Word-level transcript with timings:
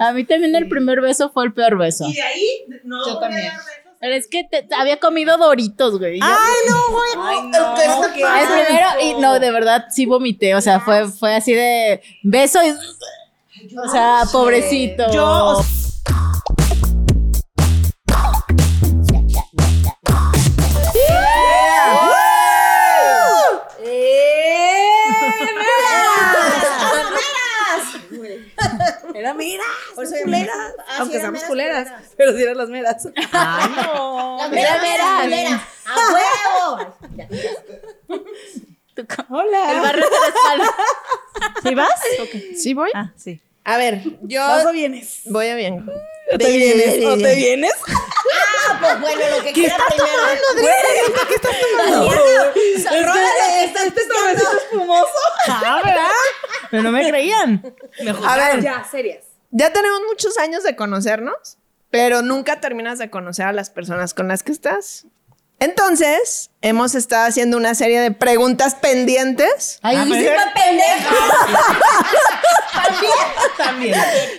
A 0.00 0.12
mí 0.12 0.24
también 0.24 0.54
el 0.56 0.68
primer 0.68 1.00
beso 1.00 1.30
fue 1.30 1.44
el 1.44 1.52
peor 1.52 1.78
beso. 1.78 2.06
Y 2.08 2.14
de 2.14 2.22
ahí, 2.22 2.64
no. 2.84 3.06
Yo 3.06 3.18
también. 3.18 3.52
Pero 3.98 4.14
es 4.14 4.28
que 4.28 4.44
te- 4.44 4.68
había 4.78 4.98
comido 5.00 5.38
doritos, 5.38 5.98
güey. 5.98 6.20
Ay, 6.22 6.54
no, 6.68 6.94
güey. 6.94 7.10
Ay, 7.18 7.38
no, 7.48 7.74
El- 8.06 8.12
qué 8.12 8.20
el 8.22 8.46
primero, 8.66 8.88
y 9.02 9.14
no, 9.20 9.40
de 9.40 9.50
verdad, 9.50 9.86
sí 9.90 10.04
vomité. 10.06 10.54
O 10.54 10.60
sea, 10.60 10.80
fue, 10.80 11.08
fue 11.08 11.34
así 11.34 11.54
de 11.54 12.02
beso 12.22 12.60
y. 12.62 12.70
O 13.78 13.88
sea, 13.90 14.22
pobrecito. 14.30 15.10
Yo, 15.12 15.60
Era 29.54 29.64
mira, 29.64 29.94
Por 29.94 30.04
eso 30.04 30.14
son 30.14 30.22
culeras. 30.24 30.56
Ah, 30.88 30.96
Aunque 30.98 31.16
seamos 31.18 31.32
meras, 31.32 31.48
culeras. 31.48 31.84
culeras. 31.88 32.10
Pero 32.16 32.32
sí 32.36 32.42
eran 32.42 32.56
las 32.58 32.68
meras. 32.68 33.08
Ay, 33.32 33.70
no. 33.76 34.36
Las 34.40 34.50
Mira, 34.50 34.78
meras, 34.82 35.24
mira. 35.26 35.36
mira, 35.36 35.68
a 35.86 35.96
huevo. 36.12 36.96
Hola. 39.30 39.72
El 39.72 39.80
barrio 39.80 40.04
de 40.04 40.10
la 40.20 40.26
espalda. 40.28 40.74
¿Sí 41.62 41.74
vas? 41.74 42.00
¿Sí 42.62 42.74
voy? 42.74 42.90
Ah, 42.94 43.12
sí. 43.16 43.40
A 43.64 43.76
ver, 43.78 44.00
yo 44.22 44.40
¿Vas 44.40 44.64
o 44.66 44.72
vienes? 44.72 45.22
voy 45.26 45.48
a 45.48 45.54
bien. 45.56 45.84
¿O 46.32 46.38
te 46.38 46.50
vienes? 46.56 47.04
¿O 47.04 47.16
te 47.18 47.34
vienes? 47.34 47.72
Ah, 48.68 48.78
pues 48.80 49.00
bueno, 49.00 49.20
lo 49.36 49.42
que 49.44 49.52
quiera 49.52 49.76
primero. 49.88 50.22
¿Qué 51.28 51.34
estás 51.34 51.56
tomando? 51.60 52.12
Este, 52.54 53.64
este, 53.64 53.86
este 53.88 54.00
cervecito 54.02 54.56
espumoso. 54.58 55.06
Ah, 55.48 55.80
¿verdad? 55.84 56.08
Pero 56.70 56.82
no 56.84 56.92
me 56.92 57.08
creían. 57.08 57.74
A 58.24 58.36
ver, 58.36 58.60
Ya, 58.62 58.84
serias. 58.88 59.24
Ya 59.50 59.72
tenemos 59.72 60.00
muchos 60.08 60.38
años 60.38 60.62
de 60.62 60.76
conocernos, 60.76 61.58
pero 61.90 62.22
nunca 62.22 62.60
terminas 62.60 62.98
de 62.98 63.10
conocer 63.10 63.46
a 63.46 63.52
las 63.52 63.70
personas 63.70 64.12
con 64.14 64.28
las 64.28 64.42
que 64.42 64.52
estás. 64.52 65.06
Entonces, 65.58 66.50
hemos 66.60 66.94
estado 66.94 67.26
haciendo 67.26 67.56
una 67.56 67.74
serie 67.74 67.98
de 68.00 68.10
preguntas 68.10 68.74
pendientes. 68.74 69.78
Ay, 69.82 69.96
Ah, 69.96 70.04
dice 70.04 70.18
pero- 70.18 70.34
una 70.42 70.52
pendeja. 70.52 71.14
También. 73.56 73.94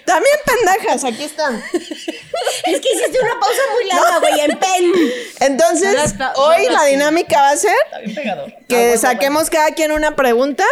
También 0.05 0.35
pendejas, 0.45 1.03
aquí 1.03 1.23
están. 1.23 1.55
Es 1.73 2.79
que 2.81 2.93
hiciste 2.93 3.19
una 3.21 3.39
pausa 3.39 3.61
muy 3.73 3.87
larga, 3.87 4.19
güey, 4.19 4.39
en 4.41 4.59
pen. 4.59 4.93
Entonces, 5.39 6.13
hoy 6.35 6.67
la 6.69 6.83
dinámica 6.85 7.41
va 7.41 7.49
a 7.49 7.57
ser 7.57 7.73
Está 7.85 7.99
bien 7.99 8.15
pegador. 8.15 8.53
que 8.69 8.97
saquemos 8.97 9.49
cada 9.49 9.71
quien 9.71 9.91
una 9.91 10.15
pregunta 10.15 10.63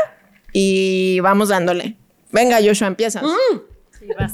y 0.53 1.19
vamos 1.21 1.49
dándole. 1.49 1.95
Venga, 2.31 2.59
Joshua, 2.63 2.87
empiezas. 2.87 3.23
Sí, 3.99 4.07
vas. 4.17 4.33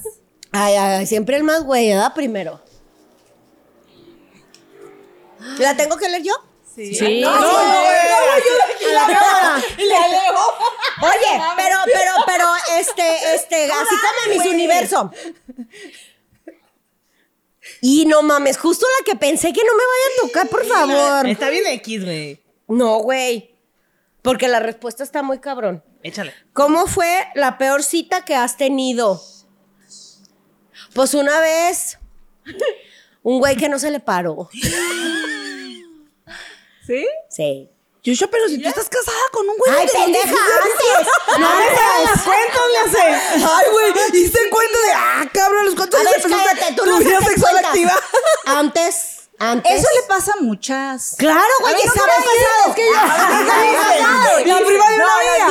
Ay, 0.51 0.75
ay, 0.75 1.07
siempre 1.07 1.37
el 1.37 1.43
más 1.43 1.63
güey, 1.63 1.89
¿verdad? 1.89 2.13
Primero. 2.13 2.61
¿La 5.59 5.75
tengo 5.75 5.97
que 5.97 6.09
leer 6.09 6.23
yo? 6.23 6.33
Sí. 6.75 7.21
No, 7.21 7.31
no, 7.33 7.41
no, 7.41 7.47
yo 7.49 8.93
la 8.93 9.07
cámara. 9.07 9.63
Le 9.77 9.95
alejo. 9.95 10.53
Oye, 11.01 11.43
pero, 11.57 11.75
pero, 11.85 12.11
pero, 12.25 12.45
este, 12.79 13.35
este, 13.35 13.71
así 13.71 13.95
como 13.95 14.35
mis 14.35 14.45
universo. 14.53 15.11
Y 17.81 18.05
no 18.05 18.21
mames, 18.21 18.57
justo 18.57 18.85
la 18.99 19.05
que 19.05 19.17
pensé 19.17 19.51
que 19.51 19.61
no 19.63 19.73
me 19.73 19.83
vaya 19.83 20.15
a 20.15 20.27
tocar, 20.27 20.47
por 20.47 20.65
favor. 20.65 21.27
Está 21.27 21.49
bien 21.49 21.65
X, 21.67 22.05
güey. 22.05 22.41
No, 22.67 22.99
güey. 22.99 23.55
Porque 24.21 24.47
la 24.47 24.59
respuesta 24.59 25.03
está 25.03 25.23
muy 25.23 25.39
cabrón. 25.39 25.83
Échale. 26.03 26.33
¿Cómo 26.53 26.85
fue 26.87 27.27
la 27.35 27.57
peor 27.57 27.83
cita 27.83 28.23
que 28.23 28.35
has 28.35 28.55
tenido? 28.55 29.21
Pues 30.93 31.13
una 31.13 31.39
vez, 31.39 31.97
un 33.23 33.39
güey 33.39 33.55
que 33.55 33.69
no 33.69 33.79
se 33.79 33.91
le 33.91 33.99
paró. 33.99 34.49
¿Sí? 36.85 37.05
Sí. 37.29 37.69
Joshua, 38.03 38.27
pero 38.31 38.47
si 38.47 38.59
tú 38.59 38.67
estás 38.67 38.89
casada 38.89 39.17
con 39.31 39.47
un 39.47 39.55
güey. 39.57 39.71
¡Ay, 39.73 39.85
de 39.85 39.91
pendeja! 39.91 40.25
25 40.25 40.97
¡Antes! 40.97 41.39
No 41.39 41.49
me 41.55 41.67
cuentas, 42.23 42.61
le 42.71 42.77
hace. 42.79 43.01
Ay, 43.45 43.65
güey. 43.71 43.93
Hice 44.23 44.49
cuenta 44.49 44.79
de. 44.87 44.91
Ah, 44.95 45.29
cabrón, 45.31 45.65
los 45.65 45.75
cuantos 45.75 45.99
A 45.99 46.01
años 46.01 46.13
empezaste 46.25 46.73
tu 46.75 46.85
no 46.85 46.97
vida 46.97 47.19
sexual 47.21 47.57
activa. 47.57 47.93
Antes, 48.45 49.29
antes. 49.37 49.71
Eso 49.71 49.87
le 50.01 50.07
pasa 50.07 50.33
a 50.37 50.41
muchas. 50.41 51.13
Claro, 51.19 51.41
güey, 51.59 51.75
que 51.75 51.85
no 51.87 51.93
se 51.93 51.99
me 51.99 52.05
ha 52.11 52.17
pasado. 52.17 52.75
La 54.45 54.57
prima 54.57 54.89
de 54.89 54.95
una 54.95 55.05
No, 55.05 55.11
amiga. 55.11 55.47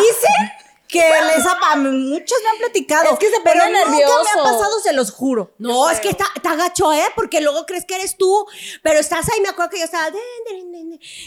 Que 0.91 0.99
les 1.01 1.47
ha 1.47 1.77
muchos 1.77 2.39
me 2.43 2.51
han 2.51 2.59
platicado. 2.59 3.13
Es 3.13 3.19
que 3.19 3.31
se 3.31 3.41
pero 3.43 3.61
pone 3.61 3.73
nunca 3.73 3.91
me 3.91 3.99
nervioso. 3.99 4.41
ha 4.41 4.43
pasado, 4.43 4.81
se 4.81 4.93
los 4.93 5.11
juro. 5.11 5.53
No, 5.59 5.91
es 5.91 6.01
que 6.01 6.11
está, 6.11 6.27
está 6.35 6.55
gacho, 6.57 6.93
¿eh? 6.93 7.07
Porque 7.15 7.41
luego 7.41 7.67
crees 7.67 7.85
que 7.85 7.95
eres 7.97 8.17
tú, 8.17 8.47
pero 8.83 8.99
estás 8.99 9.29
ahí, 9.33 9.41
me 9.41 9.49
acuerdo 9.49 9.71
que 9.71 9.79
yo 9.79 9.85
estaba... 9.85 10.11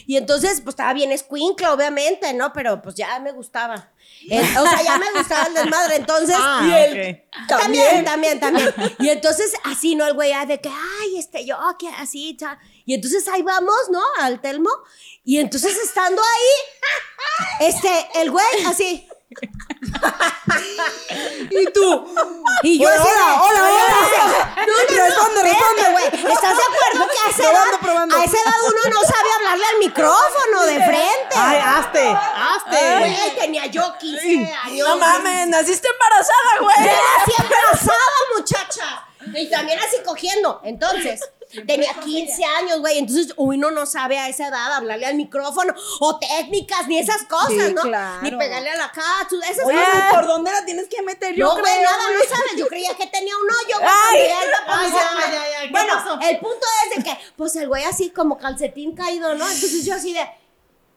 Y 0.05 0.17
entonces, 0.17 0.61
pues 0.61 0.73
estaba 0.73 0.93
bien 0.93 1.11
escuincla, 1.11 1.73
obviamente, 1.73 2.33
¿no? 2.33 2.51
Pero 2.53 2.81
pues 2.81 2.95
ya 2.95 3.19
me 3.19 3.31
gustaba. 3.31 3.91
Eh, 4.29 4.41
o 4.59 4.63
sea, 4.63 4.81
ya 4.83 4.97
me 4.97 5.11
gustaba 5.17 5.47
el 5.47 5.53
desmadre, 5.53 5.95
entonces... 5.95 6.35
Ah, 6.37 6.61
y. 6.65 7.23
También, 7.47 8.05
también, 8.05 8.39
también. 8.39 8.73
Y 8.99 9.09
entonces, 9.09 9.53
así, 9.63 9.95
¿no? 9.95 10.05
El 10.05 10.13
güey, 10.13 10.31
ah, 10.33 10.45
de 10.45 10.59
que, 10.61 10.69
ay, 10.69 11.17
este, 11.17 11.45
yo, 11.45 11.57
que 11.79 11.87
así, 11.89 12.37
cha. 12.37 12.59
Y 12.85 12.93
entonces 12.93 13.27
ahí 13.27 13.41
vamos, 13.41 13.75
¿no? 13.89 14.01
Al 14.19 14.41
Telmo. 14.41 14.69
Y 15.23 15.39
entonces, 15.39 15.77
estando 15.77 16.21
ahí, 16.21 17.67
este, 17.67 17.89
el 18.15 18.31
güey, 18.31 18.65
así. 18.67 19.07
¿Y 21.49 21.65
tú? 21.71 22.15
Y 22.63 22.79
yo 22.79 22.87
Hola, 22.89 23.01
así 23.01 23.09
hola, 23.09 23.41
hola, 23.41 23.63
hola. 23.63 24.55
No, 24.55 24.63
no, 24.65 24.97
no, 24.97 25.05
Responde, 25.05 25.43
responde. 25.43 25.91
güey. 25.91 26.05
¿Estás 26.33 26.57
de 26.57 26.63
acuerdo 26.63 27.07
que 27.11 27.19
a 27.19 27.29
esa, 27.29 27.43
Probando, 27.43 27.69
edad, 27.71 27.79
probando. 27.81 28.15
a 28.17 28.23
esa 28.23 28.37
edad 28.37 28.53
uno 28.67 28.93
no 28.95 29.01
sabe 29.01 29.29
hablarle 29.37 29.65
al 29.65 29.77
micrófono 29.79 30.63
de 30.65 30.75
frente? 30.85 31.35
Ay, 31.35 31.61
hazte, 31.63 32.09
hazte. 32.09 32.97
Güey, 32.99 33.35
tenía 33.35 33.65
yo 33.67 33.93
15 33.99 34.53
años. 34.63 34.87
No 34.87 34.97
mames, 34.97 35.47
naciste 35.47 35.87
embarazada, 35.87 36.55
Yo 36.57 36.63
güey. 36.63 36.75
nací 36.77 37.41
embarazada, 37.43 38.17
muchacha. 38.37 39.07
Y 39.35 39.49
también 39.49 39.79
así 39.79 39.97
cogiendo. 40.05 40.61
Entonces, 40.63 41.21
tenía 41.67 41.93
15 41.93 42.43
años, 42.45 42.79
güey. 42.79 42.97
Entonces, 42.97 43.33
uno 43.37 43.71
no 43.71 43.85
sabe 43.85 44.17
a 44.19 44.29
esa 44.29 44.47
edad 44.47 44.73
hablarle 44.73 45.05
al 45.05 45.15
micrófono 45.15 45.73
o 45.99 46.19
técnicas 46.19 46.87
ni 46.87 46.99
esas 46.99 47.23
cosas, 47.23 47.49
Sí, 47.49 47.73
¿no? 47.73 47.81
claro. 47.81 48.21
Ni 48.21 48.31
pegarle 48.31 48.69
a 48.71 48.75
la 48.77 48.91
cachu, 48.91 49.39
esas 49.49 49.65
Oye, 49.65 49.77
cosas. 49.77 50.13
¿por 50.13 50.27
dónde 50.27 50.51
la 50.51 50.65
tienes 50.65 50.87
que 50.87 51.01
meter? 51.01 51.35
Yo 51.35 51.45
No, 51.47 51.51
güey, 51.59 51.81
nada, 51.81 51.97
no 52.13 52.35
sabes. 52.35 52.55
Yo 52.57 52.67
creía 52.67 52.95
que 52.95 53.07
tenía 53.07 53.33
un 53.37 53.43
hoyo. 53.49 53.77
Ay. 53.81 54.19
Ay, 54.67 54.91
ya, 54.91 55.61
¿qué 55.63 55.69
Bueno, 55.71 55.93
pasó? 55.95 56.19
el 56.21 56.37
punto 56.39 56.65
es 56.89 56.97
de 56.97 57.03
que, 57.03 57.17
pues 57.35 57.55
el 57.55 57.67
güey 57.67 57.83
así 57.83 58.09
como 58.11 58.37
calcetín 58.37 58.95
caído, 58.95 59.35
¿no? 59.35 59.45
Entonces 59.49 59.85
yo 59.85 59.95
así 59.95 60.13
de. 60.13 60.27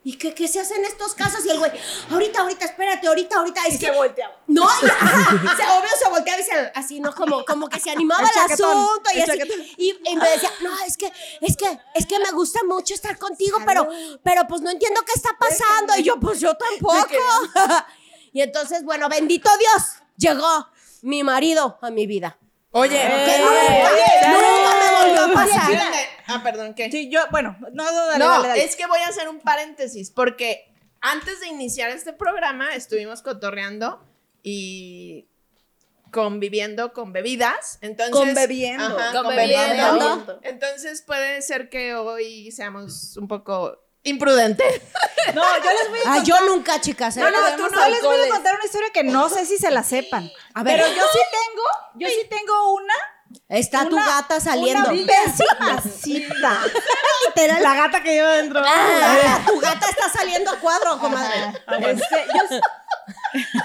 ¿Y 0.06 0.18
qué, 0.18 0.32
qué 0.32 0.46
se 0.46 0.60
hace 0.60 0.76
en 0.76 0.84
estos 0.84 1.14
casos? 1.14 1.44
Y 1.44 1.50
el 1.50 1.58
güey, 1.58 1.72
ahorita, 2.12 2.42
ahorita, 2.42 2.64
espérate, 2.64 3.08
ahorita, 3.08 3.38
ahorita. 3.38 3.60
Es 3.66 3.76
que 3.76 3.90
volteaba. 3.90 4.36
No, 4.46 4.62
y- 4.62 4.86
se, 5.56 5.62
obvio 5.64 5.90
se 6.00 6.08
volteaba 6.08 6.40
y 6.40 6.44
se, 6.44 6.52
así, 6.76 7.00
¿no? 7.00 7.12
Como, 7.12 7.44
como 7.44 7.68
que 7.68 7.80
se 7.80 7.90
animaba 7.90 8.20
El 8.22 8.28
el, 8.28 8.32
chaquetón, 8.34 8.70
asunto 8.78 9.10
y 9.12 9.16
el 9.16 9.22
así. 9.28 9.38
chaquetón. 9.38 9.66
Y, 9.76 9.98
y 10.04 10.16
me 10.16 10.30
decía, 10.30 10.52
no, 10.62 10.70
es 10.86 10.96
que, 10.96 11.12
es 11.40 11.56
que, 11.56 11.80
es 11.96 12.06
que 12.06 12.20
me 12.20 12.30
gusta 12.30 12.60
mucho 12.68 12.94
estar 12.94 13.18
contigo, 13.18 13.58
pero, 13.66 13.88
pero 14.22 14.46
pues 14.46 14.60
no 14.62 14.70
entiendo 14.70 15.00
qué 15.04 15.10
está 15.12 15.30
pasando. 15.40 15.96
Y 15.98 16.04
yo, 16.04 16.20
pues 16.20 16.38
yo 16.38 16.54
tampoco. 16.56 17.08
y 18.32 18.42
entonces, 18.42 18.84
bueno, 18.84 19.08
bendito 19.08 19.50
Dios, 19.58 19.82
llegó 20.16 20.68
mi 21.02 21.24
marido 21.24 21.80
a 21.82 21.90
mi 21.90 22.06
vida. 22.06 22.38
Oye, 22.70 22.90
¿qué? 22.90 23.38
nunca 23.38 24.38
me 24.38 24.65
volvió 25.06 25.24
a 25.24 25.32
pasar. 25.32 25.72
Espérate. 25.72 26.08
Ah, 26.26 26.40
perdón, 26.42 26.74
¿qué? 26.74 26.90
Sí, 26.90 27.08
yo, 27.10 27.20
bueno, 27.30 27.56
no, 27.72 27.84
no, 27.92 28.06
dale, 28.06 28.18
no, 28.24 28.30
dale, 28.30 28.48
dale. 28.48 28.64
es 28.64 28.76
que 28.76 28.86
voy 28.86 29.00
a 29.00 29.08
hacer 29.08 29.28
un 29.28 29.40
paréntesis 29.40 30.10
porque 30.10 30.72
antes 31.00 31.40
de 31.40 31.46
iniciar 31.48 31.90
este 31.90 32.12
programa 32.12 32.74
estuvimos 32.74 33.22
cotorreando 33.22 34.02
y 34.42 35.28
conviviendo 36.10 36.92
con 36.92 37.12
bebidas. 37.12 37.78
Entonces, 37.80 38.14
Conbebiendo. 38.14 38.84
Ajá, 38.98 39.12
Conbebiendo. 39.22 39.88
conbebiendo. 39.88 40.40
Entonces 40.42 41.02
puede 41.02 41.42
ser 41.42 41.68
que 41.68 41.94
hoy 41.94 42.50
seamos 42.52 43.16
un 43.16 43.28
poco 43.28 43.78
imprudentes. 44.02 44.82
No, 45.34 45.42
yo 45.42 45.70
les 45.72 45.88
voy 45.90 45.98
a 46.06 46.12
Ay, 46.12 46.22
yo 46.24 46.40
nunca, 46.46 46.80
chicas. 46.80 47.16
¿eh? 47.16 47.20
No, 47.20 47.30
no, 47.30 47.38
tú 47.56 47.62
no 47.62 47.68
les 47.68 47.74
voy 47.74 47.82
a 47.82 47.96
alcoholes. 47.96 48.28
contar 48.30 48.54
una 48.54 48.64
historia 48.64 48.90
que 48.92 49.02
no 49.02 49.28
sé 49.28 49.44
si 49.44 49.58
se 49.58 49.70
la 49.72 49.82
sepan. 49.82 50.30
A 50.54 50.62
ver. 50.62 50.76
Pero 50.80 50.86
yo 50.94 51.02
sí 51.12 51.18
tengo, 51.32 51.62
yo 51.96 52.08
sí 52.08 52.26
tengo 52.30 52.74
una. 52.74 52.94
Está 53.48 53.88
tu 53.88 53.96
gata 53.96 54.40
saliendo. 54.40 54.90
Una 54.90 55.06
pésima 55.06 55.80
cita. 55.82 56.62
Literal. 57.26 57.62
La 57.62 57.74
gata 57.74 58.02
que 58.02 58.12
lleva 58.12 58.32
dentro. 58.32 58.62
Ah, 58.64 59.40
tu 59.46 59.60
gata 59.60 59.88
está 59.88 60.08
saliendo 60.10 60.50
a 60.50 60.56
cuadro, 60.58 60.98
comadre. 60.98 61.52
Este, 61.80 62.26
yo 62.34 62.60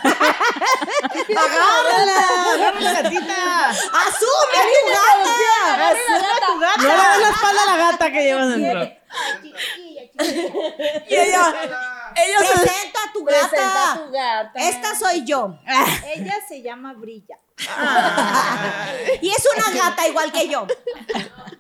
Agárrala, 1.42 2.18
agarra 2.54 2.82
la 2.82 2.94
gatita. 3.02 3.70
¡Asume 3.70 4.58
a 4.58 4.64
tu 4.64 4.82
gata! 4.92 5.88
Asume 5.90 6.34
tu 6.48 6.60
gata. 6.60 6.82
No 6.82 6.88
le 6.90 6.96
das 6.96 7.20
la 7.20 7.30
espalda 7.30 7.62
a 7.62 7.66
la 7.66 7.78
gata 7.78 8.12
que 8.12 8.24
llevas 8.24 8.50
dentro. 8.50 8.82
Y 11.10 11.16
ella, 11.16 11.54
ella 12.16 12.40
se- 12.40 12.60
Presenta 12.60 13.00
a 13.08 13.14
tu 13.14 13.24
Presenta 13.26 13.56
gata. 13.58 13.92
a 13.94 13.98
tu 14.06 14.12
gata. 14.12 14.60
Esta 14.60 14.96
soy 15.00 15.24
yo. 15.26 15.58
Ella 16.16 16.36
se 16.48 16.62
llama 16.62 16.94
Brilla. 16.94 17.38
es 19.22 19.48
una 19.56 19.70
gata 19.84 20.08
igual 20.08 20.32
que 20.32 20.48
yo. 20.48 20.66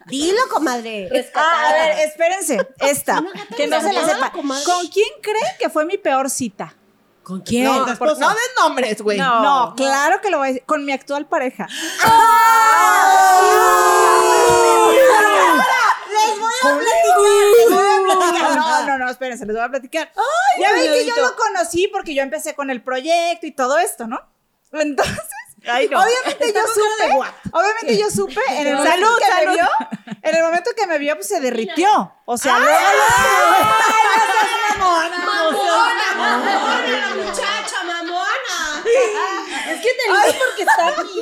Dilo, 0.07 0.42
comadre. 0.50 1.09
Ah, 1.36 1.69
a 1.69 1.74
ver, 1.74 2.00
espérense. 2.07 2.68
Esta, 2.80 3.24
que 3.56 3.68
no 3.68 3.80
se 3.81 3.94
la 3.94 4.06
sepa. 4.06 4.31
comadre. 4.31 4.63
¿Con 4.65 4.88
quién 4.88 5.07
creen 5.21 5.45
que 5.59 5.69
fue 5.69 5.86
mi 5.86 5.98
peor 5.98 6.30
cita? 6.30 6.75
¿Con 7.24 7.42
quién? 7.42 7.65
No, 7.65 7.86
por- 7.98 8.18
no 8.19 8.30
den 8.30 8.38
nombres, 8.59 9.01
güey. 9.01 9.18
No, 9.19 9.74
claro 9.77 10.19
que 10.21 10.30
lo 10.31 10.39
voy 10.39 10.48
a 10.48 10.51
decir. 10.53 10.65
Con 10.65 10.83
mi 10.86 10.92
actual 10.92 11.27
pareja. 11.27 11.68
Les 11.68 11.80
voy 14.80 14.98
a 14.98 15.19
platicar. 15.21 15.95
Les 16.12 16.39
voy 16.39 16.53
a 16.63 16.69
platicar. 16.80 17.90
No, 18.55 18.85
no, 18.85 18.97
no, 18.97 19.09
espérense, 19.09 19.45
les 19.45 19.55
voy 19.55 19.65
a 19.65 19.69
platicar. 19.69 20.11
ya 20.59 20.71
ven 20.73 20.91
que 20.93 21.05
yo 21.05 21.15
lo 21.17 21.35
conocí 21.35 21.87
porque 21.87 22.13
yo 22.13 22.23
empecé 22.23 22.53
con 22.55 22.69
el 22.69 22.81
proyecto 22.81 23.45
y 23.45 23.51
todo 23.51 23.77
esto, 23.79 24.07
¿no? 24.07 24.19
Entonces, 24.73 25.17
obviamente 25.63 26.53
yo 26.53 26.61
supe, 26.73 27.19
obviamente 27.51 27.97
yo 27.97 28.09
supe 28.09 28.41
en 28.49 28.67
el 28.67 28.75
momento 28.77 29.05
Salud, 29.05 29.17
que 29.19 29.25
salud. 29.25 29.47
me 29.47 29.53
vio, 29.53 29.67
en 30.23 30.35
el 30.35 30.43
momento 30.43 30.71
que 30.75 30.87
me 30.87 30.97
vio, 30.97 31.15
pues 31.15 31.27
se 31.27 31.39
derritió. 31.39 32.13
O 32.25 32.37
sea, 32.37 32.57
luego, 32.59 32.79
Mamona, 34.79 36.15
mamona, 36.17 36.99
la 36.99 37.15
muchacha, 37.15 37.83
mamona. 37.83 38.83
Es 39.71 39.81
que 39.81 39.89
te 39.94 40.03
digo 40.07 40.45
porque 40.45 40.62
está 40.62 40.88
aquí. 40.88 41.21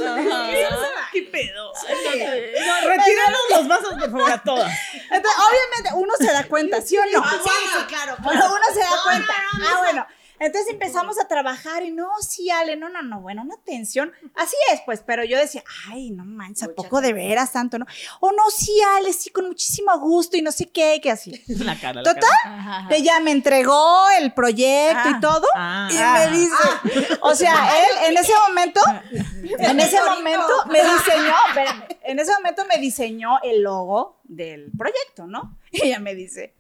¿Qué 1.12 1.22
pedo? 1.24 1.74
No, 1.74 2.90
retíranos 2.90 3.40
los 3.50 3.68
vasos, 3.68 3.94
por 3.94 4.12
favor, 4.12 4.32
a 4.32 4.44
todas. 4.44 4.72
Entonces, 4.94 5.42
obviamente 5.50 5.90
uno 5.96 6.14
se 6.18 6.32
da 6.32 6.44
cuenta, 6.46 6.82
¿sí 6.82 6.98
o 6.98 7.06
no? 7.06 7.24
Sí, 7.30 7.50
sí, 7.50 7.86
claro. 7.88 8.16
Pero 8.18 8.46
uno 8.46 8.66
se 8.74 8.80
da 8.80 8.92
cuenta. 9.04 9.34
ah, 9.38 9.58
no. 9.60 9.78
bueno. 9.80 10.08
Entonces 10.40 10.72
empezamos 10.72 11.20
a 11.20 11.28
trabajar 11.28 11.84
y 11.84 11.92
no, 11.92 12.10
sí, 12.22 12.50
Ale, 12.50 12.76
no, 12.78 12.90
no, 12.90 13.02
no, 13.02 13.22
bueno, 13.22 13.42
una 13.44 13.58
tensión. 13.66 14.12
Así 14.36 14.56
es, 14.74 14.82
pues, 14.86 15.02
pero 15.06 15.24
yo 15.24 15.38
decía, 15.38 15.64
ay, 15.90 16.12
no 16.12 16.26
manches, 16.26 16.64
¿a 16.64 16.74
poco 16.74 17.02
de 17.02 17.14
veras 17.14 17.52
tanto, 17.52 17.78
no? 17.80 17.86
O 18.20 18.32
no, 18.32 18.44
sí, 18.50 18.74
Ale, 18.98 19.12
sí, 19.14 19.30
con 19.30 19.48
muchísimo 19.48 19.98
gusto 20.00 20.38
y 20.38 20.42
no 20.42 20.52
sé 20.52 20.70
qué, 20.70 21.00
que 21.02 21.12
así. 21.12 21.42
La 21.48 21.80
cara, 21.80 22.04
Total, 22.04 22.88
ella 22.92 23.20
me 23.20 23.32
entregó 23.32 24.08
el 24.20 24.34
proyecto 24.34 24.70
Ah. 25.06 25.14
y 25.18 25.20
todo 25.20 25.48
Ah. 25.56 25.90
y 25.92 26.32
me 26.32 26.38
dice, 26.38 27.18
o 27.22 27.36
sea, 27.36 27.72
él 27.80 28.10
en 28.12 28.18
ese 28.18 28.34
momento, 28.48 28.82
en 29.60 29.80
ese 29.80 30.00
momento 30.02 30.54
me 30.68 30.80
diseñó, 30.84 31.34
espérame, 31.50 31.84
en 32.04 32.20
ese 32.20 32.32
momento 32.34 32.66
me 32.66 32.78
diseñó 32.80 33.40
el 33.44 33.62
logo 33.62 34.20
del 34.24 34.72
proyecto, 34.78 35.28
¿no? 35.28 35.58
Y 35.72 35.86
ella 35.88 36.00
me 36.00 36.16
dice, 36.16 36.56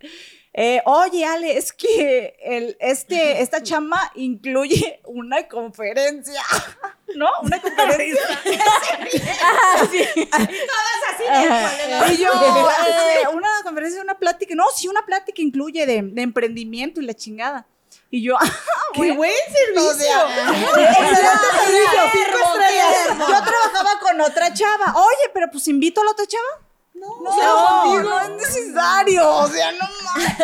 eh, 0.61 0.81
oye, 0.83 1.23
Ale, 1.23 1.57
es 1.57 1.71
que 1.71 2.35
el, 2.43 2.75
este, 2.81 3.41
esta 3.41 3.63
chama 3.63 4.11
incluye 4.15 4.99
una 5.05 5.47
conferencia, 5.47 6.41
¿no? 7.15 7.29
Una 7.43 7.61
conferencia. 7.61 8.21
Ajá, 9.41 9.87
sí. 9.89 10.29
Ajá. 11.29 12.11
Y 12.11 12.17
yo, 12.17 12.29
eh, 12.33 13.33
una 13.33 13.47
conferencia, 13.63 14.01
una 14.01 14.19
plática, 14.19 14.53
no, 14.53 14.65
sí, 14.75 14.89
una 14.89 15.05
plática 15.05 15.41
incluye 15.41 15.85
de, 15.85 16.01
de 16.01 16.21
emprendimiento 16.21 16.99
y 16.99 17.05
la 17.05 17.13
chingada. 17.13 17.65
Y 18.11 18.21
yo, 18.21 18.35
¡Qué 18.93 19.13
buen 19.13 19.31
servicio! 19.53 20.07
Yo 23.17 23.43
trabajaba 23.43 23.99
con 24.01 24.19
otra 24.19 24.53
chava. 24.53 24.93
Oye, 24.95 25.31
pero 25.33 25.49
pues 25.49 25.69
invito 25.69 26.01
a 26.01 26.03
la 26.03 26.11
otra 26.11 26.25
chava. 26.25 26.68
No, 26.99 27.15
no, 27.21 28.03
no, 28.03 28.19
es 28.19 28.29
necesario. 28.31 29.29
O 29.29 29.47
sea, 29.47 29.71
no 29.71 29.87
mames. 30.03 30.37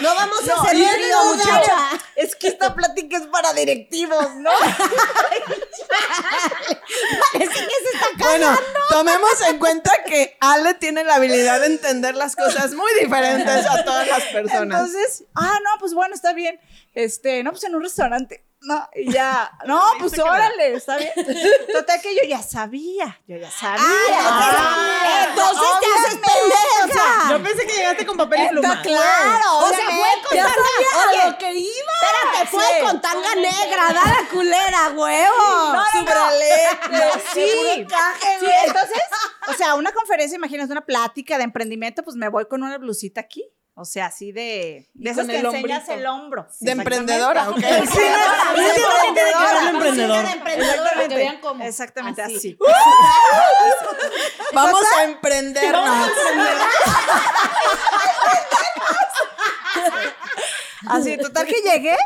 No 0.00 0.14
vamos 0.14 0.40
a 0.42 0.46
No, 0.46 0.62
hacer 0.62 0.76
y 0.76 0.84
ruido, 0.84 1.24
no, 1.24 1.34
muchacha. 1.34 1.76
Es 2.16 2.34
que 2.34 2.48
esta 2.48 2.74
plática 2.74 3.18
es 3.18 3.26
para 3.28 3.52
directivos, 3.52 4.34
¿no? 4.36 4.50
Parece 7.32 7.52
que 7.52 7.60
se 7.60 7.94
está 7.94 8.06
Bueno, 8.18 8.58
tomemos 8.90 9.40
en 9.48 9.58
cuenta 9.58 9.92
que 10.04 10.36
Ale 10.40 10.74
tiene 10.74 11.04
la 11.04 11.14
habilidad 11.16 11.60
de 11.60 11.66
entender 11.66 12.14
las 12.16 12.36
cosas 12.36 12.72
muy 12.74 12.90
diferentes 13.00 13.66
a 13.66 13.84
todas 13.84 14.06
las 14.08 14.24
personas. 14.24 14.80
Entonces, 14.80 15.24
ah, 15.34 15.58
no, 15.62 15.70
pues 15.78 15.94
bueno, 15.94 16.14
está 16.14 16.32
bien. 16.32 16.58
Este, 16.94 17.42
no, 17.42 17.50
pues 17.50 17.64
en 17.64 17.74
un 17.74 17.82
restaurante. 17.82 18.44
No, 18.64 18.88
y 18.94 19.10
ya, 19.12 19.50
no, 19.66 19.82
pues 19.98 20.16
órale, 20.18 20.74
está 20.74 20.96
bien. 20.96 21.10
Total 21.72 22.00
que 22.00 22.14
yo 22.14 22.22
ya 22.28 22.42
sabía, 22.42 23.20
yo 23.26 23.36
ya 23.36 23.50
sabía. 23.50 23.82
Ah, 23.84 25.26
entonces 25.28 25.68
te 25.80 25.86
haces 26.00 26.20
pendeja. 26.20 27.30
Yo 27.30 27.42
pensé 27.42 27.66
que 27.66 27.72
llegaste 27.74 28.06
con 28.06 28.16
papel 28.16 28.42
y 28.44 28.48
pluma. 28.50 28.80
Claro, 28.82 29.58
O 29.58 29.68
sea, 29.68 29.84
fue 29.86 30.22
con 30.28 30.36
Ya 30.36 30.44
tanga- 30.44 30.54
sabía 30.54 31.10
Oye, 31.10 31.22
a 31.22 31.30
lo 31.30 31.38
que 31.38 31.52
iba. 31.54 31.92
Espérate, 32.02 32.50
fue 32.50 32.64
Sí. 32.64 32.86
con 32.86 33.00
tanga 33.00 33.34
negra, 33.34 33.92
da 33.92 34.04
la 34.22 34.28
culera, 34.30 34.88
huevo. 34.94 35.36
No, 35.38 35.72
no, 35.72 36.02
no. 36.04 37.12
Sí, 37.32 37.50
sí, 37.50 38.46
entonces, 38.66 39.02
o 39.48 39.52
sea, 39.54 39.74
una 39.74 39.92
conferencia, 39.92 40.36
imagínate, 40.36 40.70
una 40.72 40.84
plática 40.84 41.36
de 41.38 41.44
emprendimiento, 41.44 42.02
pues 42.02 42.16
me 42.16 42.28
voy 42.28 42.46
con 42.46 42.62
una 42.62 42.78
blusita 42.78 43.20
aquí. 43.20 43.44
O 43.74 43.86
sea, 43.86 44.06
así 44.06 44.32
de, 44.32 44.86
de 44.92 45.10
esas 45.10 45.26
que 45.26 45.38
enseñas 45.38 45.88
el 45.88 46.04
hombro. 46.06 46.42
De 46.60 46.72
Exactamente. 46.72 46.82
emprendedora, 46.82 47.48
¿ok? 47.50 47.56
Sí, 47.56 47.62
Sí, 47.62 47.68
sí, 47.94 48.00
emprendedora. 49.70 49.70
emprendedor. 49.70 50.24
Exactamente. 50.24 51.08
Que 51.08 51.14
vean 51.14 51.40
cómo. 51.40 51.64
Exactamente 51.64 52.20
así. 52.22 52.58
Vamos 54.52 54.82
a 54.98 55.04
emprendernos. 55.04 55.88
Así, 60.88 61.16
total 61.16 61.46
que 61.46 61.54
llegué. 61.62 61.96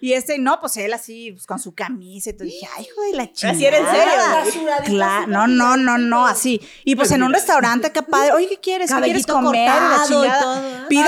Y 0.00 0.14
este, 0.14 0.38
no, 0.38 0.60
pues 0.60 0.76
él 0.78 0.92
así, 0.92 1.32
pues, 1.32 1.46
con 1.46 1.58
su 1.58 1.74
camisa 1.74 2.30
y 2.30 2.32
todo. 2.32 2.44
Dije, 2.44 2.66
ay, 2.76 2.84
hijo 2.84 3.02
de 3.02 3.12
la 3.16 3.32
chingada. 3.32 3.56
Así 3.56 3.66
era 3.66 3.78
en 3.78 3.86
serio. 3.86 4.72
Claro, 4.86 5.26
no, 5.26 5.46
no, 5.46 5.76
no, 5.76 5.98
no, 5.98 6.26
así. 6.26 6.60
Y 6.84 6.96
pues 6.96 7.10
en 7.12 7.22
un 7.22 7.32
restaurante 7.32 7.88
acá 7.88 8.02
padre, 8.02 8.32
oye, 8.32 8.48
¿qué 8.48 8.58
quieres? 8.58 8.92
¿Qué 8.92 9.00
quieres 9.02 9.26
comer? 9.26 9.68
La 9.68 10.04
chingada. 10.06 10.86
Pide, 10.88 11.04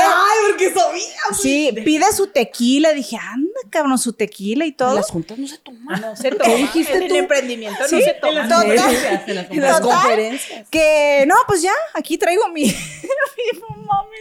porque 0.50 0.72
sabía. 0.72 1.02
sí, 1.40 1.72
pide 1.84 2.12
su 2.12 2.26
tequila. 2.28 2.92
Dije, 2.92 3.16
anda, 3.16 3.48
cabrón, 3.70 3.98
su 3.98 4.12
tequila 4.12 4.64
y 4.66 4.72
todo. 4.72 5.02
juntas 5.04 5.38
no 5.38 5.46
se 5.48 5.58
toman. 5.58 6.00
No 6.00 6.14
se 6.16 6.30
toma. 6.30 6.54
dijiste 6.54 6.92
en 6.92 7.08
tú? 7.08 7.14
el 7.14 7.16
emprendimiento 7.20 7.82
Sí, 7.88 7.96
no 7.96 8.02
se 8.02 8.14
toma. 8.14 8.32
en 8.32 8.48
las 8.48 8.52
conferencias, 8.52 9.28
en 9.28 9.34
las 9.36 9.50
En 9.50 9.60
las 9.60 9.80
conferencias. 9.80 9.80
conferencias. 9.80 10.68
Que 10.70 11.24
no, 11.26 11.34
pues 11.46 11.62
ya, 11.62 11.72
aquí 11.94 12.18
traigo 12.18 12.48
mi. 12.48 12.64
mi 12.64 13.60
mames. 13.86 14.20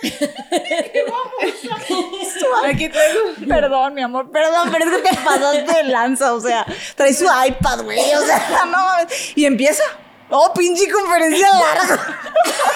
Aquí 2.64 2.88
traigo. 2.88 3.20
Perdón, 3.48 3.94
mi 3.94 4.02
amor, 4.02 4.30
perdón, 4.30 4.70
pero 4.72 4.84
es 4.84 4.90
que 5.02 5.08
te 5.10 5.16
pasaste 5.22 5.72
de 5.72 5.82
lanza, 5.84 6.34
o 6.34 6.40
sea, 6.40 6.66
trae 6.96 7.14
su 7.14 7.24
iPad, 7.24 7.82
güey, 7.82 8.14
o 8.14 8.20
sea, 8.24 8.48
no 8.64 8.66
mames. 8.66 9.32
Y 9.36 9.44
empieza. 9.44 9.82
Oh, 10.30 10.52
pinche 10.52 10.90
conferencia 10.90 11.48
larga. 11.54 12.06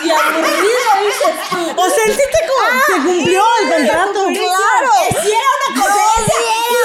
Y 0.03 0.11
aburrido, 0.11 0.91
dices 1.05 1.35
tú. 1.51 1.71
O 1.83 1.91
sea, 1.91 2.05
él 2.07 2.13
sí 2.15 2.23
te, 2.33 2.47
co- 2.49 2.65
te 2.87 2.95
cumplió 3.03 3.43
el 3.61 3.69
contrato. 3.69 4.25
Claro. 4.29 4.91
Si 5.23 5.29
era 5.29 5.51
una 5.59 5.69
conferencia. 5.83 6.35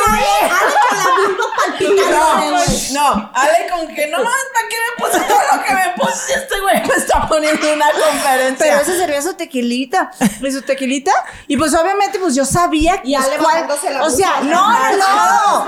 Ale, 0.09 0.33
Ale 0.43 0.75
con 0.89 0.97
la 0.97 1.09
misma 1.29 1.47
palpitación. 1.55 2.11
No, 2.11 2.25
pues, 2.65 2.91
no, 2.91 2.96
Ale 3.33 3.67
con 3.69 3.87
que 3.93 4.07
no 4.07 4.17
mames, 4.17 4.33
¿para 4.53 4.67
qué 4.69 4.75
me 4.77 5.05
puse 5.05 5.19
todo 5.25 5.39
lo 5.55 5.63
que 5.63 5.73
me 5.73 5.93
puse? 5.97 6.33
Este 6.33 6.59
güey 6.59 6.81
me 6.87 6.93
está 6.95 7.27
poniendo 7.27 7.73
una 7.73 7.91
conferencia. 7.91 8.65
Pero 8.65 8.79
ese 8.81 8.97
servía 8.97 9.21
su 9.21 9.33
tequilita. 9.35 10.11
Y 10.41 10.51
su 10.51 10.61
tequilita. 10.61 11.11
Y 11.47 11.57
pues 11.57 11.73
obviamente, 11.73 12.19
pues 12.19 12.35
yo 12.35 12.45
sabía. 12.45 13.01
Y 13.03 13.15
Ale 13.15 13.37
pues, 13.37 13.39
cuál- 13.39 13.67
la 13.93 14.03
O 14.03 14.09
sea, 14.09 14.41
no, 14.41 14.71
no, 14.97 14.97
no. 14.97 15.65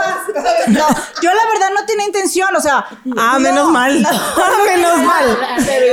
No, 0.67 0.88
yo 1.22 1.34
la 1.34 1.46
verdad 1.51 1.69
no 1.74 1.86
tenía 1.86 2.05
intención, 2.05 2.55
o 2.55 2.62
sea. 2.62 2.86
Ah, 3.17 3.34
no, 3.34 3.39
menos 3.39 3.69
mal. 3.69 4.01
no. 4.01 4.10
Ah, 4.39 4.51
menos 4.65 4.98
mal. 5.00 5.38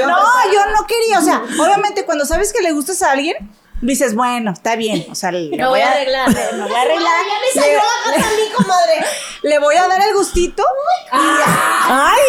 No, 0.07 0.53
yo 0.53 0.67
no 0.75 0.87
quería, 0.87 1.19
o 1.19 1.23
sea, 1.23 1.43
obviamente 1.59 2.05
cuando 2.05 2.25
sabes 2.25 2.53
que 2.53 2.61
le 2.62 2.73
gustas 2.73 3.03
a 3.03 3.12
alguien, 3.12 3.37
dices, 3.80 4.14
bueno, 4.14 4.52
está 4.52 4.76
bien, 4.76 5.06
o 5.11 5.14
sea, 5.14 5.30
le 5.33 5.49
Lo 5.56 5.71
voy 5.71 5.80
a 5.80 5.90
arreglar. 5.92 6.28
le- 6.33 6.52
lo 6.59 6.64
voy 6.68 6.75
a 6.76 6.80
arreglar. 6.83 7.12
Ya 7.28 7.38
me 7.40 7.61
salió 7.62 7.78
la 7.78 8.11
gata 8.12 8.28
a 8.28 8.30
mí, 8.33 8.42
comadre. 8.56 9.04
Le 9.42 9.59
voy 9.59 9.76
a 9.76 9.87
dar 9.88 10.00
el 10.02 10.14
gustito. 10.14 10.62
¡Ay! 11.11 12.21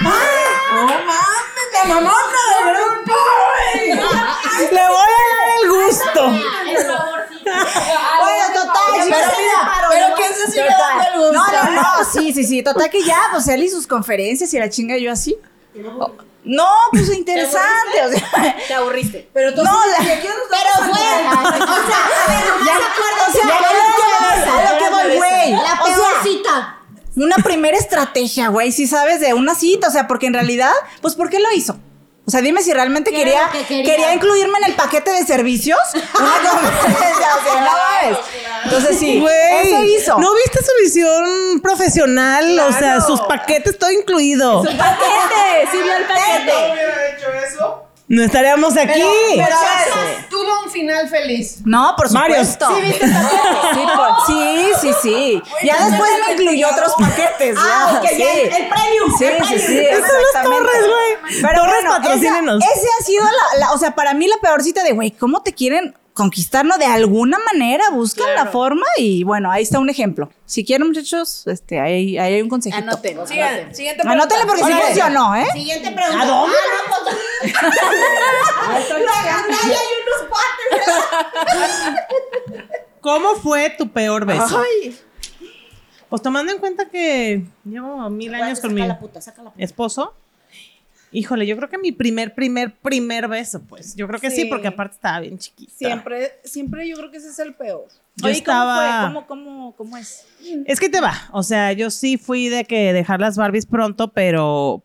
¡No 0.00 0.10
mames! 0.86 1.08
¡La 1.72 1.84
mamona 1.94 2.40
de 2.50 2.72
grupo! 2.72 3.14
Le 4.70 4.88
voy 4.88 5.10
a 5.12 5.36
dar 5.36 5.48
el 5.62 5.68
gusto. 5.70 6.32
Bueno, 7.46 8.44
total, 8.54 9.02
sí, 9.04 9.10
Pero 9.10 9.32
mira, 9.38 9.60
paro, 9.64 9.88
pero 9.90 10.08
¿no? 10.08 10.14
¿quién 10.16 10.34
se 10.34 10.46
sigue 10.50 10.64
dando 10.68 11.04
el 11.04 11.18
gusto? 11.18 11.32
No, 11.32 11.70
no, 11.70 11.70
no, 11.82 12.04
sí, 12.12 12.32
sí, 12.32 12.44
sí. 12.44 12.62
Total 12.62 12.90
que 12.90 13.02
ya, 13.04 13.28
pues 13.30 13.46
él 13.48 13.62
y 13.62 13.68
sus 13.68 13.86
conferencias 13.86 14.52
y 14.52 14.58
la 14.58 14.68
chinga 14.68 14.96
yo 14.98 15.12
así. 15.12 15.38
No, 16.46 16.68
pues 16.92 17.12
interesante. 17.14 18.02
O 18.06 18.10
sea, 18.10 18.56
Te 18.68 18.74
aburriste. 18.74 19.28
pero 19.32 19.50
no, 19.50 19.62
la, 19.62 19.98
Pero 19.98 20.14
fue. 20.14 20.90
O 20.90 20.94
sea, 20.94 21.02
a 21.02 22.28
ver, 22.28 22.48
nomás 22.48 22.66
Ya, 22.66 22.76
se 22.76 22.84
acuerdan. 22.84 23.28
o 23.28 23.32
sea, 23.32 23.46
ya 23.46 23.56
a 23.56 23.60
lo 23.60 23.68
que 23.96 24.04
voy, 24.20 24.60
a 24.60 24.72
lo 24.72 24.78
que 24.78 24.90
voy, 24.90 25.16
güey. 25.18 25.52
La 25.52 25.82
O 25.82 25.86
sea, 25.86 25.96
peor 25.96 26.22
cita. 26.22 26.78
una 27.16 27.36
primera 27.36 27.76
estrategia, 27.76 28.48
güey, 28.48 28.72
si 28.72 28.86
sabes, 28.86 29.20
de 29.20 29.34
una 29.34 29.54
cita, 29.54 29.88
o 29.88 29.90
sea, 29.90 30.06
porque 30.06 30.26
en 30.26 30.34
realidad, 30.34 30.72
pues, 31.02 31.14
¿por 31.14 31.30
qué 31.30 31.40
lo 31.40 31.50
hizo? 31.52 31.76
O 32.26 32.30
sea, 32.30 32.40
dime 32.40 32.60
si 32.60 32.72
realmente 32.72 33.12
quería, 33.12 33.48
quería, 33.68 34.12
incluirme 34.12 34.58
en 34.58 34.70
el 34.70 34.74
paquete 34.74 35.12
de 35.12 35.24
servicios. 35.24 35.78
Una 35.94 36.42
no 36.42 37.70
ves. 38.02 38.18
Entonces 38.64 38.98
sí, 38.98 39.20
Wey, 39.20 39.62
eso 39.62 39.84
hizo. 39.84 40.18
¿No 40.18 40.34
viste 40.34 40.58
su 40.64 40.72
visión 40.82 41.60
profesional? 41.60 42.58
O 42.58 42.72
sea, 42.72 43.00
sus 43.00 43.20
paquetes, 43.20 43.78
todo 43.78 43.92
incluido. 43.92 44.64
Su 44.64 44.76
paquete, 44.76 45.68
sí 45.70 45.78
vio 45.82 45.96
el 45.96 46.04
paquete. 46.04 46.52
¿No 46.52 46.72
hubiera 46.72 47.08
hecho 47.10 47.26
eso? 47.32 47.85
Estaríamos 48.08 48.76
aquí. 48.76 49.02
Pero 49.34 49.44
ver, 49.44 50.28
tuvo 50.30 50.62
un 50.64 50.70
final 50.70 51.08
feliz. 51.08 51.58
No, 51.64 51.94
por 51.96 52.08
supuesto. 52.08 52.68
Sí, 52.78 53.82
por- 53.96 54.26
sí, 54.26 54.70
sí, 54.80 54.90
sí. 55.02 55.42
Ya 55.64 55.86
después 55.88 56.10
me 56.26 56.32
incluyó 56.34 56.68
otros 56.70 56.92
paquetes. 56.98 57.56
Ah, 57.58 57.90
ya, 57.92 57.98
ok, 57.98 58.06
sí. 58.08 58.18
ya, 58.18 58.56
el 58.56 58.68
premium. 58.68 59.18
Sí, 59.18 59.24
el 59.24 59.44
sí, 59.44 59.58
sí, 59.58 59.66
premium. 59.66 60.04
exactamente. 60.04 60.64
Torres, 60.66 60.86
güey. 60.86 61.42
Pero 61.42 61.60
Torres, 61.60 61.74
bueno, 61.82 61.90
patrocínenos. 61.90 62.62
esa, 62.62 62.72
ese 62.72 62.88
ha 63.00 63.04
sido 63.04 63.24
la, 63.24 63.58
la- 63.60 63.72
o 63.72 63.78
sea, 63.78 63.94
para 63.94 64.14
mí 64.14 64.26
la 64.28 64.36
peor 64.40 64.62
cita 64.62 64.82
de, 64.84 64.92
güey, 64.92 65.10
¿cómo 65.10 65.42
te 65.42 65.52
quieren 65.52 65.94
conquistarnos 66.16 66.78
de 66.78 66.86
alguna 66.86 67.38
manera? 67.52 67.90
Buscan 67.90 68.34
la 68.34 68.46
forma 68.46 68.84
y 68.96 69.22
bueno, 69.22 69.50
ahí 69.52 69.62
está 69.62 69.78
un 69.78 69.90
ejemplo. 69.90 70.30
Si 70.46 70.64
quieren, 70.64 70.88
muchachos, 70.88 71.46
este, 71.46 71.78
ahí, 71.78 72.18
ahí 72.18 72.34
hay 72.34 72.42
un 72.42 72.48
consejito. 72.48 72.82
Anoten, 72.82 73.18
anoten. 73.18 73.74
Siguiente 73.76 74.02
pregunta. 74.02 74.12
Anótenle 74.12 74.46
porque 74.46 74.64
sí 74.64 74.72
funcionó, 74.72 75.36
¿eh? 75.36 75.46
Siguiente 75.52 75.92
pregunta. 75.92 76.22
¿A 76.22 76.26
dónde? 76.26 76.56
Ah, 76.56 76.88
no, 76.88 76.94
pues. 77.04 78.90
La 78.90 79.24
gandalla 79.24 79.78
y 79.84 79.92
unos 80.02 80.28
guantes. 80.30 81.84
¿Cómo 83.00 83.34
fue 83.36 83.70
tu 83.70 83.88
peor 83.90 84.24
beso? 84.26 84.58
Ay, 84.82 84.98
Pues 86.08 86.22
tomando 86.22 86.50
en 86.52 86.58
cuenta 86.58 86.88
que 86.88 87.44
llevo 87.64 88.08
mil 88.10 88.34
años 88.34 88.60
con 88.60 88.74
mi 88.74 88.80
Saca 88.80 88.92
la 88.94 88.98
puta, 88.98 89.20
saca 89.20 89.42
la 89.42 89.50
puta. 89.50 89.62
esposo. 89.64 90.14
Híjole, 91.12 91.46
yo 91.46 91.56
creo 91.56 91.68
que 91.68 91.78
mi 91.78 91.92
primer, 91.92 92.34
primer, 92.34 92.74
primer 92.76 93.28
beso, 93.28 93.62
pues. 93.62 93.94
Yo 93.96 94.06
creo 94.08 94.20
que 94.20 94.30
sí, 94.30 94.42
Sí. 94.42 94.44
porque 94.46 94.68
aparte 94.68 94.96
estaba 94.96 95.20
bien 95.20 95.38
chiquita. 95.38 95.72
Siempre, 95.76 96.32
siempre 96.44 96.88
yo 96.88 96.96
creo 96.96 97.10
que 97.10 97.18
ese 97.18 97.28
es 97.30 97.38
el 97.38 97.54
peor. 97.54 97.86
Yo 98.16 98.26
Oye, 98.26 98.36
estaba- 98.38 99.06
¿cómo 99.08 99.20
fue? 99.20 99.26
¿Cómo, 99.28 99.44
cómo, 99.44 99.76
cómo 99.76 99.96
es? 99.96 100.26
Es 100.66 100.80
que 100.80 100.88
te 100.88 101.00
va. 101.00 101.14
O 101.32 101.42
sea, 101.42 101.72
yo 101.72 101.90
sí 101.90 102.16
fui 102.18 102.48
de 102.48 102.64
que 102.64 102.92
dejar 102.92 103.20
las 103.20 103.36
Barbies 103.36 103.66
pronto, 103.66 104.12
pero. 104.12 104.82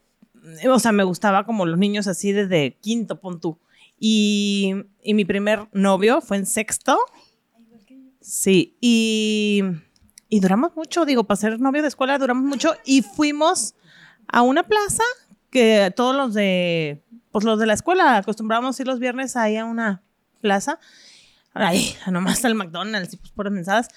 O 0.69 0.79
sea, 0.79 0.91
me 0.91 1.03
gustaba 1.03 1.45
como 1.45 1.65
los 1.65 1.77
niños 1.77 2.07
así 2.07 2.31
desde 2.31 2.75
quinto, 2.81 3.19
pon 3.19 3.39
tú. 3.39 3.57
Y, 3.99 4.73
y 5.03 5.13
mi 5.13 5.23
primer 5.25 5.67
novio 5.71 6.21
fue 6.21 6.37
en 6.37 6.45
sexto. 6.45 6.97
Sí, 8.19 8.77
y, 8.81 9.61
y 10.29 10.39
duramos 10.39 10.75
mucho, 10.75 11.05
digo, 11.05 11.23
para 11.23 11.39
ser 11.39 11.59
novio 11.59 11.81
de 11.81 11.87
escuela 11.87 12.17
duramos 12.17 12.43
mucho 12.43 12.75
y 12.85 13.01
fuimos 13.01 13.73
a 14.27 14.43
una 14.43 14.63
plaza 14.63 15.03
que 15.51 15.93
todos 15.95 16.15
los 16.15 16.33
de, 16.33 17.03
pues 17.31 17.45
los 17.45 17.59
de 17.59 17.67
la 17.67 17.73
escuela 17.73 18.17
acostumbrábamos 18.17 18.79
ir 18.79 18.87
los 18.87 18.99
viernes 18.99 19.35
ahí 19.35 19.57
a 19.57 19.65
una 19.65 20.01
plaza. 20.41 20.79
Ahí, 21.53 21.95
nomás 22.09 22.43
al 22.45 22.55
McDonald's 22.55 23.13
y 23.13 23.17
pues 23.17 23.31
por 23.31 23.49
mensadas. 23.51 23.89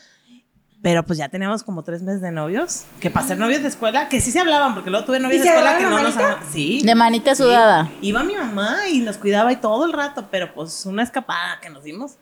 Pero 0.83 1.03
pues 1.03 1.19
ya 1.19 1.31
teníamos 1.31 1.63
como 1.63 1.83
tres 1.83 2.03
meses 2.03 2.21
de 2.21 2.31
novios. 2.31 2.85
Que 3.01 3.09
para 3.09 3.27
ser 3.27 3.39
novios 3.39 3.63
de 3.63 3.69
escuela, 3.69 4.11
que 4.11 4.21
sí 4.21 4.31
se 4.31 4.39
hablaban, 4.39 4.75
porque 4.75 4.91
luego 4.91 5.07
tuve 5.07 5.19
novios 5.19 5.43
de 5.43 5.49
escuela 5.49 5.79
que 5.79 5.85
no 5.85 6.03
nos 6.03 6.15
hablaban. 6.15 6.45
Sí. 6.53 6.83
De 6.85 6.95
manita 6.95 7.35
sudada. 7.35 7.91
Iba 8.03 8.23
mi 8.23 8.35
mamá 8.35 8.87
y 8.91 9.01
nos 9.01 9.17
cuidaba 9.17 9.51
y 9.51 9.57
todo 9.57 9.87
el 9.87 9.95
rato, 9.95 10.29
pero 10.31 10.53
pues 10.53 10.85
una 10.85 11.03
escapada 11.03 11.59
que 11.63 11.71
nos 11.71 11.85
dimos. 11.85 12.17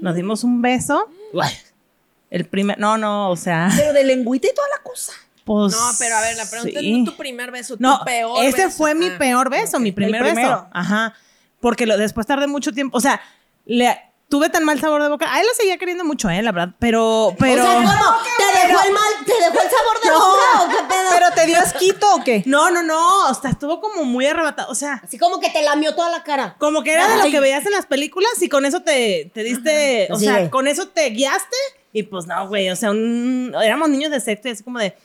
Nos 0.00 0.16
dimos 0.16 0.42
un 0.42 0.60
beso. 0.60 1.08
Uy, 1.32 1.46
El 2.30 2.46
primer, 2.46 2.80
no, 2.80 2.98
no, 2.98 3.30
o 3.30 3.36
sea, 3.36 3.70
Pero 3.76 3.92
de 3.92 4.02
lengüita 4.02 4.48
y 4.48 4.54
toda 4.54 4.66
la 4.76 4.82
cosa. 4.82 5.12
Pues. 5.54 5.72
No, 5.72 5.90
pero 5.98 6.16
a 6.16 6.20
ver, 6.20 6.36
la 6.36 6.46
pregunta 6.46 6.80
sí. 6.80 6.92
es 6.92 6.98
no 6.98 7.04
tu 7.10 7.16
primer 7.16 7.50
beso, 7.50 7.76
tu 7.76 7.82
No, 7.82 8.00
peor 8.04 8.44
ese 8.44 8.64
beso. 8.66 8.76
fue 8.76 8.94
mi 8.94 9.08
Ah. 9.08 9.16
peor 9.18 9.50
beso, 9.50 9.78
mi 9.80 9.92
primer 9.92 10.22
beso. 10.22 10.66
Ajá. 10.72 11.14
Porque 11.60 11.86
lo, 11.86 11.96
después 11.96 12.26
tardé 12.26 12.46
mucho 12.46 12.72
tiempo. 12.72 12.96
O 12.96 13.00
sea, 13.00 13.20
le, 13.66 14.00
tuve 14.28 14.48
tan 14.48 14.64
mal 14.64 14.80
sabor 14.80 15.02
de 15.02 15.08
boca. 15.08 15.26
A 15.34 15.40
él 15.40 15.46
lo 15.46 15.52
seguía 15.54 15.76
queriendo 15.76 16.04
mucho, 16.04 16.30
eh, 16.30 16.40
la 16.42 16.52
verdad. 16.52 16.74
Pero, 16.78 17.34
pero. 17.38 17.62
O 17.62 17.66
sea, 17.66 17.74
¿cómo? 17.74 18.16
¿Te 18.38 18.66
dejó 18.68 18.84
el 18.86 18.92
mal, 18.92 19.02
te 19.26 19.32
dejó 19.32 19.60
el 19.60 19.70
sabor 19.70 20.00
de 20.02 20.10
boca 20.10 20.62
o 20.64 20.68
qué 20.68 20.88
pedo? 20.88 21.10
¿Pero 21.12 21.26
te 21.34 21.46
dio 21.46 21.58
asquito 21.58 22.14
o 22.14 22.24
qué? 22.24 22.42
No, 22.46 22.70
no, 22.70 22.82
no. 22.82 23.28
O 23.28 23.34
sea, 23.34 23.50
estuvo 23.50 23.80
como 23.80 24.04
muy 24.04 24.24
arrebatado. 24.26 24.70
O 24.70 24.74
sea, 24.74 25.00
Así 25.04 25.18
como 25.18 25.40
que 25.40 25.50
te 25.50 25.62
lamió 25.62 25.94
toda 25.94 26.08
la 26.10 26.22
cara. 26.22 26.54
como 26.58 26.82
que 26.82 26.92
era 26.94 27.08
de 27.08 27.16
lo 27.16 27.22
Ay. 27.24 27.30
que 27.32 27.40
veías 27.40 27.66
en 27.66 27.72
las 27.72 27.86
películas 27.86 28.30
y 28.40 28.48
con 28.48 28.64
eso 28.64 28.80
te, 28.80 29.30
te 29.34 29.42
diste. 29.42 30.08
O 30.12 30.16
Sí, 30.16 30.24
sea, 30.26 30.38
güey. 30.38 30.50
con 30.50 30.66
eso 30.68 30.88
te 30.88 31.10
guiaste. 31.10 31.56
Y 31.92 32.04
pues 32.04 32.24
no, 32.26 32.46
güey. 32.48 32.70
O 32.70 32.76
sea, 32.76 32.92
un- 32.92 33.52
éramos 33.62 33.88
niños 33.90 34.12
de 34.12 34.20
sexto 34.20 34.48
y 34.48 34.52
así 34.52 34.62
como 34.62 34.78
de. 34.78 34.96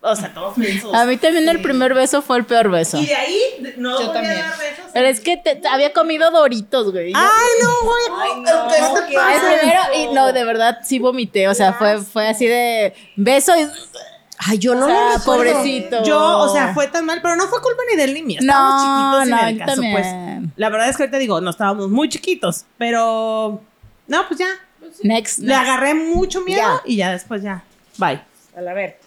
O 0.00 0.16
sea, 0.16 0.34
todos 0.34 0.56
mensos. 0.58 0.92
A 0.92 1.04
mí 1.04 1.16
también 1.16 1.48
el 1.48 1.62
primer 1.62 1.94
beso 1.94 2.22
fue 2.22 2.38
el 2.38 2.44
peor 2.44 2.70
beso. 2.70 2.98
Y 3.00 3.06
de 3.06 3.14
ahí 3.14 3.40
no 3.78 3.90
Yo 4.00 4.06
volví 4.06 4.10
a 4.10 4.12
también. 4.12 4.40
dar 4.40 4.58
besos. 4.58 4.84
Pero 4.92 5.06
es 5.08 5.20
que 5.20 5.36
te- 5.36 5.56
te- 5.56 5.68
había 5.68 5.92
comido 5.92 6.30
doritos, 6.30 6.90
güey. 6.90 7.12
Ay, 7.14 7.46
no, 7.62 7.70
güey. 7.86 8.20
Ay, 8.20 8.40
no, 8.40 8.68
¿Qué 9.08 9.14
pasa? 9.14 9.54
el 9.54 9.60
primero, 9.60 9.80
y 9.96 10.14
no, 10.14 10.32
de 10.32 10.44
verdad 10.44 10.78
sí 10.84 10.98
vomité. 10.98 11.46
O 11.48 11.54
sea, 11.54 11.72
fue, 11.74 11.98
fue 12.02 12.28
así 12.28 12.46
de 12.46 12.94
beso 13.16 13.52
y. 13.56 13.68
Ay, 14.38 14.58
yo 14.58 14.74
no 14.74 14.84
o 14.84 14.88
lo 14.88 14.94
sea, 14.94 15.18
recuerdo. 15.18 15.52
pobrecito. 15.54 16.04
Yo, 16.04 16.18
o 16.40 16.48
sea, 16.52 16.74
fue 16.74 16.88
tan 16.88 17.06
mal, 17.06 17.20
pero 17.22 17.36
no 17.36 17.46
fue 17.48 17.62
culpa 17.62 17.82
ni 17.90 17.96
de 17.96 18.04
él 18.04 18.14
ni 18.14 18.22
mía. 18.22 18.38
Estábamos 18.40 18.82
No, 18.82 19.22
chiquitos 19.22 19.28
no, 19.28 19.38
en 19.40 19.48
el 19.48 19.58
caso, 19.58 19.72
también. 19.72 19.92
pues. 19.94 20.52
La 20.56 20.68
verdad 20.68 20.88
es 20.90 20.96
que 20.96 21.02
ahorita 21.04 21.18
digo, 21.18 21.40
no 21.40 21.50
estábamos 21.50 21.88
muy 21.88 22.08
chiquitos, 22.08 22.64
pero 22.76 23.62
no, 24.08 24.28
pues 24.28 24.38
ya. 24.40 24.46
Next. 25.02 25.38
Le 25.38 25.54
agarré 25.54 25.94
mucho 25.94 26.40
miedo 26.42 26.60
Ya. 26.60 26.82
y 26.84 26.96
ya 26.96 27.12
después 27.12 27.42
ya. 27.42 27.64
Bye. 27.98 28.20
A 28.56 28.60
ver. 28.60 28.98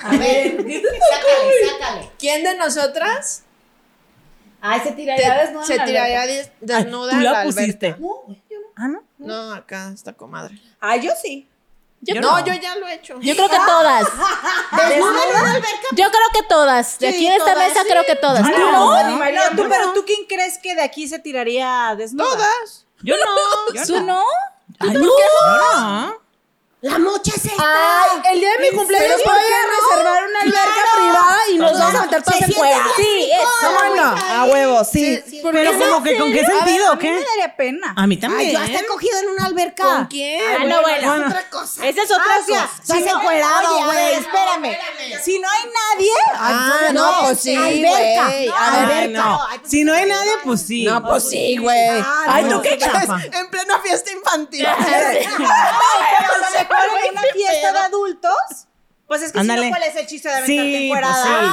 A 0.00 0.10
ver, 0.16 0.56
sácale, 0.56 1.68
sácale. 1.78 2.10
¿Quién 2.18 2.44
de 2.44 2.54
nosotras 2.56 3.42
Ay, 4.60 4.80
se 4.80 4.90
te- 4.90 4.96
tiraría 4.96 5.34
desnuda. 5.38 5.64
se 5.64 5.78
tiraría 5.80 6.26
des- 6.26 6.50
desnuda 6.60 7.10
Tú 7.12 7.16
a 7.16 7.20
la 7.20 7.32
la 7.32 7.42
pusiste. 7.44 7.86
alberca? 7.88 8.06
Ah, 8.76 8.88
¿no? 8.88 9.02
No, 9.18 9.52
acá 9.54 9.90
está 9.92 10.12
comadre. 10.12 10.60
Ah, 10.80 10.96
yo 10.96 11.12
sí. 11.20 11.48
Yo, 12.00 12.14
Yo 12.14 12.20
No, 12.20 12.38
no. 12.38 12.46
yo 12.46 12.54
ya 12.54 12.76
lo 12.76 12.86
he 12.86 12.94
hecho. 12.94 13.18
yo 13.20 13.34
creo 13.34 13.48
que 13.48 13.56
todas. 13.66 14.02
¿Desnuda 14.88 15.22
en 15.24 15.30
una 15.30 15.50
alberca? 15.50 15.68
Yo 15.96 16.04
creo 16.10 16.28
que 16.32 16.42
todas. 16.48 16.98
De 17.00 17.10
Sí, 17.10 17.16
aquí 17.16 17.28
de 17.28 17.36
esta 17.36 17.54
todas, 17.54 17.68
mesa 17.68 17.82
sí. 17.82 17.88
creo 17.90 18.04
que 18.06 18.14
todas. 18.14 18.44
Ah, 18.44 18.52
¿Tú 18.54 18.58
no. 18.60 19.02
no? 19.02 19.18
No, 19.18 19.56
tú, 19.56 19.68
pero 19.68 19.92
tú 19.94 20.04
quién 20.06 20.26
crees 20.28 20.58
que 20.58 20.76
de 20.76 20.82
aquí 20.82 21.08
se 21.08 21.18
tiraría 21.18 21.94
desnuda? 21.98 22.24
Todas. 22.30 22.86
Yo 23.02 23.16
no. 23.16 23.84
¿Tú 23.84 24.00
no? 24.04 24.22
Ay, 24.80 24.92
no. 24.94 25.00
Yo 25.00 25.08
no. 25.46 26.27
La 26.80 26.96
mocha 26.96 27.32
es 27.34 27.44
esta. 27.44 27.60
Ay, 27.60 28.34
el 28.34 28.38
día 28.40 28.50
de 28.52 28.70
mi 28.70 28.76
cumpleaños 28.76 29.20
voy 29.24 29.34
a 29.34 29.96
reservar 29.98 30.22
una 30.28 30.40
alberca 30.42 30.80
privada 30.94 31.38
y 31.52 31.58
nos 31.58 31.72
vamos 31.76 31.94
a 31.96 32.02
meter 32.02 32.22
todos 32.22 32.40
en 32.40 32.46
bien 32.50 32.58
Sí, 32.96 33.30
bueno. 33.66 34.02
agüita 34.04 34.40
A 34.40 34.44
huevo, 34.44 34.84
sí. 34.84 35.20
Pero 35.50 35.72
como 35.76 36.02
que 36.04 36.16
con 36.18 36.30
qué 36.30 36.38
A 36.38 36.42
ver, 36.48 36.56
sentido, 36.56 36.86
a 36.86 36.90
¿o 36.92 36.94
mí 36.94 37.00
qué? 37.02 37.10
me 37.10 37.24
daría 37.24 37.56
pena. 37.56 37.94
A 37.96 38.06
mí 38.06 38.14
Ay, 38.14 38.20
también. 38.20 38.52
yo 38.52 38.58
hasta 38.60 38.78
he 38.78 38.86
cogido 38.86 39.18
en 39.18 39.28
una 39.30 39.46
alberca. 39.46 39.82
¿Con 39.82 40.04
quién? 40.06 40.40
Ah, 40.56 40.64
no, 40.66 40.80
bueno. 40.82 41.08
Bueno. 41.10 41.26
Otra 41.26 41.50
cosa. 41.50 41.84
Esa 41.88 42.02
es 42.02 42.10
otra 42.12 42.24
Ah, 42.30 42.38
cosa. 42.46 42.68
estás 42.80 42.96
Si 42.98 43.04
no- 43.04 43.10
encuerado, 43.20 43.84
güey. 43.84 44.14
espérame. 44.14 44.78
Si 45.24 45.38
no 45.40 45.48
hay 45.50 45.64
nadie. 45.64 46.12
Ah, 46.36 46.80
no, 46.92 47.12
pues 47.22 47.40
sí, 47.40 47.56
Alberca. 47.56 48.24
güey. 48.24 48.46
No, 48.46 48.54
A 48.56 48.70
ver, 48.86 48.90
Ay, 48.98 49.08
no. 49.08 49.40
Si 49.66 49.82
no 49.84 49.92
hay 49.94 50.06
nadie, 50.06 50.30
pues 50.44 50.62
sí. 50.62 50.84
No, 50.84 51.02
pues 51.02 51.28
sí, 51.28 51.56
güey. 51.56 52.04
Ay, 52.28 52.44
¿tú 52.44 52.50
no, 52.50 52.62
qué 52.62 52.78
qué 52.78 52.78
crees? 52.88 52.92
chafa. 53.08 53.20
En 53.32 53.50
plena 53.50 53.80
fiesta 53.80 54.12
infantil. 54.12 54.64
Pero 54.78 56.67
a 56.76 56.86
lo 56.86 56.92
mejor 56.92 57.06
en 57.06 57.12
una 57.12 57.22
fiesta 57.32 57.72
de 57.72 57.78
adultos. 57.78 58.34
Pues 59.06 59.22
es 59.22 59.32
que 59.32 59.40
si 59.40 59.46
no, 59.46 59.54
¿cuál 59.70 59.82
es 59.84 59.96
el 59.96 60.06
chiste 60.06 60.28
de 60.28 60.34
Sí, 60.44 60.58
aventarte 60.58 60.84
encuerada 60.84 61.14
pues 61.14 61.24
sí. 61.24 61.32
a 61.32 61.40
la 61.40 61.52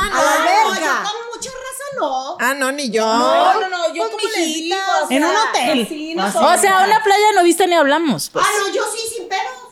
No, 0.66 0.76
yo 0.76 1.10
con 1.10 1.28
mucha 1.34 1.50
raza 1.52 1.84
no. 2.00 2.38
Ah, 2.42 2.54
no, 2.54 2.72
ni 2.74 2.90
yo. 2.90 3.06
No, 3.06 3.54
no, 3.62 3.70
no, 3.70 3.94
yo 3.94 4.04
Pues, 4.04 4.10
como 4.10 4.22
¿cómo 4.22 4.30
les 4.30 4.38
les 4.40 4.46
digo, 4.56 4.76
digo? 4.76 4.92
o 5.00 5.12
En 5.12 5.22
sea, 5.22 5.30
un 5.30 5.36
hotel. 5.50 5.88
Sí, 5.88 6.16
Ah, 6.20 6.22
no 6.26 6.32
sí. 6.32 6.38
O 6.42 6.58
sea, 6.58 6.80
una 6.86 7.02
playa 7.04 7.26
nudista 7.40 7.66
ni 7.66 7.76
hablamos. 7.76 8.30
Pues. 8.30 8.46
Ah, 8.46 8.52
no, 8.60 8.74
yo 8.74 8.84
sí, 8.94 9.08
sin 9.16 9.30
pedos. 9.30 9.65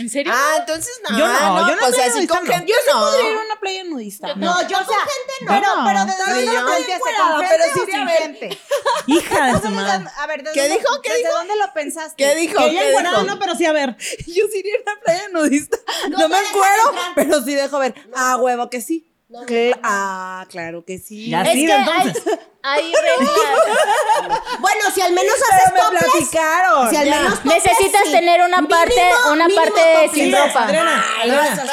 ¿En 0.00 0.08
serio? 0.08 0.32
Ah, 0.34 0.56
entonces 0.60 0.98
no. 1.08 1.18
Yo 1.18 1.28
no, 1.28 1.68
yo 1.68 1.76
no 1.76 1.82
me 1.82 1.86
así 2.02 2.14
nudista, 2.14 2.34
con 2.34 2.46
no. 2.46 2.52
gente 2.52 2.72
no. 2.92 3.00
podría 3.00 3.30
ir 3.30 3.36
a 3.36 3.40
una 3.44 3.60
playa 3.60 3.84
nudista. 3.84 4.34
No, 4.34 4.62
yo 4.68 4.76
con 4.86 4.96
gente 4.96 5.32
no. 5.42 5.52
Pero, 5.52 5.76
No. 5.76 5.84
pero 5.86 6.04
¿de 6.06 6.12
dónde 6.16 6.40
Ni 6.40 6.46
lo 6.46 6.52
yo. 6.52 6.66
pensaste? 6.66 6.92
Encuerada, 6.94 7.36
¿Con 7.36 7.46
pero 7.48 7.64
sí 7.74 7.80
o 7.80 7.84
sin 7.84 8.08
gente? 8.08 8.58
Hija 9.06 9.46
de 9.46 9.52
su 9.52 9.58
¿Dónde- 9.60 9.76
madre. 9.82 10.04
A 10.16 10.26
ver, 10.26 10.42
¿desde 10.42 10.54
¿Qué 10.54 10.60
dónde- 10.68 10.78
dijo? 10.78 11.02
¿Qué 11.02 11.08
¿desde 11.10 11.22
dijo? 11.24 11.34
dónde 11.38 11.56
lo 11.56 11.72
pensaste? 11.74 12.14
¿Qué 12.16 12.34
dijo? 12.36 12.58
Que 12.58 12.66
ella 12.70 12.80
¿Qué 12.80 12.88
encuerada 12.88 13.22
dijo? 13.22 13.34
no, 13.34 13.38
pero 13.40 13.54
sí 13.56 13.66
a 13.66 13.72
ver. 13.72 13.96
Yo 14.26 14.44
sí 14.50 14.58
iría 14.58 14.74
a 14.76 14.82
una 14.92 15.00
playa 15.02 15.28
nudista. 15.32 15.76
No, 16.08 16.18
No 16.18 16.28
me 16.28 16.38
encuero, 16.38 16.94
pero 17.14 17.42
sí 17.44 17.54
dejo 17.54 17.78
ver. 17.78 17.94
Ah, 18.14 18.36
huevo 18.36 18.70
que 18.70 18.80
sí. 18.80 19.06
No. 19.30 19.40
Ah, 19.84 20.44
claro 20.50 20.84
que 20.84 20.98
sí. 20.98 21.30
Ya 21.30 21.42
es 21.42 21.52
sí, 21.52 21.64
que 21.66 21.72
entonces. 21.72 22.22
hay, 22.62 22.82
hay 22.82 22.92
reglas. 22.92 24.40
Bueno, 24.60 24.80
si 24.92 25.00
al 25.00 25.12
menos 25.12 25.34
Pero 25.34 25.62
haces 25.62 25.72
me 25.92 25.98
platicaron. 25.98 26.90
Si 26.90 26.96
al 26.96 27.08
menos 27.10 27.44
Necesitas 27.44 28.02
sí. 28.06 28.10
tener 28.12 28.40
una 28.42 28.66
parte, 28.68 28.94
Mínimo- 28.94 29.32
una 29.32 29.46
mínimo 29.46 29.64
parte 29.64 30.10
sin 30.12 30.32
ropa. 30.32 30.64
Adriana, 30.64 31.04
Adriana. 31.22 31.64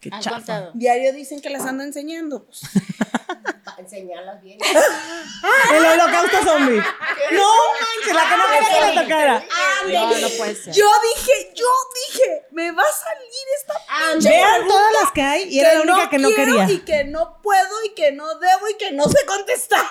Qué 0.00 0.10
chafa. 0.20 0.70
Diario 0.74 1.12
dicen 1.12 1.40
que 1.40 1.50
las 1.50 1.66
ando 1.66 1.84
enseñando. 1.84 2.44
pues. 2.44 2.60
Enseñarlas 3.78 4.42
bien. 4.42 4.58
El 5.72 5.86
holocausto 5.86 6.42
zombie. 6.42 6.82
No 7.30 7.52
manches, 7.80 8.14
la 8.14 8.28
que 8.28 8.36
no 8.36 8.44
quería 8.46 8.80
que 8.80 8.86
le 8.94 9.02
tocara. 9.02 9.44
No, 9.86 10.18
no 10.18 10.28
puede 10.30 10.54
ser. 10.56 10.74
Yo 10.74 10.90
dije, 11.14 11.52
yo 11.54 11.66
dije, 12.08 12.46
me 12.50 12.72
va 12.72 12.82
a 12.82 12.92
salir 12.92 13.46
esta. 13.56 14.28
Vean 14.28 14.66
todas 14.66 14.92
las 15.00 15.12
que 15.12 15.22
hay 15.22 15.42
y 15.44 15.60
era 15.60 15.74
la 15.74 15.80
única 15.82 16.10
que 16.10 16.18
no 16.18 16.30
quería. 16.34 16.68
Y 16.68 16.80
que 16.80 17.04
no 17.04 17.40
puedo 17.40 17.84
y 17.84 17.90
que 17.90 18.10
no 18.12 18.34
debo 18.38 18.68
y 18.68 18.74
que 18.74 18.90
no 18.92 19.04
sé 19.08 19.24
contestar. 19.26 19.86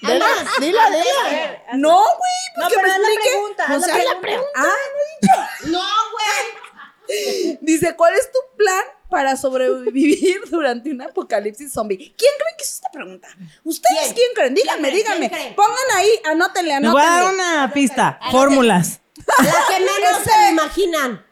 Dila, 0.00 0.26
dila, 0.60 0.90
dila. 0.90 1.62
No, 1.74 1.98
güey, 1.98 2.40
pues 2.54 2.58
No, 2.58 2.68
pero 2.68 2.82
me 2.82 2.88
la 2.88 3.20
pregunta, 3.22 3.64
Pues 3.66 3.82
haz 3.88 4.04
la 4.04 4.20
pregunta. 4.20 4.50
Ah, 4.54 4.62
no 4.62 5.00
he 5.00 5.66
dicho. 5.66 5.72
No, 5.78 5.84
güey. 6.12 7.58
Dice, 7.62 7.96
¿cuál 7.96 8.14
es 8.14 8.30
tu 8.30 8.38
plan 8.56 8.84
para 9.14 9.36
sobrevivir 9.36 10.40
durante 10.50 10.90
un 10.90 11.00
apocalipsis 11.02 11.72
zombie? 11.72 11.96
¿Quién 11.96 12.32
creen 12.36 12.56
que 12.58 12.64
es 12.64 12.70
esta 12.72 12.90
pregunta? 12.90 13.28
¿Ustedes 13.62 13.96
¿Quién? 14.02 14.14
quién, 14.14 14.28
creen? 14.34 14.54
Díganme, 14.54 14.90
¿Quién 14.90 15.20
díganme. 15.20 15.52
Pongan 15.54 15.90
ahí, 15.94 16.08
anótenle, 16.24 16.80
Les 16.80 16.90
voy 16.90 17.00
a 17.00 17.04
dar 17.04 17.22
anótenle. 17.22 17.42
una 17.44 17.72
pista. 17.72 18.18
Fórmulas. 18.32 19.00
La 19.38 19.54
que 19.68 19.78
menos 19.80 20.22
se 20.24 20.36
me 20.38 20.50
imaginan. 20.50 21.24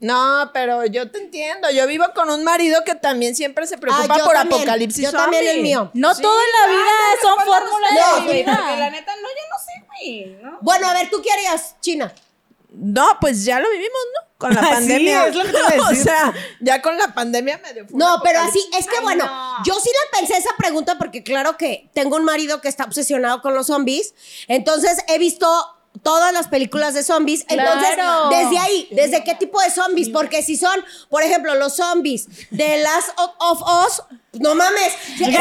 No, 0.00 0.50
pero 0.52 0.84
yo 0.86 1.08
te 1.10 1.18
entiendo. 1.18 1.70
Yo 1.70 1.86
vivo 1.86 2.04
con 2.16 2.30
un 2.30 2.42
marido 2.44 2.82
que 2.84 2.94
también 2.96 3.34
siempre 3.36 3.66
se 3.68 3.78
preocupa 3.78 4.14
Ah, 4.14 4.18
yo 4.18 4.24
por 4.24 4.34
también. 4.34 4.60
apocalipsis 4.62 5.04
Yo 5.04 5.12
también 5.12 5.42
zombie. 5.44 5.56
el 5.56 5.62
mío. 5.62 5.90
No 5.94 6.14
todo 6.16 6.38
en 6.40 6.60
la 6.60 6.76
vida 6.76 6.90
son 7.22 7.36
fórmulas 7.44 7.90
de 8.26 8.32
vida. 8.32 8.56
Porque 8.56 8.76
la 8.78 8.90
neta, 8.90 9.12
no, 9.16 9.28
yo 9.28 9.44
no 9.50 9.58
sé, 9.64 9.86
güey. 9.86 10.36
¿no? 10.42 10.58
Bueno, 10.60 10.88
a 10.88 10.92
ver, 10.94 11.08
¿tú 11.10 11.20
qué 11.22 11.30
harías, 11.32 11.76
China? 11.80 12.12
No, 12.70 13.18
pues 13.20 13.44
ya 13.44 13.60
lo 13.60 13.70
vivimos, 13.70 13.98
¿no? 14.14 14.20
Con 14.38 14.54
la 14.54 14.60
Sí, 14.62 14.68
pandemia. 14.70 15.26
es 15.28 15.34
lo 15.34 15.44
que 15.44 15.52
te 15.52 15.58
iba 15.76 15.86
a 15.86 15.90
o 15.90 15.94
sea, 15.94 16.32
ya 16.60 16.80
con 16.82 16.96
la 16.98 17.12
pandemia 17.14 17.58
me 17.62 17.72
dio 17.74 17.86
No, 17.90 18.20
pero 18.22 18.40
así, 18.40 18.60
es 18.78 18.86
que 18.86 19.00
bueno, 19.00 19.24
yo 19.64 19.74
sí 19.80 19.90
le 19.90 20.18
pensé 20.18 20.36
esa 20.36 20.54
pregunta 20.56 20.96
porque 20.98 21.22
claro 21.24 21.56
que 21.56 21.90
tengo 21.94 22.16
un 22.16 22.24
marido 22.24 22.60
que 22.60 22.68
está 22.68 22.84
obsesionado 22.84 23.40
con 23.42 23.54
los 23.54 23.66
zombies, 23.68 24.14
entonces 24.48 24.98
he 25.08 25.18
visto 25.18 25.48
todas 26.02 26.32
las 26.32 26.46
películas 26.46 26.94
de 26.94 27.02
zombies, 27.02 27.44
entonces 27.48 27.94
Claro. 27.94 28.28
desde 28.28 28.58
ahí, 28.58 28.86
desde 28.92 29.24
qué 29.24 29.34
tipo 29.34 29.60
de 29.60 29.70
zombies, 29.70 30.10
porque 30.10 30.42
si 30.42 30.56
son, 30.56 30.84
por 31.08 31.22
ejemplo, 31.24 31.54
los 31.56 31.74
zombies 31.74 32.28
de 32.50 32.76
Last 32.82 33.08
of, 33.18 33.30
of 33.38 33.62
Us, 33.86 34.02
no 34.34 34.54
mames. 34.54 34.92
Es 35.20 35.28
que, 35.28 35.36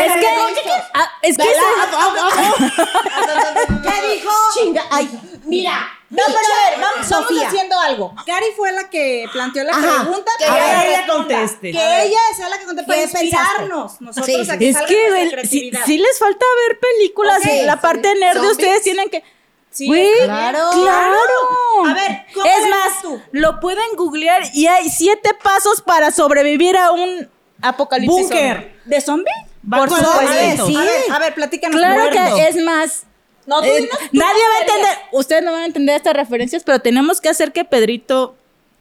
ah, 0.93 1.09
es 1.21 1.37
que 1.37 1.43
ese- 1.43 1.59
¿Qué 3.83 4.07
dijo? 4.15 4.31
Chinga, 4.55 4.83
ay, 4.89 5.07
mira. 5.45 5.87
No, 6.09 6.23
pero 6.25 6.37
a 6.37 6.69
ver, 6.69 6.79
vamos, 6.79 7.09
vamos 7.09 7.27
Sofía. 7.27 7.47
haciendo 7.49 7.77
algo. 7.79 8.15
Cari 8.25 8.45
fue 8.55 8.71
la 8.71 8.89
que 8.89 9.27
planteó 9.31 9.63
la 9.65 9.71
Ajá. 9.73 10.03
pregunta. 10.03 10.31
Que 10.37 10.45
ella 10.45 10.81
responda. 10.83 11.13
conteste. 11.13 11.71
Que 11.71 11.79
A 11.79 12.03
ella 12.03 12.17
sea 12.35 12.47
la 12.49 12.57
que 12.59 12.65
conteste 12.65 12.87
para 12.91 13.01
inspirarnos. 13.03 13.99
Nosotros 14.01 14.25
Sí, 14.25 14.51
a 14.51 14.57
que 14.57 14.69
es 14.69 14.77
que, 14.83 15.47
sí, 15.47 15.71
sí 15.85 15.97
les 15.97 16.17
falta 16.17 16.45
ver 16.67 16.79
películas. 16.79 17.39
Ok. 17.39 17.65
La 17.65 17.81
parte 17.81 18.15
nerd 18.15 18.39
de 18.41 18.47
ustedes 18.51 18.83
tienen 18.83 19.09
que. 19.09 19.21
Sí, 19.69 19.87
claro. 20.23 20.69
claro. 20.73 21.87
A 21.87 21.93
ver, 21.93 22.25
¿cómo 22.33 22.45
es 22.45 22.69
más, 22.69 23.01
tú? 23.01 23.21
lo 23.33 23.59
pueden 23.59 23.95
googlear 23.95 24.41
y 24.53 24.65
hay 24.67 24.89
siete 24.89 25.33
pasos 25.43 25.81
para 25.81 26.11
sobrevivir 26.11 26.77
a 26.77 26.91
un 26.91 27.29
apocalipsis. 27.61 28.21
Búnker. 28.29 28.79
¿De 28.85 29.01
zombie? 29.01 29.31
Por 29.69 29.89
supuesto. 29.89 30.67
Sí. 30.67 30.75
A 30.75 30.81
ver, 30.83 31.03
a 31.11 31.19
ver, 31.19 31.33
platícanos. 31.35 31.77
Claro 31.77 32.01
muerto. 32.11 32.35
que 32.37 32.47
es 32.47 32.55
más. 32.63 33.03
No, 33.47 33.61
tú 33.61 33.65
eh, 33.67 33.89
tú 33.91 33.97
nadie 34.11 34.41
va 34.43 34.57
a 34.57 34.61
entender. 34.61 34.97
Ustedes 35.13 35.41
no 35.43 35.51
van 35.53 35.61
a 35.61 35.65
entender 35.65 35.95
estas 35.95 36.13
referencias, 36.13 36.63
pero 36.63 36.79
tenemos 36.79 37.19
que 37.21 37.29
hacer 37.29 37.51
que 37.51 37.65
Pedrito 37.65 38.35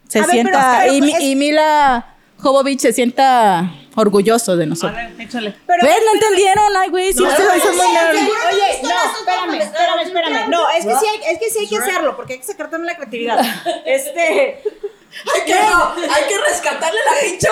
se 0.08 0.18
A 0.18 0.22
ver, 0.22 0.30
sienta 0.32 0.78
pero- 0.82 0.92
y, 0.92 1.00
pero 1.00 1.06
Mi- 1.06 1.12
es- 1.16 1.22
y 1.22 1.36
Mila 1.36 2.14
Jovovich 2.38 2.80
se 2.80 2.92
sienta 2.92 3.72
orgulloso 3.94 4.56
de 4.56 4.64
A 4.64 4.66
nosotros. 4.66 4.94
ver, 4.96 5.20
échale. 5.20 5.54
Pero, 5.66 5.82
¿Ves? 5.86 5.96
¿No 6.04 6.12
entendieron? 6.14 6.76
Ay, 6.76 6.90
güey, 6.90 7.12
sí, 7.12 7.22
No, 7.22 7.28
ustedes 7.30 7.48
muy. 7.48 7.86
Oye, 7.86 8.82
no, 8.82 8.88
espérame, 9.18 9.54
espérame, 9.62 10.00
espérame. 10.04 10.50
No, 10.50 10.68
es 10.70 10.84
que 10.84 10.94
sí 10.96 11.06
hay, 11.10 11.32
es 11.32 11.38
que, 11.38 11.50
sí 11.50 11.58
hay 11.60 11.66
que 11.68 11.76
hacerlo, 11.78 12.14
porque 12.16 12.34
hay 12.34 12.38
que 12.40 12.44
sacar 12.44 12.68
también 12.68 12.88
la 12.92 12.96
creatividad. 12.96 13.40
Este. 13.86 14.62
Hay 15.34 15.44
que, 15.44 15.54
hay 15.54 16.24
que 16.28 16.38
rescatarle 16.38 17.00
la 17.04 17.20
pinche 17.20 17.48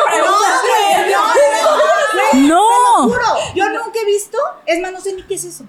No. 2.34 2.62
Juro, 3.04 3.22
yo 3.54 3.68
nunca 3.70 3.98
he 4.00 4.04
visto, 4.04 4.38
es 4.66 4.80
más, 4.80 4.92
no 4.92 5.00
sé 5.00 5.12
ni 5.14 5.22
qué 5.24 5.34
es 5.34 5.44
eso. 5.44 5.64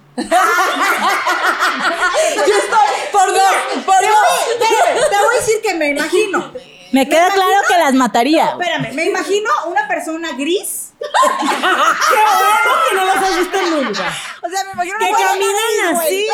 Por 3.11 3.27
dos, 3.33 3.55
por 3.85 3.95
Te 3.99 4.07
voy, 4.07 4.59
te- 4.59 5.09
te 5.09 5.17
voy 5.17 5.35
a 5.35 5.39
decir 5.39 5.61
que 5.61 5.73
me 5.75 5.89
imagino. 5.89 6.51
Me 6.91 7.07
queda 7.09 7.29
claro 7.31 7.51
que 7.67 7.77
las 7.77 7.93
mataría. 7.93 8.49
Espérame, 8.49 8.93
me 8.93 9.05
imagino 9.05 9.49
una 9.67 9.87
persona 9.87 10.31
gris. 10.37 10.84
Que 10.99 12.95
no 12.95 13.05
los 13.05 13.15
has 13.17 13.37
visto 13.39 13.61
nunca. 13.61 14.13
O 14.41 14.49
sea, 14.49 14.63
me 14.65 14.71
imagino 14.71 14.97
Que 14.99 15.11
caminan 15.11 15.95
así. 15.97 16.27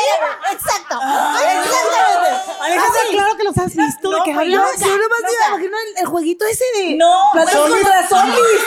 Exacto. 0.52 0.98
Exactamente. 1.00 2.52
Alejandra, 2.60 3.00
claro 3.10 3.36
que 3.36 3.44
los 3.44 3.58
has 3.58 3.74
visto. 3.74 4.10
¿De 4.10 4.16
qué 4.24 4.32
hablas? 4.32 4.80
yo- 4.80 4.86
yo 4.86 4.96
nomás 4.98 5.20
me 5.22 5.46
imagino 5.48 5.76
el, 5.78 5.98
el 6.02 6.06
jueguito 6.06 6.44
ese 6.46 6.64
de. 6.76 6.94
No, 6.96 7.30
Plantas 7.32 7.54
zombies. 7.54 7.82
contra 7.82 8.08
zombies. 8.08 8.62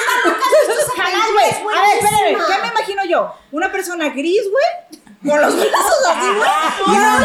Jamás, 0.96 1.32
güey. 1.32 1.78
A 1.78 1.82
ver, 1.82 1.98
espérame. 2.04 2.46
¿qué 2.48 2.62
me 2.62 2.68
imagino 2.68 3.06
yo? 3.06 3.34
Una 3.52 3.72
persona 3.72 4.10
gris, 4.10 4.42
güey. 4.52 5.02
Con 5.28 5.42
los 5.42 5.56
brazos 5.56 6.06
así, 6.08 6.28
güey. 6.36 6.50
Y 6.88 6.92
no, 7.00 7.20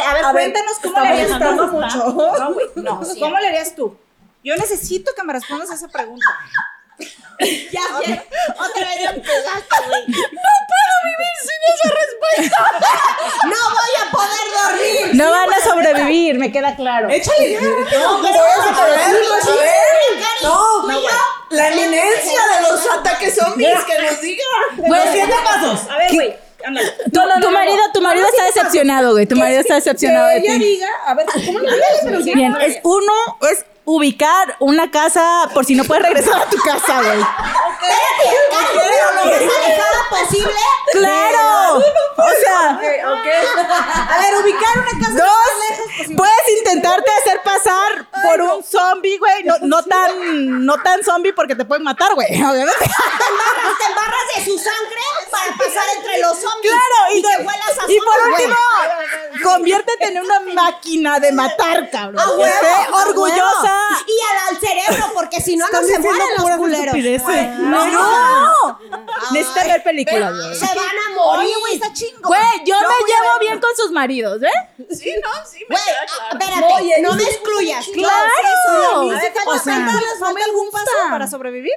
Que- 0.00 0.06
A 0.06 0.14
ver, 0.14 0.24
A 0.24 0.32
ver, 0.32 0.52
cuéntanos 0.52 0.78
cómo 0.82 1.00
le 1.00 1.08
harías 1.08 1.28
tú. 1.38 1.66
mucho. 1.66 2.34
No, 2.38 2.52
güey, 2.54 2.66
no. 2.76 3.00
¿Cómo 3.20 3.38
le 3.38 3.46
harías 3.48 3.74
tú? 3.74 3.96
Yo 4.44 4.54
necesito 4.56 5.12
que 5.14 5.22
me 5.24 5.32
respondas 5.32 5.70
a 5.70 5.74
esa 5.74 5.88
pregunta. 5.88 6.26
Ya, 7.70 7.80
ya. 8.04 8.24
Otra 8.58 8.88
vez 8.88 9.10
empezaste, 9.14 9.76
güey. 9.86 10.02
No 13.44 13.56
voy 13.70 13.94
a 14.02 14.10
poder 14.10 14.46
dormir. 14.62 15.14
No 15.14 15.30
van 15.30 15.52
a 15.54 15.60
sobrevivir, 15.60 16.38
me 16.38 16.50
queda 16.50 16.74
claro. 16.74 17.08
Échale 17.08 17.52
ya. 17.52 17.60
No, 17.60 18.20
pero 18.20 18.42
a 18.42 18.82
a 18.82 18.86
ver. 18.88 19.14
No, 20.42 20.82
la 21.50 21.68
eminencia 21.68 22.40
de 22.56 22.68
los 22.68 22.80
ataques 22.90 23.34
zombies, 23.36 23.78
que 23.84 24.02
nos 24.02 24.20
diga. 24.20 24.44
Los 24.76 25.10
siete 25.12 25.34
pasos. 25.44 25.88
A 25.90 25.96
ver, 25.98 26.12
güey. 26.14 26.36
Ándale. 26.64 26.90
Tu, 27.04 27.10
tu 27.40 27.50
marido, 27.50 27.78
tu 27.94 28.00
marido 28.00 28.26
está 28.26 28.44
decepcionado, 28.46 29.12
güey. 29.12 29.26
Tu 29.26 29.36
marido 29.36 29.60
está 29.60 29.74
decepcionado 29.76 30.28
Que 30.28 30.34
de 30.34 30.40
ella 30.40 30.52
ti. 30.54 30.58
diga, 30.64 30.88
a 31.06 31.14
ver, 31.14 31.26
¿cómo 31.46 31.58
le 31.60 31.70
digas? 31.72 31.88
Pero 32.04 32.22
sí, 32.22 32.32
Bien, 32.34 32.52
¿cómo 32.52 32.64
es 32.64 32.78
uno 32.82 33.12
es 33.50 33.64
ubicar 33.88 34.54
una 34.58 34.90
casa 34.90 35.48
por 35.54 35.64
si 35.64 35.74
no 35.74 35.82
puedes 35.82 36.02
regresar 36.04 36.42
a 36.42 36.50
tu 36.50 36.58
casa, 36.58 37.00
güey. 37.02 37.24
Pero 37.80 39.14
lo 39.14 39.24
más 39.24 39.56
alejada 39.64 40.08
posible. 40.10 40.60
Claro. 40.92 41.76
O 41.78 42.30
sea, 42.44 42.70
A 42.70 44.18
ver, 44.18 44.34
ubicar 44.42 44.78
una 44.78 45.06
casa 45.06 45.24
dos, 45.24 46.16
puedes 46.16 46.58
intentarte 46.58 47.10
hacer 47.22 47.40
pasar 47.42 48.06
por 48.22 48.40
un 48.42 48.62
zombie, 48.62 49.16
güey. 49.16 49.44
No, 49.44 49.54
no 49.62 49.82
tan, 49.82 50.66
no 50.66 50.76
tan 50.82 51.02
zombie 51.02 51.32
porque 51.32 51.54
te 51.54 51.64
pueden 51.64 51.84
matar, 51.84 52.14
güey. 52.14 52.28
Obviamente. 52.28 52.78
Te 52.78 52.84
embarras, 52.84 54.22
te 54.34 54.40
de 54.40 54.44
su 54.44 54.58
sangre 54.58 55.00
para 55.30 55.56
pasar 55.56 55.84
entre 55.96 56.18
los 56.20 56.38
zombies. 56.38 56.72
Claro, 56.72 57.14
y, 57.14 57.22
que 57.22 57.42
huelas 57.42 57.78
a 57.78 57.90
y 57.90 57.98
por 58.00 58.28
último, 58.28 58.56
conviértete 59.42 60.08
en 60.08 60.18
una 60.18 60.40
máquina 60.40 61.18
de 61.20 61.32
matar, 61.32 61.90
cabrón. 61.90 62.20
A 62.20 62.24
Que 62.24 62.30
huevo, 62.30 62.44
esté 62.44 62.68
a 62.68 62.96
orgullosa. 62.96 63.77
Y 64.06 64.16
al, 64.30 64.54
al 64.54 64.60
cerebro, 64.60 65.10
porque 65.14 65.40
si 65.40 65.56
no, 65.56 65.66
no 65.70 65.82
se 65.82 65.98
mueren 65.98 66.26
los 66.36 66.56
culeros. 66.56 66.86
estupideces. 66.94 67.58
No. 67.58 68.78
Necesitas 69.32 69.66
ver 69.66 69.82
películas. 69.82 70.58
Se 70.58 70.66
van 70.66 70.78
a 70.78 71.14
morir. 71.14 71.46
Oye, 71.48 71.54
güey, 71.60 71.74
está 71.74 71.92
chingo. 71.92 72.28
Güey, 72.28 72.40
yo 72.64 72.80
No 72.80 72.88
me 72.88 72.94
llevo 73.06 73.38
bien 73.40 73.60
con 73.60 73.70
sus 73.76 73.90
maridos, 73.90 74.42
¿eh? 74.42 74.84
Sí, 74.94 75.12
no, 75.22 75.30
sí, 75.46 75.64
me 75.68 75.76
queda 75.76 75.96
ah, 76.02 76.06
claro. 76.30 76.38
espérate, 76.44 76.74
Oye, 76.82 76.94
no 77.02 77.10
sí, 77.12 77.16
me 77.16 77.22
sí, 77.24 77.30
excluyas. 77.30 77.84
sí, 77.84 77.92
¡Claro! 77.92 78.14
A 78.14 78.24
ver, 79.04 79.32
O 79.46 79.52
¿te 79.54 79.58
sea, 79.60 79.78
no 79.80 79.92
les 80.00 80.18
falta 80.20 80.44
algún 80.44 80.70
paso 80.70 80.90
para 81.10 81.26
sobrevivir? 81.28 81.72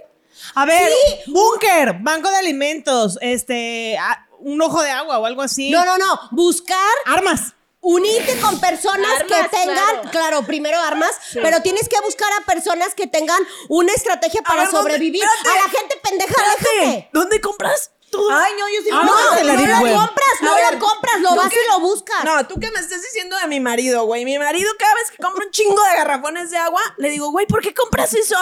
A 0.55 0.65
ver, 0.65 0.91
búnker, 1.27 1.95
banco 1.99 2.29
de 2.29 2.37
alimentos, 2.37 3.17
este, 3.21 3.97
a- 3.97 4.27
un 4.39 4.59
ojo 4.61 4.81
de 4.81 4.89
agua 4.89 5.19
o 5.19 5.25
algo 5.25 5.41
así. 5.41 5.69
No, 5.69 5.85
no, 5.85 5.97
no. 5.97 6.19
Buscar 6.31 6.77
Armas. 7.05 7.53
Unirte 7.81 8.39
con 8.39 8.59
personas 8.59 9.21
Armas, 9.21 9.41
que 9.43 9.49
tengan, 9.57 9.75
claro. 9.75 10.09
claro, 10.11 10.43
primero 10.43 10.79
armas, 10.79 11.11
pero 11.33 11.61
tienes 11.61 11.89
que 11.89 11.99
buscar 12.01 12.29
a 12.39 12.45
personas 12.45 12.93
que 12.95 13.07
tengan 13.07 13.39
una 13.69 13.91
estrategia 13.93 14.41
para 14.43 14.69
sobrevivir. 14.69 15.23
Espérate. 15.23 15.59
A 15.59 15.63
la 15.63 15.69
gente 15.69 15.99
pendeja, 16.03 16.35
déjate. 16.43 17.09
¿Dónde 17.11 17.41
compras 17.41 17.91
todo? 18.11 18.29
Ay, 18.31 18.51
no, 18.59 18.67
yo 18.69 18.81
sí 18.83 18.89
Ah, 18.91 19.01
No, 19.03 19.15
no, 19.15 19.55
no, 19.55 19.65
lo 19.65 19.79
Web. 19.81 19.95
compras, 19.95 20.27
no 20.41 20.53
ver, 20.55 20.73
lo 20.73 20.79
compras, 20.79 21.21
lo 21.21 21.29
¿tú 21.29 21.35
vas 21.37 21.51
y 21.53 21.71
lo 21.71 21.79
buscas. 21.79 22.23
No, 22.23 22.45
tú 22.47 22.59
que 22.59 22.69
me 22.69 22.79
estás 22.79 23.01
diciendo 23.01 23.35
de 23.37 23.47
mi 23.47 23.59
marido, 23.59 24.03
güey. 24.05 24.25
Mi 24.25 24.37
marido 24.37 24.69
cada 24.77 24.93
vez 24.95 25.09
que 25.11 25.17
compra 25.23 25.45
un 25.45 25.51
chingo 25.51 25.81
de 25.81 25.95
garrafones 25.95 26.51
de 26.51 26.57
agua, 26.57 26.81
le 26.97 27.09
digo, 27.09 27.31
güey, 27.31 27.45
¿por 27.47 27.61
qué 27.61 27.73
compras 27.73 28.13
eso? 28.13 28.35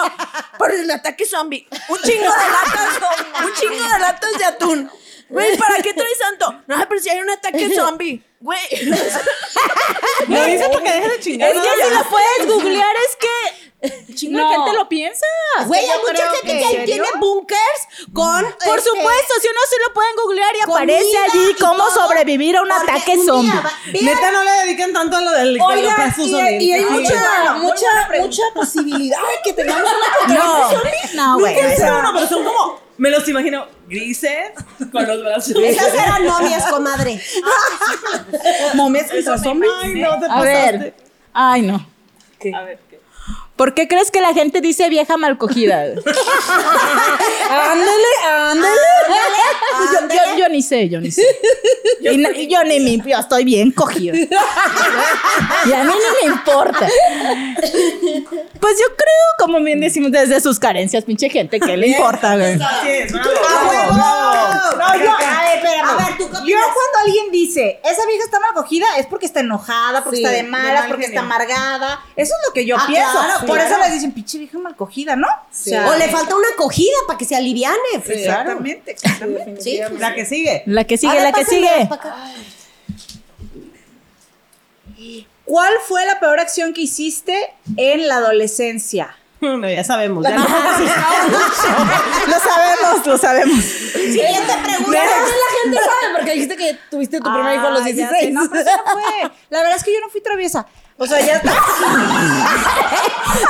Por 0.58 0.72
el 0.72 0.90
ataque 0.90 1.24
zombie. 1.24 1.66
Un 1.88 1.98
chingo 2.02 2.24
de 2.24 2.28
latas, 2.28 3.00
un 3.44 3.54
chingo 3.54 3.82
de 3.92 3.98
latas 4.00 4.32
de 4.38 4.44
atún. 4.44 4.90
Güey, 5.30 5.56
¿para 5.56 5.76
qué 5.82 5.94
traes 5.94 6.18
tanto? 6.18 6.62
No, 6.66 6.76
pero 6.88 7.00
si 7.00 7.08
hay 7.08 7.20
un 7.20 7.30
ataque 7.30 7.74
zombie. 7.74 8.22
Güey. 8.40 8.58
Lo 10.28 10.44
dice 10.44 10.68
para 10.68 10.82
que 10.82 10.92
deje 10.92 11.08
de 11.08 11.20
chingar. 11.20 11.50
Es 11.50 11.56
que 11.60 11.68
si 11.88 11.94
lo 11.94 12.04
puedes 12.08 12.46
googlear 12.46 12.94
es 12.96 13.16
que 13.16 14.14
chingo 14.14 14.38
No. 14.38 14.50
gente 14.50 14.72
lo 14.78 14.88
piensa. 14.88 15.26
Güey, 15.66 15.80
hay 15.88 15.98
mucha 15.98 16.30
gente 16.42 16.58
que- 16.76 16.84
tiene 16.84 17.06
bunkers 17.18 17.60
con. 18.12 18.42
Por 18.64 18.78
este, 18.78 18.90
supuesto, 18.90 19.34
si 19.40 19.48
uno 19.48 19.60
se 19.68 19.88
lo 19.88 19.94
pueden 19.94 20.16
googlear 20.16 20.56
y 20.56 20.60
aparece 20.62 21.18
allí 21.18 21.50
y 21.50 21.54
cómo 21.54 21.76
todo, 21.86 21.90
sobrevivir 22.06 22.56
a 22.56 22.62
un 22.62 22.68
porque 22.68 22.90
ataque 22.92 23.18
zombie. 23.24 23.50
va- 23.52 23.72
vean- 23.92 24.04
Neta, 24.04 24.30
no 24.30 24.42
le 24.44 24.50
dedican 24.50 24.92
tanto 24.92 25.16
a 25.16 25.20
lo 25.22 25.30
del 25.32 25.54
de 25.54 25.60
Oiga, 25.62 26.06
lo 26.08 26.14
que 26.14 26.22
y, 26.22 26.64
y 26.64 26.72
hay 26.72 26.80
Sí. 26.84 26.86
mucha, 26.90 27.30
Bueno, 27.44 27.58
mucha, 27.60 28.08
mucha 28.20 28.42
posibilidad 28.54 29.18
que 29.44 29.52
tengamos 29.52 29.82
una 30.26 30.34
No, 30.34 30.70
no, 31.14 31.38
güey. 31.40 31.56
Uno, 31.58 32.10
pero 32.14 32.26
son 32.28 32.44
como 32.44 32.80
Me 33.00 33.08
los 33.08 33.26
imagino 33.30 33.66
grises, 33.88 34.52
con 34.92 35.06
los 35.06 35.24
brazos. 35.24 35.56
Esas 35.56 35.94
eran 35.94 36.22
novias, 36.22 36.66
comadre. 36.66 37.18
Momias 38.74 39.10
contra. 39.10 39.36
Ay, 39.82 39.94
no 39.94 40.20
te 40.20 40.26
A 40.28 40.42
ver. 40.42 40.94
Ay, 41.32 41.62
no. 41.62 41.86
¿Por 43.60 43.74
qué 43.74 43.86
crees 43.88 44.10
que 44.10 44.22
la 44.22 44.32
gente 44.32 44.62
dice 44.62 44.88
vieja 44.88 45.18
mal 45.18 45.36
cogida? 45.36 45.82
ándale, 47.50 48.12
ándale. 48.26 48.74
Yo, 50.08 50.08
yo- 50.08 50.38
yo 50.38 50.48
ni 50.48 50.62
sé, 50.62 50.88
yo 50.88 50.98
ni 50.98 51.10
sé. 51.10 51.22
Y, 52.02 52.16
no- 52.16 52.30
y 52.30 52.48
yo 52.48 52.64
ni 52.64 52.80
me, 52.80 52.96
yo 53.06 53.18
estoy 53.18 53.44
bien 53.44 53.70
cogida. 53.72 54.16
Y 54.16 54.22
a 55.72 55.84
mí 55.84 55.92
ni 55.92 56.28
me 56.28 56.34
importa. 56.34 56.88
Pues 56.88 58.78
yo 58.78 58.86
creo, 58.96 59.26
como 59.38 59.60
bien 59.60 59.80
decimos, 59.80 60.10
desde 60.10 60.40
sus 60.40 60.58
carencias, 60.58 61.04
pinche 61.04 61.28
gente, 61.28 61.60
¿qué 61.60 61.76
le 61.76 61.88
importa, 61.88 62.36
güey? 62.38 62.56
No, 62.56 62.64
yo, 64.98 65.12
a 65.12 65.42
ver, 65.42 65.58
espérame. 65.58 65.88
A 65.90 65.94
ver, 65.96 66.16
¿tú 66.16 66.26
qué 66.30 66.50
yo 66.50 66.56
cuando 66.58 66.98
alguien 67.04 67.30
dice, 67.30 67.80
esa 67.84 68.06
vieja 68.06 68.24
está 68.24 68.40
mal 68.40 68.54
cogida, 68.54 68.86
es 68.98 69.06
porque 69.06 69.26
está 69.26 69.40
enojada, 69.40 70.02
porque 70.02 70.16
Sí, 70.18 70.24
está 70.24 70.34
de 70.36 70.42
malas, 70.44 70.80
mal 70.80 70.88
porque 70.88 71.04
está 71.06 71.20
amargada. 71.20 72.00
Eso 72.16 72.32
es 72.34 72.48
lo 72.48 72.54
que 72.54 72.64
yo 72.64 72.76
Ah, 72.78 72.84
pienso. 72.86 73.10
claro, 73.12 73.46
Por 73.50 73.58
claro. 73.58 73.74
eso 73.74 73.84
les 73.84 73.92
dicen, 73.92 74.12
pinche 74.12 74.38
vieja 74.38 74.58
mal 74.58 74.74
cogida, 74.76 75.16
¿no? 75.16 75.26
O 75.28 75.46
sea, 75.50 75.86
O 75.88 75.94
le 75.96 76.08
falta 76.08 76.34
una 76.34 76.48
acogida 76.54 76.96
para 77.06 77.18
que 77.18 77.24
se 77.24 77.36
aliviane. 77.36 77.76
pues, 78.04 78.18
Exactamente, 78.18 78.90
exactamente. 78.92 79.60
Sí. 79.60 79.80
La 79.98 80.14
que 80.14 80.24
sigue. 80.24 80.62
La 80.66 80.84
que 80.84 80.96
sigue, 80.96 81.12
ver, 81.14 81.22
la 81.22 81.32
que 81.32 81.44
sigue. 81.44 81.88
¿Cuál 85.44 85.72
fue 85.86 86.04
la 86.06 86.20
peor 86.20 86.38
acción 86.40 86.72
que 86.72 86.82
hiciste 86.82 87.52
en 87.76 88.06
la 88.08 88.16
adolescencia? 88.16 89.16
No, 89.40 89.68
ya 89.70 89.82
sabemos. 89.82 90.22
ya 90.22 90.36
no- 90.36 90.44
Lo 90.44 92.38
sabemos, 92.38 93.06
lo 93.06 93.16
sabemos. 93.18 93.64
Siguiente 93.64 94.52
pregunta. 94.62 94.98
la 94.98 95.62
gente 95.62 95.78
sabe 95.78 96.14
porque 96.14 96.32
dijiste 96.32 96.56
que 96.58 96.78
tuviste 96.90 97.20
tu 97.20 97.32
primer 97.32 97.56
hijo 97.56 97.66
a 97.66 97.70
los 97.70 97.80
Ah, 97.80 97.88
ya 97.88 97.94
16. 97.94 98.24
sé. 98.26 98.30
No, 98.32 98.42
pero 98.50 98.60
eso 98.60 98.70
no 98.84 98.92
fue. 98.92 99.30
La 99.48 99.58
verdad 99.62 99.76
es 99.76 99.84
que 99.84 99.94
yo 99.94 100.00
no 100.00 100.10
fui 100.10 100.20
traviesa. 100.20 100.66
O 101.02 101.06
sea, 101.06 101.18
ya 101.18 101.36
está. 101.36 101.50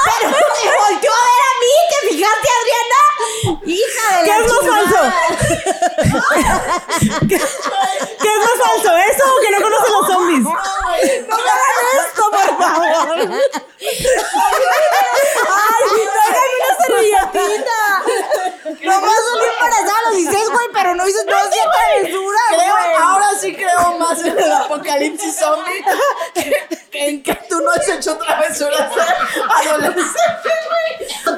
Pero 0.04 0.30
me 0.30 0.36
volteó 0.38 1.10
a 1.10 1.22
ver 1.26 1.42
a 1.42 1.52
mí, 1.60 1.74
¿te 1.90 1.98
fijaste, 2.08 2.48
Adriana? 2.60 3.00
Hija 3.66 4.04
de 4.18 4.22
¿Qué 4.24 4.30
la 4.30 4.36
es 4.36 4.42
más 4.46 4.62
falso? 4.70 5.00
¿Qué, 7.28 7.36
qué 7.36 8.28
es 8.28 8.38
más 8.38 8.56
falso? 8.68 8.90
¿Eso 8.96 9.24
o 9.26 9.40
que 9.40 9.50
no 9.50 9.58
conocen 9.62 9.92
los 9.92 10.06
zombies? 10.06 10.42
No 10.42 10.50
me 11.36 11.50
hagan 11.50 11.86
esto, 12.06 12.22
por 12.30 12.48
favor. 12.56 13.18
¡Ay, 15.58 15.84
tráigame 16.14 16.54
una 16.60 16.70
servilletita! 16.86 17.80
No 18.82 19.00
vas 19.00 19.10
a 19.10 19.30
salir 19.30 19.50
embarazada 19.54 19.98
a 19.98 20.08
los 20.08 20.16
16, 20.16 20.48
güey, 20.50 20.66
pero 20.72 20.94
no 20.94 21.08
hice 21.08 21.24
no 21.24 21.36
hacía 21.36 21.62
travesura, 21.70 22.38
Creo- 22.50 22.72
güey. 22.72 22.94
ahora 23.02 23.26
sí 23.40 23.54
creo 23.54 23.98
más 23.98 24.20
en 24.24 24.38
el 24.38 24.52
apocalipsis 24.52 25.36
zombie 25.36 25.84
que, 26.34 27.08
en 27.08 27.22
que 27.22 27.34
tú 27.48 27.60
no 27.60 27.70
has 27.72 27.88
hecho 27.88 28.16
travesuras 28.18 28.90
adolescente. 29.62 30.50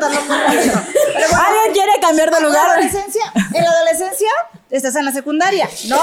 ¿Alguien 0.02 1.72
quiere 1.72 1.92
cambiar 2.00 2.30
de 2.30 2.36
En 2.36 2.42
la 2.42 2.48
lugar? 2.48 2.70
adolescencia, 2.70 3.32
en 3.54 3.64
la 3.64 3.70
adolescencia 3.70 4.28
estás 4.70 4.96
en 4.96 5.04
la 5.04 5.12
secundaria, 5.12 5.68
¿no? 5.86 6.00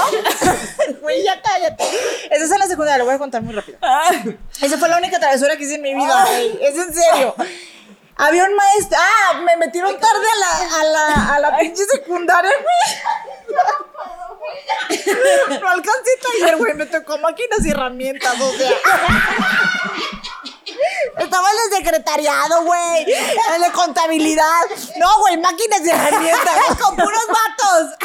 Güey, 1.00 1.22
ya 1.24 1.40
cállate. 1.42 1.84
Estás 2.30 2.50
en 2.52 2.58
la 2.58 2.66
secundaria, 2.66 2.98
lo 2.98 3.04
voy 3.06 3.14
a 3.14 3.18
contar 3.18 3.42
muy 3.42 3.54
rápido. 3.54 3.78
Esa 4.60 4.78
fue 4.78 4.88
la 4.88 4.98
única 4.98 5.18
travesura 5.18 5.56
que 5.56 5.64
hice 5.64 5.74
en 5.76 5.82
mi 5.82 5.94
vida, 5.94 6.24
güey. 6.26 6.58
Es 6.62 6.76
en 6.76 6.94
serio. 6.94 7.34
Había 8.20 8.44
un 8.44 8.54
maestro. 8.54 8.98
Ah, 9.00 9.40
me 9.40 9.56
metieron 9.56 9.98
tarde 9.98 10.26
a 10.30 10.36
la, 10.36 10.80
a 10.80 10.84
la, 10.84 11.34
a 11.34 11.40
la 11.40 11.56
pinche 11.58 11.84
secundaria, 11.86 12.50
güey. 12.50 12.78
No 15.60 15.68
alcancé 15.68 16.10
taller, 16.22 16.56
güey. 16.58 16.74
Me 16.74 16.84
tocó 16.86 17.16
máquinas 17.18 17.64
y 17.64 17.70
herramientas, 17.70 18.38
o 18.38 18.52
sea. 18.52 18.70
Estaba 21.18 21.48
en 21.50 21.56
el 21.64 21.70
secretariado, 21.78 22.62
güey. 22.64 23.06
En 23.54 23.60
la 23.60 23.72
contabilidad. 23.72 24.66
No, 24.96 25.08
güey, 25.20 25.38
máquinas 25.38 25.80
y 25.82 25.88
herramientas. 25.90 26.76
Con 26.78 26.96
puros 26.96 27.26
vatos. 27.26 27.96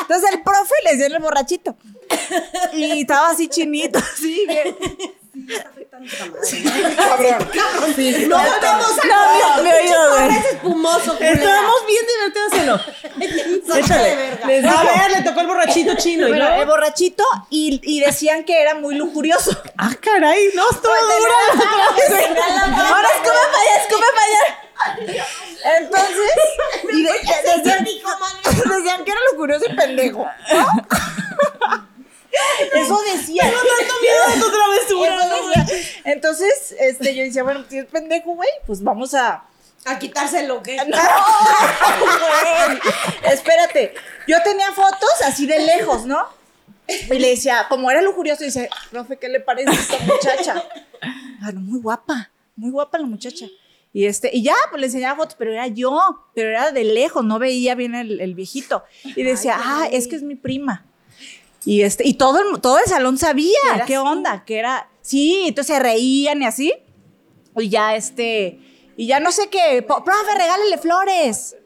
Entonces 0.00 0.32
el 0.32 0.42
profe 0.42 0.74
le 0.84 0.96
dio 0.96 1.06
el 1.06 1.18
borrachito. 1.20 1.76
Y 2.74 3.00
estaba 3.00 3.30
así 3.30 3.48
chinito, 3.48 3.98
así, 3.98 4.46
bien. 7.96 8.28
No 8.28 8.36
volvemos 8.38 8.98
a 8.98 9.06
No, 9.06 9.56
mi, 9.56 9.62
mi 9.62 9.70
oído, 9.72 10.10
güey. 10.10 10.28
Es 10.38 10.44
espumoso, 10.52 11.16
culera. 11.16 11.32
Estábamos 11.34 11.86
bien 11.86 12.04
divertidos, 12.06 12.80
¿no? 13.68 13.76
Échale. 13.76 14.68
A 14.68 14.84
ver, 14.84 15.10
le 15.12 15.22
tocó 15.22 15.40
el 15.40 15.46
borrachito 15.46 15.94
chino. 15.96 16.26
el 16.26 16.66
borrachito 16.66 17.24
y, 17.50 17.80
y 17.82 18.00
decían 18.00 18.44
que 18.44 18.60
era 18.60 18.74
muy 18.74 18.94
lujurioso. 18.96 19.50
Ah, 19.78 19.90
caray, 20.00 20.50
no, 20.54 20.70
estuvo 20.70 20.92
dura. 20.92 21.34
Ahora 22.88 23.08
escupe 23.08 23.38
para 23.52 23.62
allá, 23.62 23.76
escupe 23.82 24.06
para 24.14 24.26
allá. 24.26 25.26
Entonces, 25.78 26.32
y 26.92 27.02
de- 27.02 27.12
decían, 27.12 27.84
decían 27.84 29.04
que 29.04 29.10
era 29.10 29.20
lujurioso 29.32 29.64
y 29.70 29.74
pendejo. 29.76 30.26
¿no? 30.52 31.88
Eso 32.74 32.98
decía. 33.12 33.42
Tengo 33.42 33.58
tanto 33.78 33.94
miedo 34.00 34.34
de 34.34 34.40
tu 34.40 34.50
travesura. 34.50 35.66
Entonces, 36.04 36.74
este, 36.78 37.14
yo 37.14 37.22
decía, 37.22 37.42
bueno, 37.42 37.64
si 37.68 37.78
es 37.78 37.86
pendejo, 37.86 38.34
güey, 38.34 38.48
pues 38.66 38.82
vamos 38.82 39.14
a. 39.14 39.44
A 39.86 39.98
quitárselo, 39.98 40.62
¿qué? 40.62 40.76
No, 40.86 40.96
güey. 42.06 42.80
Espérate. 43.32 43.94
Yo 44.26 44.42
tenía 44.42 44.72
fotos 44.72 45.22
así 45.24 45.46
de 45.46 45.58
lejos, 45.58 46.06
¿no? 46.06 46.26
Y 46.88 47.18
le 47.18 47.30
decía, 47.30 47.66
como 47.68 47.90
era 47.90 48.02
lujurioso, 48.02 48.44
dice, 48.44 48.68
profe, 48.90 49.18
¿qué 49.18 49.28
le 49.28 49.40
parece 49.40 49.70
a 49.70 49.74
esta 49.74 49.98
muchacha? 50.00 50.64
Ah, 51.42 51.52
no, 51.52 51.60
muy 51.60 51.80
guapa, 51.80 52.30
muy 52.56 52.70
guapa 52.70 52.98
la 52.98 53.06
muchacha. 53.06 53.46
Y 53.92 54.06
este, 54.06 54.30
y 54.32 54.42
ya, 54.42 54.54
pues 54.70 54.80
le 54.80 54.86
enseñaba 54.86 55.16
fotos, 55.16 55.36
pero 55.38 55.52
era 55.52 55.66
yo, 55.66 56.26
pero 56.34 56.50
era 56.50 56.72
de 56.72 56.84
lejos, 56.84 57.24
no 57.24 57.38
veía 57.38 57.74
bien 57.74 57.94
el, 57.94 58.20
el 58.20 58.34
viejito. 58.34 58.84
Y 59.04 59.22
decía, 59.22 59.56
ah, 59.58 59.88
es 59.90 60.08
que 60.08 60.16
es 60.16 60.22
mi 60.22 60.34
prima. 60.34 60.84
Y 61.64 61.82
este, 61.82 62.06
y 62.06 62.14
todo 62.14 62.40
el, 62.40 62.60
todo 62.60 62.78
el 62.78 62.84
salón 62.86 63.16
sabía 63.18 63.56
qué 63.86 63.98
onda, 63.98 64.44
que 64.44 64.58
era. 64.58 64.88
Sí, 65.02 65.44
entonces 65.46 65.76
se 65.76 65.82
reían 65.82 66.42
y 66.42 66.46
así. 66.46 66.72
Y 67.56 67.68
ya 67.68 67.94
este, 67.94 68.58
y 68.96 69.06
ya 69.06 69.20
no 69.20 69.32
sé 69.32 69.48
qué, 69.48 69.82
"Po- 69.82 70.02
profe, 70.04 70.34
regálele 70.36 70.78
flores. 70.78 71.56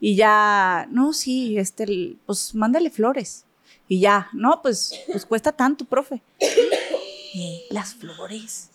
Y 0.00 0.16
ya, 0.16 0.86
no, 0.90 1.12
sí, 1.12 1.58
este, 1.58 2.16
pues 2.26 2.54
mándale 2.54 2.90
flores. 2.90 3.44
Y 3.88 4.00
ya, 4.00 4.28
no, 4.32 4.62
pues, 4.62 4.92
pues 5.10 5.26
cuesta 5.26 5.52
tanto, 5.52 5.84
profe. 5.84 6.22
Eh, 7.32 7.64
las 7.70 7.94
flores. 7.94 8.70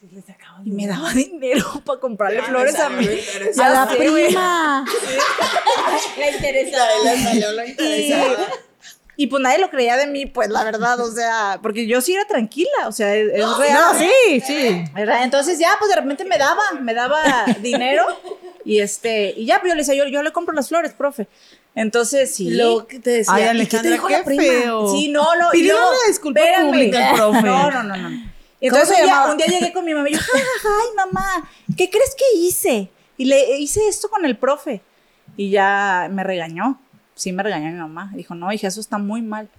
Y 0.64 0.72
me 0.72 0.88
daba 0.88 1.12
dinero 1.14 1.82
para 1.86 2.00
comprarle 2.00 2.42
flores 2.44 2.76
a 2.80 2.90
mi, 2.90 3.06
a 3.06 3.70
la 3.70 3.88
prima. 3.88 4.86
La 6.18 6.32
interesada. 6.32 7.66
Y, 7.66 8.14
y 9.18 9.28
pues 9.28 9.42
nadie 9.42 9.60
lo 9.60 9.70
creía 9.70 9.98
de 9.98 10.08
mí, 10.08 10.26
pues 10.26 10.50
la 10.50 10.64
verdad, 10.64 11.00
o 11.00 11.12
sea, 11.12 11.60
porque 11.62 11.88
yo 11.88 12.02
sí 12.02 12.14
era 12.14 12.26
tranquila, 12.26 12.88
o 12.88 12.92
sea, 12.92 13.16
es, 13.16 13.30
es 13.34 13.58
real. 13.58 13.74
No, 13.94 14.00
sí, 14.00 14.42
sí. 14.46 14.84
¿verdad? 14.94 15.24
Entonces 15.24 15.58
ya, 15.60 15.76
pues 15.80 15.90
de 15.90 15.96
repente 16.02 16.26
me 16.26 16.38
daba, 16.38 16.62
me 16.82 16.94
daba 16.94 17.22
dinero 17.62 18.06
y 18.66 18.80
este, 18.80 19.34
y 19.38 19.46
ya, 19.46 19.60
pues 19.60 19.72
yo 19.72 19.76
le 19.76 19.82
decía, 19.82 19.96
yo, 19.96 20.06
yo 20.08 20.22
le 20.24 20.32
compro 20.32 20.54
las 20.54 20.68
flores, 20.70 20.94
profe. 20.94 21.28
Entonces 21.76 22.34
sí. 22.34 22.50
Lo 22.52 22.88
que 22.88 23.00
te 23.00 23.10
decía. 23.10 23.34
Ay, 23.36 23.62
¿y 23.62 23.68
qué 23.68 23.78
te 23.78 23.78
Alejandra, 23.90 23.92
dijo 23.92 24.08
qué 24.08 24.18
la 24.18 24.24
prima? 24.24 24.44
feo. 24.44 24.92
Sí, 24.92 25.10
no, 25.10 25.36
no. 25.36 25.50
Pidió 25.52 25.76
una 25.78 25.98
disculpa 26.08 26.40
espérame. 26.40 26.68
pública 26.68 27.12
profe. 27.16 27.42
No, 27.42 27.72
no, 27.72 27.84
no, 27.84 27.98
no. 27.98 28.10
Entonces 28.62 28.98
¿Cómo 29.02 29.26
se 29.26 29.32
un 29.32 29.38
día, 29.38 29.46
llegué 29.48 29.74
con 29.74 29.84
mi 29.86 29.94
mamá 29.94 30.10
y 30.10 30.14
yo, 30.14 30.20
"Ja, 30.20 30.26
ja, 30.32 30.40
ja, 30.64 30.70
ay, 30.82 30.96
mamá, 30.96 31.50
¿qué 31.78 31.90
crees 31.90 32.16
que 32.16 32.38
hice? 32.38 32.90
Y 33.18 33.26
le 33.26 33.58
hice 33.60 33.88
esto 33.88 34.10
con 34.10 34.26
el 34.26 34.38
profe. 34.38 34.82
Y 35.38 35.50
ya 35.52 36.08
me 36.12 36.24
regañó. 36.24 36.82
Sí, 37.16 37.32
me 37.32 37.44
regañó 37.44 37.72
mi 37.72 37.78
mamá. 37.80 38.12
Dijo, 38.14 38.36
no, 38.36 38.52
hija, 38.52 38.68
eso 38.68 38.80
está 38.82 38.98
muy 38.98 39.22
mal. 39.22 39.50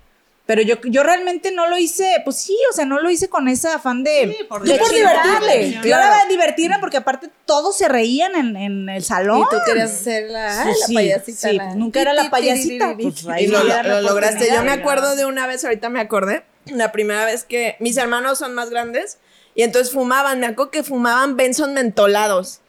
Pero 0.45 0.63
yo, 0.63 0.77
yo 0.85 1.03
realmente 1.03 1.51
no 1.51 1.67
lo 1.67 1.77
hice, 1.77 2.09
pues 2.25 2.37
sí, 2.37 2.57
o 2.71 2.73
sea, 2.73 2.85
no 2.85 3.01
lo 3.01 3.11
hice 3.11 3.29
con 3.29 3.49
ese 3.49 3.67
afán 3.69 4.05
de, 4.05 4.37
Sí, 4.39 4.45
por 4.45 4.63
de 4.63 4.79
por 4.79 4.89
divertirle. 4.93 5.73
Yo 5.83 5.97
era 5.97 6.23
de 6.23 6.29
divertirme 6.31 6.77
porque 6.79 6.99
aparte 6.99 7.29
todos 7.47 7.77
se 7.77 7.89
reían 7.89 8.37
en, 8.37 8.57
en 8.57 8.89
el 8.89 9.03
salón. 9.03 9.41
Y 9.41 9.43
tú 9.51 9.57
querías 9.67 9.91
ser 9.91 10.31
la, 10.31 10.61
ay, 10.63 10.67
Pues 10.69 10.79
la 10.83 10.87
sí, 10.87 10.95
payasita. 10.95 11.49
sí, 11.49 11.57
la- 11.57 11.75
nunca 11.75 12.01
era 12.01 12.13
la 12.15 12.31
payasita, 12.31 12.95
pues, 12.97 13.25
y 13.41 13.49
lo, 13.49 13.65
lo 13.65 14.01
lograste. 14.03 14.49
Yo 14.53 14.63
me 14.63 14.71
acuerdo 14.71 15.17
de 15.17 15.25
una 15.27 15.49
vez, 15.49 15.65
ahorita 15.65 15.89
me 15.89 15.99
acordé, 15.99 16.45
la 16.67 16.93
primera 16.93 17.25
vez 17.25 17.43
que 17.43 17.75
mis 17.81 17.97
hermanos 17.97 18.39
son 18.39 18.55
más 18.55 18.71
grandes 18.71 19.19
y 19.57 19.63
entonces 19.65 19.93
fumaban. 19.93 20.39
Me 20.39 20.47
acuerdo 20.47 20.71
que 20.71 20.85
fumaban 20.85 21.37
Benson 21.37 21.75
mentolados. 21.75 22.61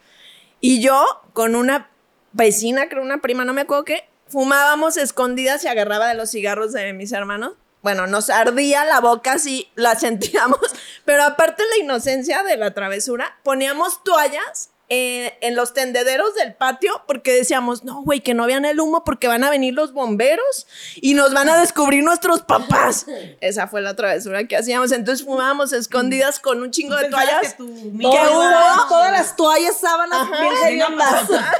Y 0.60 0.80
yo 0.80 1.04
con 1.32 1.54
una 1.54 1.90
vecina, 2.32 2.88
creo 2.88 3.02
una 3.04 3.18
prima, 3.20 3.44
no 3.44 3.52
me 3.52 3.60
acuerdo 3.60 3.84
qué, 3.84 4.08
fumábamos 4.28 4.96
escondidas 4.96 5.64
y 5.64 5.68
agarraba 5.68 6.08
de 6.08 6.14
los 6.14 6.30
cigarros 6.30 6.72
de 6.72 6.92
mis 6.92 7.12
hermanos. 7.12 7.54
Bueno, 7.82 8.06
nos 8.06 8.28
ardía 8.28 8.84
la 8.84 9.00
boca 9.00 9.32
así, 9.32 9.70
la 9.74 9.94
sentíamos, 9.94 10.60
pero 11.04 11.22
aparte 11.22 11.62
la 11.76 11.84
inocencia 11.84 12.42
de 12.42 12.56
la 12.56 12.74
travesura, 12.74 13.38
poníamos 13.44 14.02
toallas 14.02 14.70
eh, 14.90 15.36
en 15.42 15.54
los 15.54 15.74
tendederos 15.74 16.34
del 16.34 16.54
patio 16.54 17.02
porque 17.06 17.32
decíamos, 17.32 17.84
no, 17.84 18.02
güey, 18.02 18.20
que 18.20 18.32
no 18.34 18.46
vean 18.46 18.64
el 18.64 18.80
humo 18.80 19.04
porque 19.04 19.28
van 19.28 19.44
a 19.44 19.50
venir 19.50 19.74
los 19.74 19.92
bomberos 19.92 20.66
y 20.96 21.14
nos 21.14 21.32
van 21.34 21.48
a 21.50 21.58
descubrir 21.60 22.02
nuestros 22.02 22.40
papás. 22.42 23.06
Esa 23.40 23.68
fue 23.68 23.82
la 23.82 23.94
travesura 23.96 24.44
que 24.44 24.56
hacíamos. 24.56 24.92
Entonces 24.92 25.24
fumábamos 25.26 25.72
escondidas 25.72 26.40
con 26.40 26.62
un 26.62 26.70
chingo 26.70 26.96
de 26.96 27.08
toallas. 27.10 27.52
que 27.52 27.56
tu 27.58 27.66
micro 27.66 28.10
hubo- 28.32 28.88
Todas 28.88 29.12
las 29.12 29.36
toallas, 29.36 29.78
sábanas, 29.78 30.26
Ajá. 30.30 31.52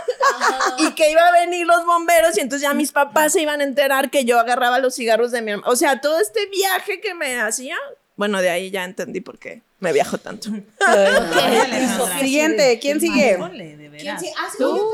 y 0.78 0.92
que 0.94 1.10
iba 1.10 1.26
a 1.26 1.32
venir 1.32 1.66
los 1.66 1.84
bomberos 1.84 2.36
y 2.36 2.40
entonces 2.40 2.62
ya 2.66 2.74
mis 2.74 2.92
papás 2.92 3.32
se 3.32 3.42
iban 3.42 3.60
a 3.60 3.64
enterar 3.64 4.10
que 4.10 4.24
yo 4.24 4.38
agarraba 4.38 4.78
los 4.78 4.94
cigarros 4.94 5.30
de 5.32 5.42
mi 5.42 5.52
hermano. 5.52 5.70
O 5.70 5.76
sea, 5.76 6.00
todo 6.00 6.18
este 6.20 6.46
viaje 6.46 7.00
que 7.00 7.14
me 7.14 7.40
hacía, 7.40 7.76
bueno, 8.18 8.42
de 8.42 8.50
ahí 8.50 8.72
ya 8.72 8.84
entendí 8.84 9.20
por 9.20 9.38
qué 9.38 9.62
me 9.78 9.92
viajo 9.92 10.18
tanto. 10.18 10.50
Siguiente, 12.18 12.80
¿quién 12.80 13.00
sigue? 13.00 13.36
Veras. 13.36 14.20
Sí, 14.20 14.28
ah, 14.36 14.48
también. 14.58 14.84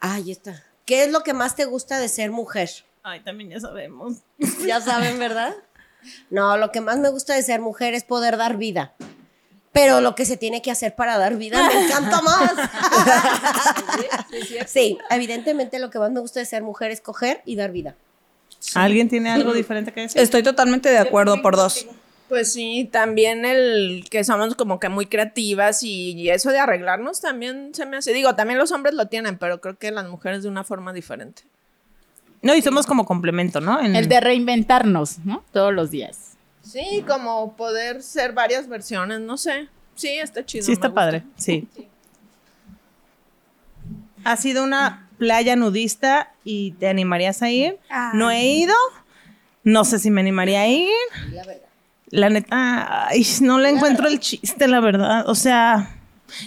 Ahí 0.00 0.32
está. 0.32 0.64
¿Qué 0.86 1.04
es 1.04 1.10
lo 1.12 1.22
que 1.22 1.34
más 1.34 1.54
te 1.54 1.66
gusta 1.66 1.98
de 1.98 2.08
ser 2.08 2.30
mujer? 2.30 2.70
Ay, 3.02 3.20
también 3.20 3.50
ya 3.50 3.60
sabemos. 3.60 4.16
Ya 4.66 4.80
saben, 4.80 5.18
¿verdad? 5.18 5.54
No, 6.30 6.56
lo 6.56 6.72
que 6.72 6.80
más 6.80 6.96
me 6.96 7.10
gusta 7.10 7.34
de 7.34 7.42
ser 7.42 7.60
mujer 7.60 7.92
es 7.92 8.04
poder 8.04 8.38
dar 8.38 8.56
vida. 8.56 8.94
Pero 9.72 10.00
lo 10.00 10.16
que 10.16 10.24
se 10.24 10.36
tiene 10.36 10.62
que 10.62 10.70
hacer 10.72 10.96
para 10.96 11.16
dar 11.16 11.36
vida 11.36 11.64
me 11.68 11.84
encanta 11.86 12.20
más. 12.22 12.52
Sí, 14.66 14.98
evidentemente 15.10 15.78
lo 15.78 15.90
que 15.90 15.98
más 15.98 16.10
me 16.10 16.20
gusta 16.20 16.40
de 16.40 16.46
ser 16.46 16.62
mujer 16.62 16.90
es 16.90 17.00
coger 17.00 17.40
y 17.44 17.56
dar 17.56 17.70
vida. 17.70 17.94
¿Alguien 18.74 19.08
tiene 19.08 19.30
algo 19.30 19.52
diferente 19.52 19.92
que 19.92 20.00
decir? 20.02 20.20
Estoy 20.20 20.42
totalmente 20.42 20.88
de 20.90 20.98
acuerdo 20.98 21.40
por 21.40 21.56
dos. 21.56 21.86
Pues 22.28 22.52
sí, 22.52 22.88
también 22.92 23.44
el 23.44 24.04
que 24.08 24.22
somos 24.22 24.54
como 24.54 24.78
que 24.78 24.88
muy 24.88 25.06
creativas 25.06 25.82
y, 25.82 26.12
y 26.12 26.30
eso 26.30 26.50
de 26.50 26.58
arreglarnos 26.60 27.20
también 27.20 27.70
se 27.74 27.86
me 27.86 27.96
hace. 27.96 28.12
Digo, 28.12 28.36
también 28.36 28.58
los 28.58 28.70
hombres 28.70 28.94
lo 28.94 29.06
tienen, 29.06 29.36
pero 29.38 29.60
creo 29.60 29.76
que 29.78 29.90
las 29.90 30.06
mujeres 30.08 30.42
de 30.44 30.48
una 30.48 30.62
forma 30.62 30.92
diferente. 30.92 31.42
No, 32.42 32.54
y 32.54 32.62
somos 32.62 32.86
como 32.86 33.04
complemento, 33.04 33.60
¿no? 33.60 33.80
En- 33.80 33.96
El 33.96 34.08
de 34.08 34.20
reinventarnos, 34.20 35.18
¿no? 35.24 35.42
Todos 35.52 35.74
los 35.74 35.90
días. 35.90 36.29
Sí, 36.70 37.04
como 37.06 37.56
poder 37.56 38.00
ser 38.00 38.32
varias 38.32 38.68
versiones, 38.68 39.18
no 39.20 39.36
sé. 39.36 39.68
Sí, 39.96 40.08
está 40.08 40.46
chido. 40.46 40.64
Sí, 40.64 40.72
está 40.72 40.94
padre, 40.94 41.24
sí. 41.36 41.68
¿Ha 44.22 44.36
sido 44.36 44.62
una 44.62 45.08
playa 45.18 45.56
nudista 45.56 46.32
y 46.44 46.72
te 46.72 46.86
animarías 46.86 47.42
a 47.42 47.50
ir? 47.50 47.78
No 48.14 48.30
he 48.30 48.46
ido. 48.46 48.74
No 49.64 49.84
sé 49.84 49.98
si 49.98 50.10
me 50.10 50.20
animaría 50.20 50.60
a 50.60 50.68
ir. 50.68 50.88
La 52.10 52.28
neta, 52.28 53.08
ay, 53.08 53.26
no 53.40 53.58
le 53.58 53.70
encuentro 53.70 54.06
el 54.06 54.20
chiste, 54.20 54.68
la 54.68 54.78
verdad. 54.80 55.28
O 55.28 55.34
sea, 55.34 55.96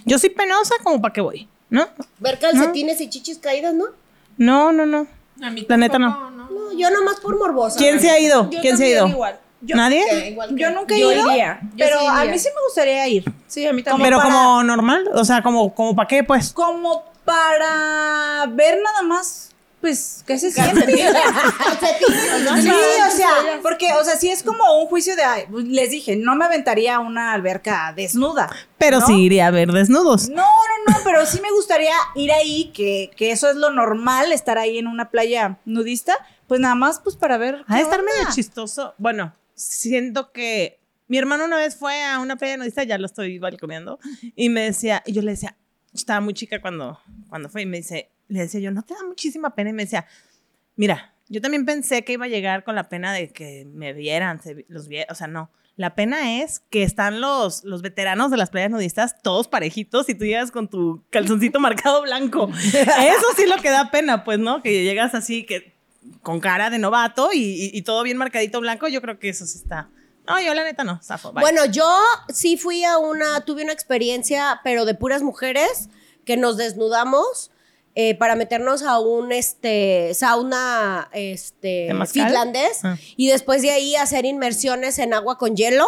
yo 0.06 0.18
soy 0.20 0.30
penosa 0.30 0.76
como 0.84 1.02
para 1.02 1.14
qué 1.14 1.22
voy, 1.22 1.50
¿no? 1.70 1.88
Ver 2.20 2.40
calcetines 2.40 3.02
y 3.02 3.10
chichis 3.10 3.40
caídas, 3.40 3.74
¿no? 3.74 3.86
No, 4.38 4.72
no, 4.72 4.86
no. 4.86 5.06
A 5.42 5.50
mí 5.50 5.66
La 5.68 5.76
neta 5.78 6.00
tampoco, 6.00 6.32
no. 6.32 6.50
No, 6.50 6.78
yo 6.78 6.90
nomás 6.92 7.20
por 7.20 7.38
morbosa. 7.38 7.78
¿Quién 7.78 8.00
se 8.00 8.10
ha 8.10 8.20
ido? 8.20 8.50
¿Quién 8.50 8.78
se 8.78 8.86
ha 8.86 8.90
ido? 8.90 9.08
igual. 9.10 9.40
Yo, 9.65 9.76
¿Nadie? 9.78 10.36
yo 10.52 10.71
nunca 10.71 10.93
he 10.95 10.99
Yo 10.99 11.12
ido, 11.12 11.32
iría, 11.32 11.60
yo 11.76 11.86
pero 11.86 11.99
sí 11.99 12.06
a 12.08 12.26
mí 12.26 12.38
sí 12.38 12.49
me 12.54 12.62
gustaría 12.67 13.08
ir. 13.08 13.23
Sí, 13.47 13.65
a 13.65 13.71
mí 13.73 13.82
también. 13.82 14.06
Pero 14.08 14.17
para- 14.17 14.30
como 14.30 14.63
normal, 14.63 15.10
o 15.13 15.23
sea, 15.23 15.41
como, 15.41 15.73
como 15.73 15.95
para 15.95 16.08
qué, 16.08 16.23
pues. 16.23 16.52
Como 16.52 17.04
para 17.23 18.45
ver 18.49 18.80
nada 18.84 19.02
más, 19.04 19.52
pues, 19.80 20.23
qué 20.28 20.38
se 20.38 20.52
siente. 20.52 20.86
Sí, 22.62 22.69
o 22.69 23.12
sea, 23.15 23.30
porque, 23.62 23.88
o 23.99 24.04
sea, 24.04 24.15
sí 24.17 24.30
es 24.30 24.43
como 24.43 24.80
un 24.82 24.88
juicio 24.88 25.15
de, 25.15 25.23
ay, 25.23 25.43
pues, 25.49 25.65
les 25.65 25.89
dije, 25.91 26.15
no 26.15 26.36
me 26.36 26.45
aventaría 26.45 26.95
a 26.95 26.99
una 26.99 27.34
alberca 27.34 27.93
desnuda. 27.95 28.49
Pero 28.78 28.99
¿no? 28.99 29.08
sí 29.08 29.13
iría 29.23 29.47
a 29.47 29.52
ver 29.52 29.71
desnudos. 29.71 30.30
No, 30.30 30.43
no, 30.43 30.93
no, 30.93 30.97
pero 31.04 31.26
sí 31.26 31.39
me 31.41 31.52
gustaría 31.52 31.93
ir 32.15 32.32
ahí, 32.32 32.71
que, 32.73 33.12
que 33.15 33.32
eso 33.32 33.49
es 33.49 33.56
lo 33.56 33.71
normal, 33.71 34.32
estar 34.32 34.58
ahí 34.58 34.78
en 34.78 34.88
una 34.88 35.10
playa 35.10 35.58
nudista, 35.65 36.13
pues 36.47 36.60
nada 36.60 36.76
más, 36.76 36.99
pues 36.99 37.15
para 37.15 37.38
ver. 37.38 37.63
Qué 37.67 37.80
estar 37.82 38.02
medio 38.04 38.30
chistoso. 38.34 38.93
Bueno, 38.97 39.34
siento 39.63 40.32
que 40.32 40.80
mi 41.08 41.17
hermano 41.17 41.45
una 41.45 41.58
vez 41.58 41.76
fue 41.76 42.04
a 42.04 42.19
una 42.19 42.36
playa 42.38 42.58
nudista, 42.58 42.84
ya 42.84 42.97
lo 42.97 43.06
estoy 43.06 43.38
balconeando, 43.39 43.99
y 44.36 44.49
me 44.49 44.62
decía, 44.62 45.04
y 45.06 45.13
yo 45.13 45.21
le 45.21 45.32
decía, 45.32 45.58
estaba 45.93 46.21
muy 46.21 46.34
chica 46.34 46.62
cuando, 46.62 46.99
cuando 47.30 47.49
fue, 47.49 47.63
y 47.63 47.65
me 47.65 47.78
dice, 47.78 48.10
le 48.28 48.39
decía 48.39 48.60
yo, 48.60 48.71
¿no 48.71 48.84
te 48.84 48.93
da 48.93 49.04
muchísima 49.06 49.54
pena? 49.54 49.69
Y 49.69 49.73
me 49.73 49.84
decía, 49.84 50.06
mira, 50.76 51.13
yo 51.30 51.41
también 51.41 51.65
pensé 51.65 52.04
que 52.04 52.13
iba 52.13 52.26
a 52.26 52.30
llegar 52.30 52.63
con 52.63 52.76
la 52.76 52.89
pena 52.89 53.13
de 53.13 53.30
que 53.30 53.65
me 53.65 53.93
vieran, 53.93 54.41
se 54.41 54.65
los 54.67 54.88
vieran, 54.88 55.08
o 55.12 55.15
sea, 55.15 55.28
no. 55.28 55.52
La 55.76 55.95
pena 55.95 56.41
es 56.41 56.60
que 56.69 56.84
están 56.84 57.19
los, 57.19 57.63
los 57.63 57.82
veteranos 57.82 58.30
de 58.30 58.38
las 58.38 58.52
playas 58.52 58.69
nudistas 58.69 59.19
todos 59.23 59.47
parejitos 59.47 60.08
y 60.08 60.13
tú 60.13 60.23
llegas 60.23 60.52
con 60.52 60.67
tu 60.67 61.04
calzoncito 61.10 61.60
marcado 61.60 62.04
blanco. 62.04 62.52
Eso 62.73 63.26
sí 63.36 63.47
lo 63.47 63.60
que 63.60 63.71
da 63.71 63.89
pena, 63.89 64.23
pues, 64.23 64.38
¿no? 64.38 64.62
Que 64.62 64.84
llegas 64.84 65.15
así, 65.15 65.45
que 65.45 65.73
con 66.22 66.39
cara 66.39 66.70
de 66.70 66.80
novato 66.80 67.32
y, 67.34 67.38
y- 67.39 67.72
y 67.74 67.82
todo 67.84 68.04
bien 68.04 68.18
marcadito 68.18 68.60
blanco, 68.62 68.88
yo 68.88 69.02
creo 69.02 69.20
que 69.20 69.30
eso 69.30 69.46
sí 69.46 69.58
está. 69.58 69.89
No, 70.28 70.39
yo 70.42 70.54
la 70.54 70.63
neta 70.63 70.84
no, 70.84 71.00
zafo. 71.04 71.32
bye. 71.34 71.42
Bueno, 71.42 71.66
yo 71.66 71.86
sí 72.34 72.56
fui 72.58 72.84
a 72.86 72.98
una, 72.98 73.42
tuve 73.46 73.63
una 73.63 73.74
experiencia, 73.74 74.62
pero 74.63 74.86
de 74.86 74.94
puras 74.96 75.22
mujeres, 75.22 75.89
que 76.26 76.38
nos 76.38 76.56
desnudamos 76.56 77.52
eh, 77.96 78.16
para 78.16 78.36
meternos 78.36 78.82
a 78.84 79.00
un 79.00 79.32
este, 79.34 80.13
sauna 80.16 81.10
este, 81.12 81.92
finlandés 82.12 82.80
Ah. 82.84 82.98
y 83.18 83.28
después 83.28 83.62
de 83.62 83.72
ahí 83.72 83.96
hacer 83.96 84.26
inmersiones 84.26 84.98
en 85.00 85.13
agua 85.13 85.38
con 85.38 85.56
hielo. 85.56 85.86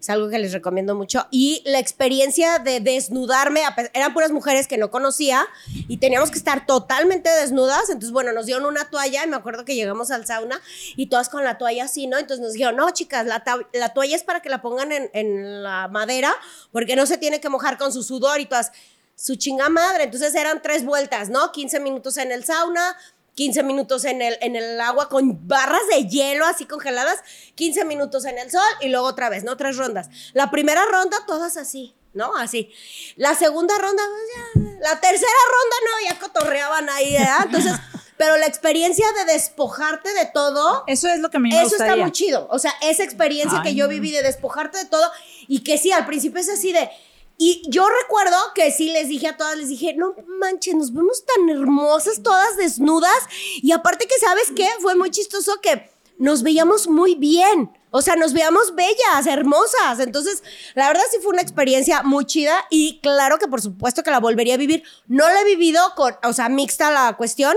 Es 0.00 0.10
algo 0.10 0.28
que 0.28 0.38
les 0.38 0.52
recomiendo 0.52 0.94
mucho. 0.94 1.26
Y 1.30 1.62
la 1.64 1.78
experiencia 1.78 2.58
de 2.58 2.80
desnudarme, 2.80 3.62
eran 3.94 4.12
puras 4.12 4.30
mujeres 4.30 4.66
que 4.68 4.78
no 4.78 4.90
conocía 4.90 5.46
y 5.88 5.98
teníamos 5.98 6.30
que 6.30 6.38
estar 6.38 6.66
totalmente 6.66 7.30
desnudas. 7.30 7.88
Entonces, 7.88 8.12
bueno, 8.12 8.32
nos 8.32 8.46
dieron 8.46 8.66
una 8.66 8.90
toalla 8.90 9.24
y 9.24 9.28
me 9.28 9.36
acuerdo 9.36 9.64
que 9.64 9.74
llegamos 9.74 10.10
al 10.10 10.26
sauna 10.26 10.60
y 10.96 11.06
todas 11.06 11.28
con 11.28 11.44
la 11.44 11.58
toalla 11.58 11.84
así, 11.84 12.06
¿no? 12.06 12.18
Entonces 12.18 12.42
nos 12.42 12.52
dijeron, 12.52 12.76
no, 12.76 12.90
chicas, 12.90 13.26
la, 13.26 13.42
la 13.72 13.94
toalla 13.94 14.16
es 14.16 14.22
para 14.22 14.40
que 14.40 14.48
la 14.48 14.62
pongan 14.62 14.92
en, 14.92 15.10
en 15.12 15.62
la 15.62 15.88
madera 15.88 16.34
porque 16.72 16.96
no 16.96 17.06
se 17.06 17.18
tiene 17.18 17.40
que 17.40 17.48
mojar 17.48 17.78
con 17.78 17.92
su 17.92 18.02
sudor 18.02 18.40
y 18.40 18.46
todas, 18.46 18.72
su 19.14 19.34
chinga 19.34 19.68
madre. 19.68 20.04
Entonces 20.04 20.34
eran 20.34 20.62
tres 20.62 20.84
vueltas, 20.84 21.28
¿no? 21.28 21.50
15 21.52 21.80
minutos 21.80 22.16
en 22.16 22.30
el 22.32 22.44
sauna. 22.44 22.96
15 23.38 23.62
minutos 23.62 24.04
en 24.04 24.20
el, 24.20 24.36
en 24.40 24.56
el 24.56 24.80
agua 24.80 25.08
con 25.08 25.46
barras 25.46 25.82
de 25.94 26.08
hielo 26.08 26.44
así 26.44 26.66
congeladas, 26.66 27.20
15 27.54 27.84
minutos 27.84 28.24
en 28.24 28.36
el 28.36 28.50
sol 28.50 28.60
y 28.80 28.88
luego 28.88 29.06
otra 29.06 29.28
vez, 29.28 29.44
¿no? 29.44 29.56
Tres 29.56 29.76
rondas. 29.76 30.08
La 30.32 30.50
primera 30.50 30.84
ronda, 30.86 31.18
todas 31.24 31.56
así, 31.56 31.94
¿no? 32.14 32.34
Así. 32.36 32.72
La 33.14 33.36
segunda 33.36 33.78
ronda, 33.78 34.02
pues, 34.10 34.64
ya. 34.66 34.80
La 34.80 35.00
tercera 35.00 35.30
ronda, 35.52 35.76
no, 35.84 36.10
ya 36.10 36.18
cotorreaban 36.18 36.90
ahí, 36.90 37.12
¿verdad? 37.12 37.44
Entonces, 37.44 37.74
pero 38.16 38.36
la 38.38 38.46
experiencia 38.46 39.06
de 39.12 39.32
despojarte 39.32 40.12
de 40.14 40.26
todo, 40.34 40.82
Eso 40.88 41.06
es 41.06 41.20
lo 41.20 41.30
que 41.30 41.36
a 41.36 41.40
mí 41.40 41.50
me 41.50 41.62
eso 41.62 41.76
está 41.76 41.94
muy 41.94 42.10
chido. 42.10 42.48
O 42.50 42.58
sea, 42.58 42.74
esa 42.82 43.04
experiencia 43.04 43.62
que 43.62 43.76
yo 43.76 43.86
viví 43.86 44.10
de 44.10 44.24
despojarte 44.24 44.78
de 44.78 44.86
todo 44.86 45.08
y 45.46 45.60
que 45.60 45.78
sí, 45.78 45.92
al 45.92 46.06
principio 46.06 46.40
es 46.40 46.48
así 46.48 46.72
de. 46.72 46.90
Y 47.40 47.62
yo 47.68 47.86
recuerdo 48.02 48.36
que 48.52 48.72
sí 48.72 48.90
les 48.90 49.08
dije 49.08 49.28
a 49.28 49.36
todas, 49.36 49.56
les 49.56 49.68
dije, 49.68 49.94
no 49.94 50.14
manches, 50.40 50.74
nos 50.74 50.92
vemos 50.92 51.24
tan 51.24 51.48
hermosas, 51.48 52.20
todas 52.22 52.56
desnudas. 52.56 53.28
Y 53.62 53.70
aparte 53.70 54.08
que, 54.08 54.18
¿sabes 54.18 54.50
qué? 54.56 54.68
Fue 54.80 54.96
muy 54.96 55.10
chistoso 55.10 55.60
que 55.62 55.88
nos 56.18 56.42
veíamos 56.42 56.88
muy 56.88 57.14
bien. 57.14 57.70
O 57.90 58.02
sea, 58.02 58.16
nos 58.16 58.32
veíamos 58.32 58.74
bellas, 58.74 59.26
hermosas. 59.26 60.00
Entonces, 60.00 60.42
la 60.74 60.88
verdad 60.88 61.04
sí 61.12 61.18
fue 61.22 61.32
una 61.32 61.42
experiencia 61.42 62.02
muy 62.02 62.26
chida 62.26 62.66
y 62.70 62.98
claro 63.02 63.38
que 63.38 63.46
por 63.46 63.62
supuesto 63.62 64.02
que 64.02 64.10
la 64.10 64.20
volvería 64.20 64.54
a 64.54 64.58
vivir. 64.58 64.82
No 65.06 65.26
la 65.28 65.40
he 65.40 65.44
vivido 65.44 65.80
con, 65.94 66.16
o 66.24 66.32
sea, 66.32 66.48
mixta 66.48 66.90
la 66.90 67.16
cuestión, 67.16 67.56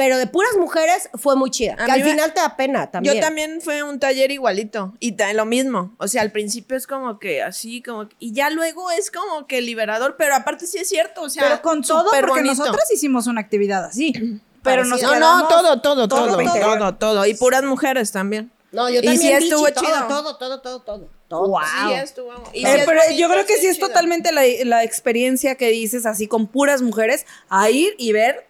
pero 0.00 0.16
de 0.16 0.26
puras 0.26 0.52
mujeres 0.58 1.10
fue 1.12 1.36
muy 1.36 1.50
chida. 1.50 1.74
A 1.78 1.84
que 1.84 1.92
al 1.92 2.00
me- 2.02 2.10
final 2.10 2.32
te 2.32 2.40
da 2.40 2.56
pena 2.56 2.90
también. 2.90 3.16
Yo 3.16 3.20
también 3.20 3.60
fue 3.60 3.82
un 3.82 4.00
taller 4.00 4.30
igualito 4.30 4.94
y 4.98 5.14
lo 5.34 5.44
mismo. 5.44 5.94
O 5.98 6.08
sea, 6.08 6.22
al 6.22 6.32
principio 6.32 6.74
es 6.74 6.86
como 6.86 7.18
que 7.18 7.42
así, 7.42 7.82
como 7.82 8.08
que- 8.08 8.16
y 8.18 8.32
ya 8.32 8.48
luego 8.48 8.90
es 8.90 9.10
como 9.10 9.46
que 9.46 9.60
liberador, 9.60 10.16
pero 10.16 10.34
aparte 10.34 10.66
sí 10.66 10.78
es 10.78 10.88
cierto, 10.88 11.20
o 11.20 11.28
sea, 11.28 11.42
Pero 11.42 11.60
con 11.60 11.82
todo, 11.82 12.06
porque 12.12 12.26
bonito. 12.28 12.54
nosotras 12.54 12.90
hicimos 12.90 13.26
una 13.26 13.42
actividad 13.42 13.84
así. 13.84 14.14
Pero 14.62 14.86
nos 14.86 15.02
no, 15.02 15.18
no, 15.20 15.48
todo, 15.48 15.82
todo, 15.82 16.08
todo, 16.08 16.38
todo 16.38 16.94
todo, 16.96 17.26
y 17.26 17.34
puras 17.34 17.62
mujeres 17.62 18.10
también. 18.10 18.50
No, 18.72 18.88
yo 18.88 19.00
Y 19.00 19.04
también 19.04 19.18
sí 19.20 19.28
bichi, 19.34 19.48
estuvo 19.48 19.66
todo, 19.70 19.84
chido. 19.84 20.06
todo, 20.08 20.36
todo, 20.38 20.60
todo, 20.62 20.80
todo, 20.80 21.08
todo. 21.28 21.58
Sí, 21.88 21.92
estuvo. 21.92 22.32
y 22.54 22.60
sí 22.64 22.66
Eh, 22.66 22.82
pero 22.86 23.00
bonito, 23.02 23.20
yo 23.20 23.28
creo 23.28 23.44
que 23.44 23.56
sí 23.58 23.66
es 23.66 23.76
chido. 23.76 23.88
totalmente 23.88 24.32
la, 24.32 24.42
la 24.64 24.82
experiencia 24.82 25.56
que 25.56 25.68
dices 25.68 26.06
así 26.06 26.26
con 26.26 26.46
puras 26.46 26.80
mujeres 26.80 27.26
a 27.50 27.68
ir 27.68 27.94
y 27.98 28.12
ver 28.12 28.46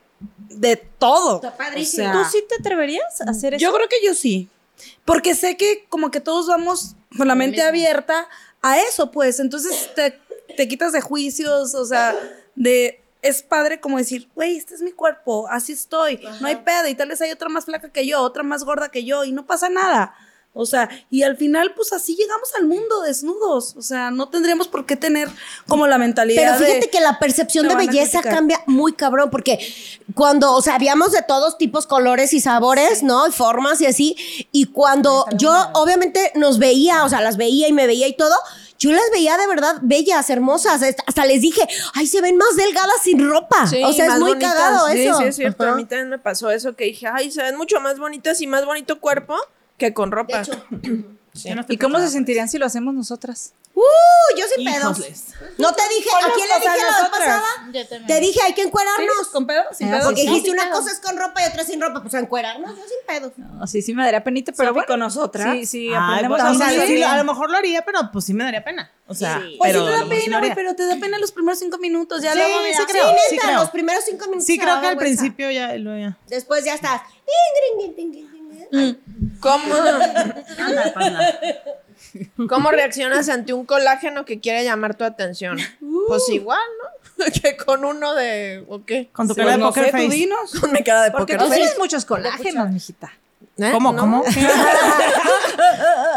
de 0.48 0.76
todo. 0.76 1.36
Está 1.36 1.56
padrísimo. 1.56 2.08
O 2.08 2.12
sea, 2.12 2.22
¿Tú 2.22 2.28
sí 2.30 2.44
te 2.48 2.56
atreverías 2.56 3.20
a 3.20 3.30
hacer 3.30 3.54
eso? 3.54 3.62
Yo 3.62 3.72
creo 3.72 3.88
que 3.88 4.04
yo 4.04 4.14
sí. 4.14 4.48
Porque 5.04 5.34
sé 5.34 5.56
que 5.56 5.86
como 5.88 6.10
que 6.10 6.20
todos 6.20 6.46
vamos 6.46 6.94
con 7.16 7.28
la 7.28 7.34
mente 7.34 7.62
abierta 7.62 8.28
a 8.62 8.78
eso, 8.80 9.10
pues. 9.10 9.40
Entonces 9.40 9.90
te, 9.94 10.18
te 10.56 10.68
quitas 10.68 10.92
de 10.92 11.00
juicios, 11.00 11.74
o 11.74 11.84
sea, 11.84 12.14
de... 12.54 12.96
Es 13.22 13.42
padre 13.42 13.80
como 13.80 13.98
decir, 13.98 14.30
güey, 14.34 14.56
este 14.56 14.74
es 14.74 14.80
mi 14.80 14.92
cuerpo, 14.92 15.46
así 15.50 15.72
estoy, 15.72 16.26
no 16.40 16.46
hay 16.46 16.56
pedo, 16.56 16.88
y 16.88 16.94
tal 16.94 17.10
vez 17.10 17.20
hay 17.20 17.30
otra 17.30 17.50
más 17.50 17.66
flaca 17.66 17.92
que 17.92 18.06
yo, 18.06 18.22
otra 18.22 18.42
más 18.42 18.64
gorda 18.64 18.90
que 18.90 19.04
yo, 19.04 19.24
y 19.24 19.32
no 19.32 19.44
pasa 19.44 19.68
nada. 19.68 20.14
O 20.52 20.66
sea, 20.66 20.90
y 21.10 21.22
al 21.22 21.36
final, 21.36 21.74
pues 21.76 21.92
así 21.92 22.16
llegamos 22.16 22.48
al 22.58 22.66
mundo 22.66 23.02
desnudos. 23.02 23.76
O 23.76 23.82
sea, 23.82 24.10
no 24.10 24.28
tendríamos 24.28 24.66
por 24.66 24.84
qué 24.84 24.96
tener 24.96 25.28
como 25.68 25.86
la 25.86 25.96
mentalidad. 25.96 26.42
Pero 26.42 26.54
fíjate 26.54 26.86
de, 26.86 26.90
que 26.90 27.00
la 27.00 27.20
percepción 27.20 27.66
"Me 27.66 27.76
de 27.76 27.86
belleza 27.86 28.18
criticar". 28.18 28.34
cambia 28.34 28.60
muy 28.66 28.92
cabrón, 28.92 29.30
porque 29.30 29.60
cuando, 30.14 30.52
o 30.52 30.60
sea, 30.60 30.74
habíamos 30.74 31.12
de 31.12 31.22
todos 31.22 31.56
tipos, 31.56 31.86
colores 31.86 32.32
y 32.32 32.40
sabores, 32.40 33.04
¿no? 33.04 33.28
Y 33.28 33.30
formas 33.30 33.80
y 33.80 33.86
así. 33.86 34.16
Y 34.50 34.66
cuando 34.66 35.24
yo, 35.36 35.52
obviamente, 35.74 36.32
nos 36.34 36.58
veía, 36.58 37.04
o 37.04 37.08
sea, 37.08 37.20
las 37.20 37.36
veía 37.36 37.68
y 37.68 37.72
me 37.72 37.86
veía 37.86 38.08
y 38.08 38.16
todo. 38.16 38.34
Yo 38.76 38.90
las 38.90 39.08
veía 39.12 39.36
de 39.36 39.46
verdad 39.46 39.76
bellas, 39.82 40.30
hermosas. 40.30 40.82
Hasta 41.06 41.26
les 41.26 41.42
dije, 41.42 41.62
ay, 41.94 42.08
se 42.08 42.20
ven 42.20 42.36
más 42.36 42.56
delgadas 42.56 42.96
sin 43.04 43.28
ropa. 43.30 43.68
Sí, 43.68 43.84
o 43.84 43.92
sea, 43.92 44.06
es 44.06 44.12
muy 44.14 44.30
bonitas. 44.30 44.52
cagado 44.52 44.88
sí, 44.88 45.02
eso. 45.02 45.18
Sí, 45.18 45.24
es 45.24 45.36
cierto. 45.36 45.62
Ajá. 45.62 45.72
A 45.74 45.76
mí 45.76 45.84
también 45.84 46.08
me 46.08 46.18
pasó 46.18 46.50
eso 46.50 46.74
que 46.74 46.86
dije, 46.86 47.06
ay, 47.06 47.30
se 47.30 47.40
ven 47.40 47.56
mucho 47.56 47.78
más 47.80 48.00
bonitas 48.00 48.40
y 48.40 48.48
más 48.48 48.64
bonito 48.66 48.98
cuerpo 48.98 49.36
que 49.80 49.92
con 49.92 50.12
ropa. 50.12 50.42
¿Y 51.68 51.78
cómo 51.78 51.98
se 52.00 52.08
sentirían 52.08 52.48
si 52.48 52.58
lo 52.58 52.66
hacemos 52.66 52.92
nosotras? 52.92 53.54
Uh, 53.72 53.82
yo 54.36 54.44
sin 54.54 54.64
pedos. 54.64 54.98
No 55.58 55.72
te 55.72 55.82
dije, 55.94 56.10
¿a 56.10 56.32
quién 56.34 56.48
le 56.48 56.54
dije 56.56 56.82
la 56.84 57.00
vez 57.02 57.08
pasada? 57.10 57.42
Yo 57.72 57.86
también. 57.86 58.06
Te 58.08 58.20
dije, 58.20 58.40
hay 58.44 58.52
que 58.52 58.62
¿Sí? 58.62 58.66
encuerarnos. 58.66 59.28
¿Con 59.32 59.46
pedo? 59.46 59.62
¿Sin 59.72 59.88
Ah, 59.88 59.92
pedo? 59.92 60.04
Porque 60.06 60.22
sí, 60.22 60.26
dijiste 60.26 60.48
sí, 60.48 60.52
una 60.54 60.64
pedo. 60.64 60.74
cosa 60.74 60.90
es 60.90 60.98
con 60.98 61.16
ropa 61.16 61.40
y 61.42 61.46
otra 61.48 61.64
sin 61.64 61.80
ropa. 61.80 62.02
Pues 62.02 62.14
a 62.14 62.18
encuerarnos, 62.18 62.76
yo 62.76 62.82
sin 62.82 63.06
pedo. 63.06 63.32
No, 63.36 63.66
sí, 63.68 63.80
sí 63.80 63.94
me 63.94 64.02
daría 64.04 64.24
penita, 64.24 64.52
pero 64.56 64.72
bueno. 64.74 64.88
con 64.88 64.98
nosotras. 64.98 65.54
Sí, 65.54 65.66
sí, 65.66 65.88
Ay, 65.90 65.94
aprendemos 65.94 66.38
bueno, 66.42 66.64
a 66.64 66.86
sí, 66.86 67.02
a 67.02 67.16
lo 67.16 67.24
mejor 67.24 67.48
lo 67.50 67.56
haría, 67.58 67.82
pero 67.82 68.10
pues 68.12 68.24
sí 68.24 68.34
me 68.34 68.42
daría 68.42 68.64
pena. 68.64 68.90
O 69.06 69.14
sea, 69.14 69.40
Pues 69.56 69.72
pero 69.72 69.86
sí 69.86 69.86
te 69.86 69.92
da 69.96 70.02
sí 70.02 70.08
pena, 70.08 70.38
güey, 70.40 70.54
pero 70.56 70.74
te 70.74 70.86
da 70.86 70.96
pena 70.96 71.18
los 71.18 71.30
primeros 71.30 71.60
cinco 71.60 71.78
minutos. 71.78 72.22
Ya 72.22 72.32
Sí, 72.32 72.38
luego, 72.38 72.54
sí 72.58 72.64
mira, 72.72 72.86
creo, 72.88 73.08
sí, 73.08 73.14
sí 73.28 73.34
neta, 73.36 73.46
creo. 73.46 73.60
los 73.60 73.70
primeros 73.70 74.04
cinco 74.04 74.24
minutos. 74.26 74.46
Sí, 74.46 74.58
creo 74.58 74.80
que 74.80 74.86
al 74.88 74.96
principio 74.96 75.48
ya 75.52 75.74
lo 75.76 75.96
ya. 75.96 76.18
Después 76.26 76.64
ya 76.64 76.74
estás. 76.74 77.02
¿Cómo, 79.40 79.74
Anda, 80.58 80.92
panda. 80.94 81.40
¿Cómo 82.48 82.70
reaccionas 82.70 83.28
ante 83.28 83.52
un 83.52 83.66
colágeno 83.66 84.24
que 84.24 84.40
quiere 84.40 84.64
llamar 84.64 84.94
tu 84.96 85.04
atención? 85.04 85.58
Pues 86.08 86.28
igual, 86.30 86.58
¿no? 86.82 87.24
que 87.42 87.56
con 87.56 87.84
uno 87.84 88.14
de. 88.14 88.64
¿O 88.68 88.84
qué? 88.84 89.10
Con 89.12 89.28
tu 89.28 89.34
Sí, 89.34 89.40
cara 89.40 89.52
de 89.52 89.58
no 89.58 89.66
poker 89.68 89.84
sé, 89.86 89.90
tú 89.90 89.96
face. 89.98 90.08
dinos. 90.08 90.52
Con 90.60 90.72
mi 90.72 90.82
cara 90.82 91.02
de 91.02 91.10
Porque 91.10 91.34
poker 91.34 91.38
tú 91.38 91.44
face. 91.48 91.56
tienes 91.60 91.78
muchos 91.78 92.04
colágenos, 92.04 92.70
mijita. 92.70 93.12
¿Eh? 93.62 93.70
¿Cómo? 93.72 93.92
¿No? 93.92 94.00
¿Cómo? 94.00 94.24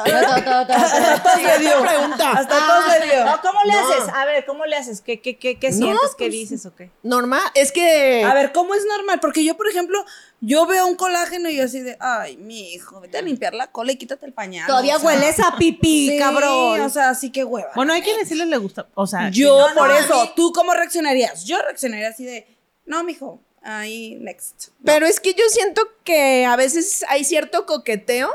le 0.08 1.60
dio. 1.60 1.82
pregunta. 1.82 2.32
Hasta 2.32 2.56
todos 2.58 3.00
le 3.00 3.06
dio. 3.12 3.26
No, 3.26 3.42
¿cómo 3.42 3.60
le 3.66 3.74
No. 3.74 3.80
haces? 3.80 4.14
A 4.14 4.26
ver, 4.26 4.46
¿cómo 4.46 4.66
le 4.66 4.76
haces? 4.76 5.02
¿Qué, 5.02 5.22
qué, 5.22 5.38
qué, 5.38 5.60
qué 5.60 5.70
No, 5.72 5.76
sientes? 5.78 6.10
¿Qué 6.18 6.26
pues, 6.26 6.32
dices 6.32 6.66
o 6.66 6.76
qué? 6.76 6.92
Normal. 7.04 7.42
Es 7.56 7.72
que. 7.72 8.24
A 8.24 8.34
ver, 8.34 8.52
¿cómo 8.52 8.76
es 8.76 8.84
normal? 8.86 9.20
Porque 9.20 9.44
yo, 9.44 9.56
por 9.58 9.68
ejemplo, 9.68 10.04
yo 10.42 10.66
veo 10.66 10.86
un 10.88 10.96
colágeno 10.96 11.50
y 11.50 11.58
yo 11.58 11.66
así 11.66 11.80
de, 11.82 11.98
ay, 12.00 12.38
mi 12.38 12.74
hijo, 12.74 13.00
vete 13.02 13.18
a 13.18 13.22
limpiar 13.22 13.54
la 13.54 13.72
cola 13.72 13.92
y 13.92 13.98
quítate 13.98 14.26
el 14.26 14.34
pañal. 14.34 14.68
Todavía 14.68 14.98
o 14.98 15.00
sea. 15.00 15.08
hueles 15.10 15.40
a 15.40 15.56
pipí, 15.58 16.10
Sí, 16.12 16.20
cabrón. 16.20 16.82
O 16.82 16.90
sea, 16.90 17.10
así 17.10 17.32
que 17.32 17.44
hueva. 17.44 17.72
Bueno, 17.76 17.94
hay 17.94 18.02
quienes 18.02 18.28
sí 18.28 18.36
les 18.36 18.48
le 18.48 18.58
gusta. 18.58 18.88
O 18.96 19.08
sea, 19.08 19.30
yo, 19.30 19.68
por 19.76 19.90
no, 19.90 19.96
eso, 19.96 20.22
mí- 20.24 20.32
¿tú 20.36 20.52
cómo 20.54 20.74
reaccionarías? 20.74 21.46
Yo 21.46 21.62
reaccionaría 21.62 22.10
así 22.10 22.26
de, 22.26 22.48
no, 22.86 23.04
mijo, 23.04 23.40
ahí, 23.64 24.16
next. 24.16 24.70
Pero 24.84 25.06
es 25.06 25.20
que 25.20 25.34
yo 25.34 25.44
siento 25.50 25.82
que 26.04 26.46
a 26.46 26.56
veces 26.56 27.04
hay 27.10 27.24
cierto 27.24 27.66
coqueteo 27.66 28.32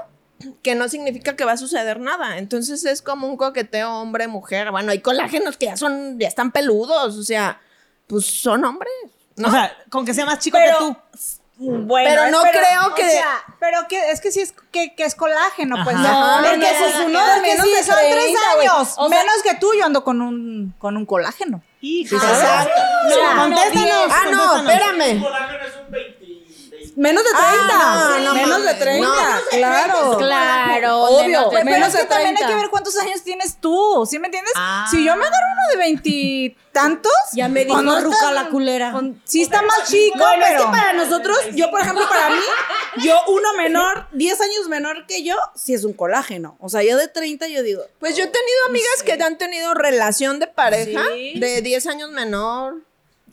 que 0.63 0.75
no 0.75 0.89
significa 0.89 1.37
que 1.37 1.45
va 1.45 1.53
a 1.53 1.57
suceder 1.57 2.01
nada. 2.01 2.39
Entonces 2.39 2.85
es 2.85 3.03
como 3.03 3.27
un 3.27 3.37
coqueteo 3.37 3.93
hombre-mujer. 4.01 4.71
Bueno, 4.71 4.93
hay 4.93 5.01
colágenos 5.01 5.57
que 5.57 5.67
ya 5.67 5.77
son, 5.77 6.19
ya 6.19 6.29
están 6.29 6.53
peludos. 6.53 7.17
O 7.17 7.23
sea, 7.25 7.61
pues 8.07 8.25
son 8.27 8.65
hombres. 8.65 8.93
O 9.45 9.51
sea, 9.51 9.77
con 9.91 10.05
que 10.05 10.15
sea 10.15 10.27
más 10.27 10.39
chico 10.39 10.59
Pero- 10.59 10.79
que 10.79 10.85
tú. 10.85 10.97
Bueno, 11.61 12.09
Pero 12.11 12.25
es- 12.27 12.31
no 12.31 12.43
creo 12.43 12.95
que- 12.95 13.05
o 13.07 13.11
sea, 13.11 13.43
pero 13.59 13.89
que 13.89 14.11
es 14.13 14.21
que 14.21 14.31
sí 14.31 14.41
es 14.41 14.55
que, 14.71 14.95
que 14.95 15.05
es 15.05 15.15
colágeno, 15.17 15.77
pues. 15.83 15.97
Ajá. 15.97 16.41
No, 16.41 16.49
porque 16.49 16.57
no, 16.59 16.67
es 16.87 16.95
no, 17.01 17.07
uno 17.07 17.19
no, 17.27 17.35
de 17.35 17.41
menos 17.41 17.67
sí, 17.67 17.73
de 17.75 17.83
son 17.83 17.97
30, 17.97 18.17
tres 18.17 18.37
años. 18.61 18.95
O 18.97 19.09
sea- 19.09 19.19
menos 19.19 19.35
que 19.43 19.55
tú, 19.57 19.71
yo 19.77 19.85
ando 19.85 20.05
con 20.05 20.23
un, 20.23 20.73
con 20.79 20.97
un 20.97 21.05
colágeno. 21.05 21.61
Exacto. 21.83 22.71
No, 23.09 23.43
contéstanos. 23.43 24.09
Ah, 24.11 24.23
no, 24.31 24.49
contéstanos. 24.49 24.73
espérame. 24.73 26.18
Menos 26.99 27.23
de 27.23 27.31
30. 27.31 27.47
Ah, 27.71 28.17
no, 28.19 28.25
no 28.25 28.35
menos 28.35 28.59
de 28.59 28.65
mames. 28.65 28.79
30, 28.81 29.07
No. 29.07 29.41
claro. 29.51 30.19
Claro, 30.19 31.03
Obvio, 31.05 31.23
menos 31.29 31.51
de 31.53 31.57
Pero 31.59 31.65
menos 31.71 31.89
es 31.91 31.95
que 31.95 32.03
de 32.03 32.09
también 32.09 32.31
hay 32.31 32.35
30. 32.37 32.49
que 32.49 32.61
ver 32.61 32.71
cuántos 32.71 32.97
años 32.99 33.23
tienes 33.23 33.57
tú, 33.61 34.05
¿sí 34.11 34.19
me 34.19 34.27
entiendes? 34.27 34.53
Ah. 34.57 34.85
Si 34.91 35.05
yo 35.05 35.15
me 35.15 35.25
agarro 35.25 35.47
uno 35.53 35.63
de 35.71 35.77
veintitantos, 35.77 37.13
Ya 37.35 37.49
me 37.49 37.65
dijo 37.65 37.81
no 37.83 38.01
ruca 38.01 38.33
la 38.33 38.49
culera. 38.49 38.91
pues, 38.93 39.05
sí 39.25 39.43
está 39.43 39.63
más 39.63 39.89
chico, 39.89 40.19
Bueno, 40.19 40.45
pero 40.45 40.59
es 40.61 40.65
que 40.67 40.71
para 40.73 40.93
nosotros, 40.95 41.39
yo 41.55 41.71
por 41.71 41.81
ejemplo, 41.83 42.05
para 42.09 42.31
mí, 42.31 42.41
yo 43.05 43.17
uno 43.29 43.53
menor, 43.57 44.09
10 44.13 44.41
años 44.41 44.69
menor 44.69 45.07
que 45.07 45.23
yo, 45.23 45.37
sí 45.55 45.75
es 45.75 45.85
un 45.85 45.93
colágeno. 45.93 46.57
O 46.61 46.69
sea, 46.69 46.83
yo 46.83 46.97
de 46.97 47.07
30 47.07 47.47
yo 47.47 47.63
digo, 47.63 47.85
Pues 48.01 48.17
yo 48.17 48.25
he 48.25 48.29
tenido 48.29 48.67
amigas 48.69 49.03
que 49.05 49.13
han 49.13 49.39
tenido 49.39 49.73
relación 49.75 50.41
de 50.41 50.49
pareja 50.49 51.01
Sí. 51.15 51.39
de 51.39 51.63
10 51.63 51.87
años 51.87 52.11
menor, 52.11 52.83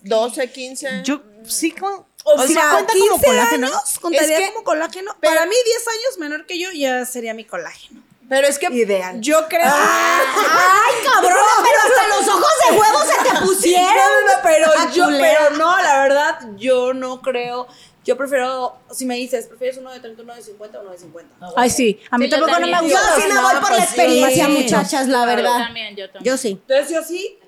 12, 0.04 0.52
15. 0.52 1.02
Yo 1.04 1.22
sí 1.48 1.72
con. 1.72 2.05
O, 2.28 2.42
sí 2.46 2.54
sea, 2.54 2.72
cuenta 2.72 2.92
15 2.94 3.10
como 3.10 3.24
colágeno. 3.24 3.68
años 3.68 4.00
contaría 4.02 4.38
Es 4.38 4.44
que- 4.48 4.54
como 4.54 4.64
colágeno. 4.66 5.16
pero- 5.22 5.34
para 5.34 5.46
mí 5.46 5.56
10 5.66 5.88
años 5.88 6.18
menor 6.20 6.46
que 6.46 6.60
yo 6.60 6.72
ya 6.72 7.06
sería 7.06 7.34
mi 7.34 7.46
colágeno. 7.46 8.02
Pero 8.28 8.48
es 8.48 8.58
que 8.58 8.66
Ideal. 8.68 9.22
Yo 9.22 9.48
creo 9.48 9.62
¡Ay, 9.64 10.96
cabrón! 11.06 11.38
Pero 11.64 11.78
hasta 11.84 12.08
los 12.08 12.28
ojos 12.28 12.52
de 12.70 12.78
huevo 12.78 13.00
se 13.04 13.30
te 13.30 13.46
pusieron. 13.46 13.86
No, 13.96 14.22
no, 14.22 14.28
no, 14.28 14.34
pero 14.44 14.68
Ah, 14.78 14.92
yo, 14.94 15.06
culera. 15.06 15.38
pero 15.46 15.58
no, 15.58 15.78
la 15.82 16.00
verdad, 16.02 16.40
yo 16.58 16.94
no 16.94 17.22
creo. 17.22 17.68
Yo 18.04 18.18
prefiero, 18.18 18.78
si 18.92 19.06
me 19.06 19.16
dices, 19.16 19.48
¿prefieres 19.48 19.78
uno 19.78 19.92
de 19.92 20.00
30, 20.00 20.22
uno 20.24 20.36
de 20.36 20.42
50 20.44 20.78
o 20.80 20.82
uno 20.82 20.92
de 20.92 20.98
50? 21.00 21.36
Ay, 21.56 21.70
sí, 21.72 22.00
a 22.12 22.18
mí 22.18 22.26
Sí, 22.26 22.32
yo 22.32 22.38
tampoco 22.38 22.60
no 22.60 22.68
me 22.68 22.82
gusta. 22.82 23.00
Yo 23.00 23.22
sí 23.22 23.28
me 23.28 23.34
No, 23.36 23.42
voy 23.44 23.52
por 23.54 23.60
pues 23.62 23.72
la 23.72 23.78
sí. 23.78 23.84
experiencia, 23.84 24.46
Sí. 24.46 24.52
muchachas, 24.52 25.08
la 25.08 25.20
Yo 25.22 25.26
verdad. 25.36 25.58
también, 25.60 25.96
yo 25.96 26.10
también. 26.12 26.24
Yo 26.34 26.38
sí. 26.38 26.50
Entonces 26.68 26.90
yo 26.96 27.04
sí 27.04 27.40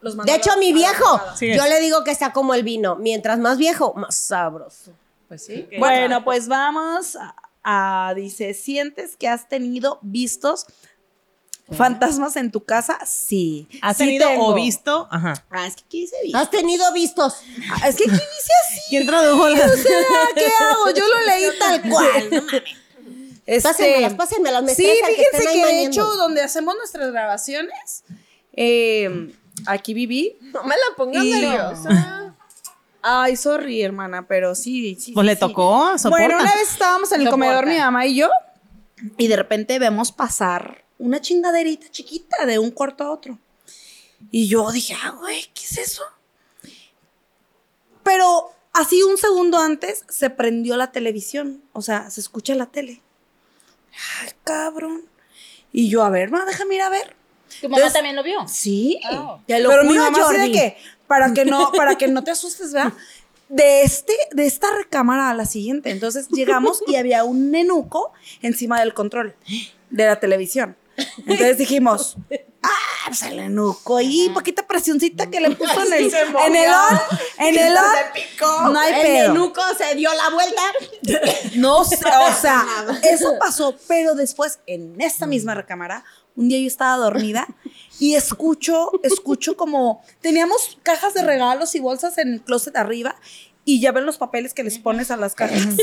los 0.00 0.16
De 0.16 0.34
hecho, 0.34 0.56
mi 0.58 0.72
viejo, 0.72 1.20
yo 1.40 1.66
le 1.66 1.80
digo 1.80 2.04
que 2.04 2.10
está 2.10 2.32
como 2.32 2.54
el 2.54 2.62
vino. 2.62 2.96
Mientras 2.96 3.38
más 3.38 3.58
viejo, 3.58 3.92
más 3.94 4.14
sabroso. 4.16 4.92
Pues 5.28 5.44
sí. 5.44 5.68
Bueno, 5.78 6.24
pues 6.24 6.48
vamos 6.48 7.16
a, 7.16 7.34
a- 7.62 8.14
dice, 8.14 8.54
¿sientes 8.54 9.16
que 9.16 9.28
has 9.28 9.48
tenido 9.48 9.98
vistos 10.02 10.66
fantasmas 11.72 12.36
en 12.36 12.50
tu 12.50 12.64
casa? 12.64 12.98
Sí. 13.06 13.68
¿Has 13.82 13.96
Sí 13.96 14.04
tenido 14.04 14.28
tengo. 14.28 14.48
o 14.48 14.54
visto? 14.54 15.06
Ajá. 15.10 15.34
Ah, 15.50 15.66
es 15.66 15.76
que 15.76 15.82
¿qué 15.88 15.96
dice 15.98 16.16
visto? 16.24 16.38
¿Has 16.38 16.50
tenido 16.50 16.92
vistos? 16.92 17.36
Ah, 17.70 17.88
es 17.88 17.96
que 17.96 18.04
¿qué 18.04 18.10
dice 18.10 18.52
así? 18.66 18.80
¿Quién 18.90 19.06
tradujo 19.06 19.48
la.? 19.48 19.66
O 19.66 19.68
sea, 19.68 19.98
¿qué 20.34 20.46
hago? 20.46 20.90
Yo 20.90 21.04
lo 21.06 21.26
leí 21.26 21.44
tal 21.58 21.82
cual. 21.88 22.30
No 22.32 22.42
mames. 22.42 22.62
Este, 23.46 23.68
Pásenmelas, 23.68 24.14
pásenmelas. 24.14 24.62
Me 24.62 24.74
sí, 24.74 24.84
que 24.84 25.14
fíjense 25.14 25.48
ahí 25.48 25.60
que 25.60 25.66
de 25.66 25.84
hecho, 25.86 26.04
donde 26.04 26.40
hacemos 26.42 26.76
nuestras 26.76 27.10
grabaciones, 27.10 28.04
eh, 28.52 29.32
aquí 29.66 29.94
viví. 29.94 30.36
no 30.40 30.62
me 30.64 30.74
la 30.76 30.96
pongas 30.96 31.24
Y- 31.24 31.30
nerviosa. 31.32 32.34
Ay, 33.02 33.34
sorry, 33.36 33.80
hermana, 33.82 34.26
pero 34.26 34.54
sí, 34.54 34.94
sí. 35.00 35.12
Pues 35.12 35.24
sí, 35.24 35.28
le 35.28 35.34
sí. 35.34 35.40
tocó, 35.40 35.96
soporta. 35.98 36.26
Bueno, 36.26 36.42
una 36.42 36.54
vez 36.54 36.70
estábamos 36.72 37.10
en 37.12 37.20
el 37.22 37.26
Soporta. 37.28 37.46
comedor 37.46 37.66
mi 37.66 37.78
mamá 37.78 38.04
y 38.06 38.16
yo 38.16 38.28
y 39.16 39.26
de 39.28 39.36
repente 39.36 39.78
vemos 39.78 40.12
pasar 40.12 40.84
una 40.98 41.18
chingaderita 41.20 41.88
chiquita 41.90 42.44
de 42.44 42.58
un 42.58 42.70
cuarto 42.70 43.04
a 43.04 43.10
otro. 43.10 43.38
Y 44.30 44.48
yo 44.48 44.70
dije, 44.70 44.94
ah, 45.02 45.12
güey, 45.18 45.42
¿qué 45.54 45.62
es 45.64 45.78
eso? 45.78 46.02
Pero 48.02 48.52
así 48.72 49.02
un 49.02 49.16
segundo 49.16 49.58
antes 49.58 50.04
se 50.08 50.30
prendió 50.30 50.76
la 50.76 50.92
televisión, 50.92 51.62
o 51.72 51.82
sea, 51.82 52.10
se 52.10 52.20
escucha 52.20 52.54
la 52.54 52.66
tele. 52.66 53.00
Ay, 54.22 54.30
cabrón. 54.44 55.06
Y 55.72 55.88
yo, 55.88 56.02
a 56.04 56.10
ver, 56.10 56.30
ma, 56.30 56.44
déjame 56.44 56.74
ir 56.76 56.82
a 56.82 56.90
ver. 56.90 57.16
¿Tu 57.60 57.68
mamá 57.68 57.76
Entonces- 57.78 57.92
también 57.92 58.16
lo 58.16 58.22
vio? 58.22 58.46
Sí. 58.48 59.00
Oh. 59.12 59.40
Te 59.46 59.58
lo 59.60 59.68
Pero 59.70 59.82
juro, 59.82 59.92
mi 59.92 59.98
mamá 59.98 60.10
así 60.10 60.32
de 60.32 60.38
Jordi. 60.38 60.52
que 60.52 60.76
para 61.06 61.32
que 61.32 61.44
no 61.44 61.72
para 61.76 61.96
que 61.96 62.08
no 62.08 62.22
te 62.24 62.30
asustes, 62.30 62.72
¿verdad? 62.72 62.92
De 63.48 63.82
este 63.82 64.12
de 64.32 64.46
esta 64.46 64.68
recámara 64.76 65.30
a 65.30 65.34
la 65.34 65.44
siguiente. 65.46 65.90
Entonces 65.90 66.28
llegamos 66.28 66.82
y 66.86 66.96
había 66.96 67.24
un 67.24 67.50
nenuco 67.50 68.12
encima 68.42 68.78
del 68.80 68.94
control 68.94 69.34
de 69.90 70.06
la 70.06 70.20
televisión. 70.20 70.76
Entonces 71.18 71.56
dijimos, 71.58 72.16
ah, 72.62 72.68
pues 73.06 73.22
el 73.22 73.38
nenuco 73.38 73.96
ahí, 73.96 74.30
poquita 74.34 74.66
presioncita 74.66 75.30
que 75.30 75.40
le 75.40 75.50
puso 75.52 75.82
en 75.82 75.92
el 75.94 76.12
en 76.14 76.56
el 76.56 76.70
on, 76.70 77.00
en 77.38 77.58
el 77.58 77.72
on. 77.76 78.72
No 78.74 78.78
hay 78.78 78.92
El 78.92 79.00
pedo. 79.00 79.32
nenuco 79.32 79.62
se 79.78 79.94
dio 79.94 80.10
la 80.12 80.28
vuelta. 80.30 80.62
No 81.54 81.84
sé, 81.84 81.96
o 81.96 82.34
sea, 82.40 82.64
eso 83.02 83.34
pasó, 83.38 83.74
pero 83.88 84.14
después 84.14 84.60
en 84.66 85.00
esta 85.00 85.26
misma 85.26 85.54
recámara, 85.54 86.04
un 86.36 86.48
día 86.48 86.58
yo 86.58 86.66
estaba 86.66 86.96
dormida 86.96 87.46
y 87.98 88.14
escucho, 88.14 88.90
escucho 89.02 89.56
como 89.56 90.02
teníamos 90.20 90.78
cajas 90.82 91.14
de 91.14 91.22
regalos 91.22 91.74
y 91.74 91.80
bolsas 91.80 92.18
en 92.18 92.34
el 92.34 92.40
closet 92.42 92.76
arriba 92.76 93.16
y 93.64 93.80
ya 93.80 93.92
ven 93.92 94.06
los 94.06 94.16
papeles 94.18 94.54
que 94.54 94.62
les 94.64 94.78
pones 94.78 95.10
a 95.10 95.16
las 95.16 95.34
cajas. 95.34 95.62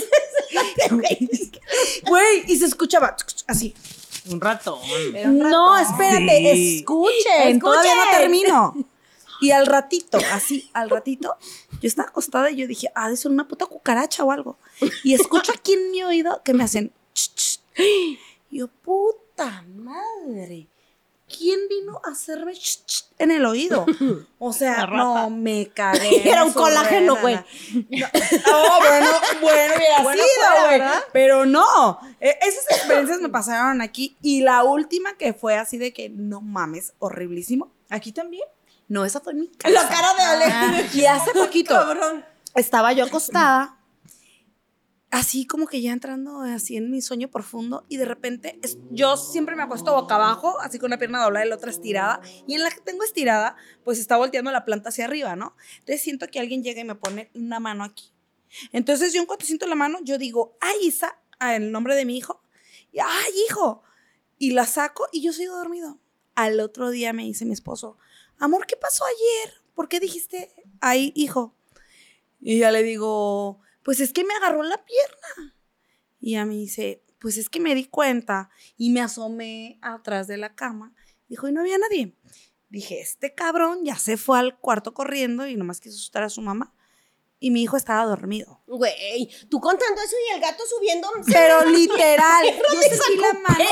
Güey, 2.07 2.43
y 2.47 2.57
se 2.57 2.65
escuchaba 2.65 3.15
así. 3.47 3.73
Un 4.29 4.41
ratón. 4.41 4.79
No, 5.37 5.77
espérate, 5.77 6.53
Sí. 6.53 6.77
escuchen, 6.79 7.59
todavía 7.59 7.95
no 7.95 8.17
termino. 8.17 8.75
Y 9.39 9.51
al 9.51 9.67
ratito, 9.67 10.17
así, 10.31 10.69
al 10.73 10.89
ratito, 10.89 11.35
yo 11.81 11.87
estaba 11.87 12.09
acostada 12.09 12.49
y 12.49 12.55
yo 12.55 12.67
dije, 12.67 12.87
ah, 12.95 13.09
de 13.09 13.17
ser 13.17 13.31
una 13.31 13.47
puta 13.47 13.65
cucaracha 13.67 14.23
o 14.23 14.31
algo. 14.31 14.57
Y 15.03 15.13
escucho 15.13 15.51
aquí 15.51 15.73
en 15.73 15.91
mi 15.91 16.03
oído 16.03 16.41
que 16.43 16.53
me 16.53 16.63
hacen, 16.63 16.91
ch, 17.13 17.29
ch. 17.35 17.59
Y 18.49 18.57
yo, 18.59 18.67
puta 18.67 19.19
madre. 19.45 20.67
¿Quién 21.27 21.59
vino 21.69 21.99
a 22.05 22.11
hacerme 22.11 22.53
ch, 22.53 22.85
ch 22.85 23.03
en 23.19 23.31
el 23.31 23.45
oído? 23.45 23.85
O 24.39 24.53
sea, 24.53 24.85
no, 24.85 25.29
me 25.29 25.67
cagué. 25.75 26.29
Era 26.29 26.45
un 26.45 26.53
colágeno, 26.53 27.17
güey. 27.17 27.35
No, 27.35 28.07
no, 28.45 28.79
bueno, 28.79 29.07
bueno, 29.41 29.73
hubiera 29.75 29.99
Bueno, 30.03 30.23
sido, 30.23 30.65
güey. 30.67 30.81
Pero 31.11 31.45
no. 31.45 31.99
E- 32.21 32.37
esas 32.41 32.69
experiencias 32.77 33.19
me 33.19 33.29
pasaron 33.29 33.81
aquí. 33.81 34.15
Y 34.21 34.41
la 34.41 34.63
última 34.63 35.17
que 35.17 35.33
fue 35.33 35.55
así 35.57 35.77
de 35.77 35.91
que 35.91 36.07
no 36.09 36.39
mames, 36.39 36.93
horriblísimo. 36.99 37.71
¿Aquí 37.89 38.11
también? 38.13 38.43
No, 38.87 39.03
esa 39.03 39.19
fue 39.19 39.33
en 39.33 39.41
mi 39.41 39.47
casa. 39.49 39.73
La 39.73 39.89
cara 39.89 40.13
de 40.13 40.21
Ale. 40.45 40.89
Y 40.93 41.05
hace 41.05 41.31
poquito 41.33 41.75
estaba 42.55 42.93
yo 42.93 43.03
acostada, 43.05 43.76
así 45.09 45.45
como 45.47 45.67
que 45.67 45.81
ya 45.81 45.93
entrando 45.93 46.41
así 46.41 46.75
en 46.77 46.91
mi 46.91 47.01
sueño 47.01 47.29
profundo 47.29 47.85
y 47.87 47.97
de 47.97 48.05
repente 48.05 48.59
es- 48.61 48.77
yo 48.89 49.15
siempre 49.17 49.55
me 49.55 49.63
acuesto 49.63 49.93
boca 49.93 50.15
abajo, 50.15 50.59
así 50.59 50.79
con 50.79 50.87
una 50.89 50.97
pierna 50.97 51.23
doblada 51.23 51.45
y 51.45 51.49
la 51.49 51.55
otra 51.55 51.71
estirada 51.71 52.21
y 52.45 52.55
en 52.55 52.63
la 52.63 52.71
que 52.71 52.81
tengo 52.81 53.03
estirada 53.03 53.55
pues 53.83 53.99
está 53.99 54.17
volteando 54.17 54.51
la 54.51 54.65
planta 54.65 54.89
hacia 54.89 55.05
arriba, 55.05 55.35
¿no? 55.35 55.55
Entonces 55.79 56.01
siento 56.01 56.27
que 56.27 56.39
alguien 56.39 56.63
llega 56.63 56.81
y 56.81 56.85
me 56.85 56.95
pone 56.95 57.31
una 57.35 57.59
mano 57.59 57.83
aquí. 57.83 58.11
Entonces 58.71 59.13
yo 59.13 59.19
en 59.21 59.27
cuanto 59.27 59.45
siento 59.45 59.65
la 59.67 59.75
mano, 59.75 59.99
yo 60.03 60.17
digo, 60.17 60.57
ay 60.61 60.75
Isa, 60.87 61.17
ah, 61.39 61.55
el 61.55 61.71
nombre 61.71 61.95
de 61.95 62.05
mi 62.05 62.17
hijo, 62.17 62.41
y 62.91 62.99
ay 62.99 63.33
hijo, 63.49 63.83
y 64.37 64.51
la 64.51 64.65
saco 64.65 65.07
y 65.11 65.21
yo 65.21 65.33
sigo 65.33 65.55
dormido. 65.55 65.99
Al 66.35 66.59
otro 66.59 66.89
día 66.89 67.13
me 67.13 67.23
dice 67.23 67.45
mi 67.45 67.53
esposo, 67.53 67.97
amor, 68.39 68.65
¿qué 68.67 68.75
pasó 68.75 69.03
ayer? 69.05 69.53
¿Por 69.73 69.87
qué 69.89 69.99
dijiste, 69.99 70.53
ay 70.81 71.11
hijo? 71.15 71.55
Y 72.39 72.59
ya 72.59 72.71
le 72.71 72.83
digo, 72.83 73.59
pues 73.87 74.01
es 74.01 74.11
que 74.11 74.25
me 74.25 74.33
agarró 74.33 74.63
la 74.63 74.83
pierna. 74.83 75.55
Y 76.19 76.31
ella 76.31 76.45
me 76.45 76.55
dice, 76.55 77.05
pues 77.19 77.37
es 77.37 77.47
que 77.47 77.61
me 77.61 77.73
di 77.73 77.85
cuenta 77.85 78.49
y 78.75 78.89
me 78.89 78.99
asomé 78.99 79.79
atrás 79.81 80.27
de 80.27 80.35
la 80.35 80.55
cama. 80.55 80.93
Dijo, 81.29 81.47
y 81.47 81.53
no 81.53 81.61
había 81.61 81.77
nadie. 81.77 82.13
Dije, 82.67 82.99
este 82.99 83.33
cabrón 83.33 83.85
ya 83.85 83.95
se 83.95 84.17
fue 84.17 84.39
al 84.39 84.59
cuarto 84.59 84.93
corriendo 84.93 85.47
y 85.47 85.55
nomás 85.55 85.79
quiso 85.79 85.95
asustar 85.95 86.23
a 86.23 86.29
su 86.29 86.41
mamá. 86.41 86.75
Y 87.39 87.51
mi 87.51 87.61
hijo 87.61 87.77
estaba 87.77 88.03
dormido. 88.05 88.61
Güey, 88.65 89.29
tú 89.47 89.59
contando 89.61 90.01
eso 90.01 90.15
y 90.27 90.33
el 90.33 90.41
gato 90.41 90.63
subiendo. 90.75 91.07
Pero 91.27 91.65
literal, 91.69 92.45
yo 92.73 92.81
sentí 92.81 93.21
la 93.21 93.33
mano. 93.33 93.65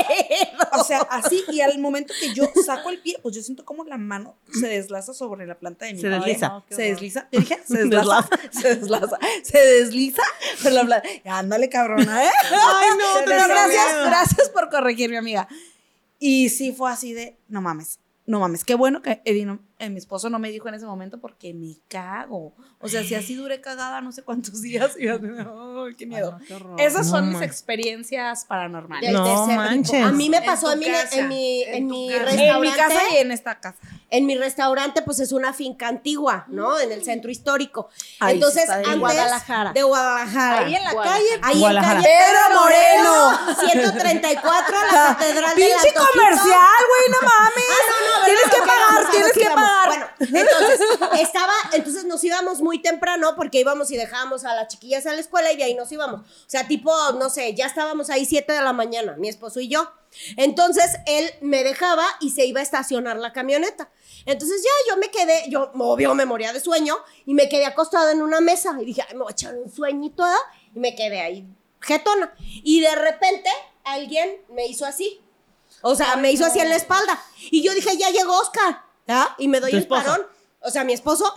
O 0.79 0.83
sea, 0.83 0.99
así, 1.09 1.43
y 1.51 1.61
al 1.61 1.79
momento 1.79 2.13
que 2.19 2.31
yo 2.31 2.45
saco 2.63 2.91
el 2.91 2.99
pie, 3.01 3.17
pues 3.23 3.35
yo 3.35 3.41
siento 3.41 3.65
como 3.65 3.83
la 3.83 3.97
mano 3.97 4.37
se 4.53 4.67
deslaza 4.67 5.15
sobre 5.15 5.47
la 5.47 5.55
planta 5.57 5.85
de 5.87 5.95
mi 5.95 5.99
Se 6.01 6.09
desliza. 6.09 6.63
Se 6.69 6.81
desliza. 6.83 7.27
¿Qué 7.31 7.39
dije? 7.39 7.59
Se 7.67 7.77
desliza. 7.85 8.29
se 8.51 8.75
desliza. 8.75 9.19
Se 9.43 9.57
desliza. 9.57 10.21
Pero 10.61 10.75
la 10.75 10.85
planta. 10.85 11.09
Ándale, 11.25 11.67
cabrona, 11.67 12.23
¿eh? 12.23 12.31
Ay, 12.51 12.89
no, 12.99 13.05
pero 13.25 13.47
gracias, 13.47 13.87
miedo. 13.93 14.05
gracias 14.05 14.49
por 14.49 14.69
corregirme, 14.69 15.17
amiga. 15.17 15.47
Y 16.19 16.49
sí 16.49 16.71
fue 16.71 16.91
así 16.91 17.13
de, 17.13 17.35
no 17.47 17.61
mames, 17.61 17.97
no 18.27 18.39
mames. 18.39 18.63
Qué 18.63 18.75
bueno 18.75 19.01
que 19.01 19.21
Eddie 19.25 19.45
no- 19.47 19.59
eh, 19.77 19.89
mi 19.89 19.97
esposo 19.97 20.29
no 20.29 20.39
me 20.39 20.49
dijo 20.51 20.67
en 20.69 20.75
ese 20.75 20.85
momento 20.85 21.19
porque 21.19 21.53
me 21.53 21.75
cago. 21.89 22.53
O 22.79 22.87
sea, 22.87 23.03
si 23.03 23.13
así 23.15 23.35
duré 23.35 23.59
cagada 23.61 23.99
no 24.01 24.11
sé 24.11 24.23
cuántos 24.23 24.61
días. 24.61 24.93
Y 24.97 25.05
yo, 25.05 25.15
ay, 25.85 25.95
qué 25.95 26.05
miedo. 26.05 26.39
Esas 26.77 27.07
son 27.09 27.21
No, 27.25 27.27
mis 27.31 27.33
man. 27.39 27.43
experiencias 27.43 28.45
paranormales. 28.45 29.09
Del 29.11 29.13
No 29.13 29.47
manches. 29.47 30.03
A 30.03 30.11
mí 30.11 30.29
me 30.29 30.41
pasó 30.41 30.71
en 30.71 30.79
mi, 30.79 30.85
casa, 30.85 31.15
en 31.19 31.27
mi, 31.27 31.63
en 31.63 31.87
mi 31.87 32.09
casa. 32.09 32.23
restaurante. 32.25 32.55
En 32.55 32.61
mi 32.61 32.71
casa 32.71 33.01
y 33.13 33.17
en 33.17 33.31
esta 33.31 33.59
casa. 33.59 33.77
En 34.11 34.25
mi 34.27 34.37
restaurante, 34.37 35.01
pues 35.01 35.19
es 35.19 35.31
una 35.33 35.51
finca 35.51 35.87
antigua, 35.89 36.45
¿no? 36.47 36.79
En 36.79 36.91
el 36.91 37.03
centro 37.03 37.29
histórico. 37.29 37.89
Ay, 38.19 38.35
Entonces, 38.35 38.63
está 38.63 38.77
de 38.77 38.83
antes 38.85 38.99
Guadalajara. 38.99 39.73
de 39.73 39.83
Guadalajara. 39.83 40.59
Ahí 40.65 40.75
en 40.75 40.83
la 40.83 40.95
calle. 40.95 41.25
Ahí 41.41 41.63
en 41.65 41.75
calle 41.81 42.07
Pedro 42.07 42.59
Moreno. 42.61 43.55
134, 43.69 44.75
la 44.93 45.05
catedral 45.17 45.55
de 45.55 45.61
Pinche 45.65 45.93
comercial, 45.93 46.81
güey, 46.87 47.11
no 47.11 47.27
mames. 47.27 48.25
tienes 48.25 48.43
que 48.43 48.59
pagar, 48.59 49.11
tienes 49.11 49.31
que 49.33 49.45
pagar. 49.45 49.64
Bueno, 49.87 50.07
entonces 50.19 50.79
estaba, 51.19 51.53
entonces 51.73 52.05
nos 52.05 52.23
íbamos 52.23 52.61
muy 52.61 52.81
temprano 52.81 53.33
porque 53.35 53.59
íbamos 53.59 53.91
y 53.91 53.97
dejábamos 53.97 54.45
a 54.45 54.55
las 54.55 54.67
chiquillas 54.67 55.05
a 55.05 55.13
la 55.13 55.19
escuela 55.19 55.51
y 55.51 55.61
ahí 55.61 55.73
nos 55.73 55.91
íbamos. 55.91 56.21
O 56.21 56.47
sea, 56.47 56.67
tipo, 56.67 56.91
no 57.13 57.29
sé, 57.29 57.53
ya 57.53 57.65
estábamos 57.65 58.09
ahí 58.09 58.25
7 58.25 58.51
de 58.51 58.61
la 58.61 58.73
mañana, 58.73 59.15
mi 59.17 59.29
esposo 59.29 59.59
y 59.59 59.67
yo. 59.67 59.91
Entonces 60.37 60.91
él 61.05 61.29
me 61.41 61.63
dejaba 61.63 62.05
y 62.21 62.31
se 62.31 62.45
iba 62.45 62.61
a 62.61 62.63
estacionar 62.63 63.17
la 63.17 63.33
camioneta. 63.33 63.89
Entonces 64.25 64.63
ya 64.63 64.93
yo 64.93 64.99
me 64.99 65.09
quedé, 65.09 65.49
yo 65.49 65.71
obvio 65.77 66.15
me 66.15 66.25
moría 66.25 66.53
de 66.53 66.59
sueño 66.59 66.95
y 67.25 67.33
me 67.33 67.49
quedé 67.49 67.65
acostada 67.65 68.11
en 68.11 68.21
una 68.21 68.41
mesa 68.41 68.75
y 68.81 68.85
dije, 68.85 69.03
Ay, 69.07 69.15
me 69.15 69.23
voy 69.23 69.31
a 69.31 69.33
echar 69.33 69.55
un 69.55 69.69
sueñito 69.69 70.23
¿verdad? 70.23 70.37
y 70.73 70.79
me 70.79 70.95
quedé 70.95 71.21
ahí 71.21 71.47
jetona. 71.85 72.33
Y 72.63 72.81
de 72.81 72.95
repente 72.95 73.49
alguien 73.83 74.41
me 74.49 74.65
hizo 74.65 74.85
así. 74.85 75.21
O 75.81 75.95
sea, 75.95 76.15
me 76.15 76.31
hizo 76.31 76.45
así 76.45 76.59
en 76.59 76.69
la 76.69 76.75
espalda. 76.75 77.21
Y 77.51 77.61
yo 77.61 77.73
dije, 77.73 77.95
ya 77.97 78.09
llegó 78.09 78.37
Oscar. 78.39 78.83
¿Ah? 79.07 79.35
Y 79.37 79.47
me 79.47 79.59
doy 79.59 79.71
el 79.71 79.79
esposo. 79.79 80.03
parón. 80.03 80.27
O 80.61 80.69
sea, 80.69 80.83
mi 80.83 80.93
esposo. 80.93 81.33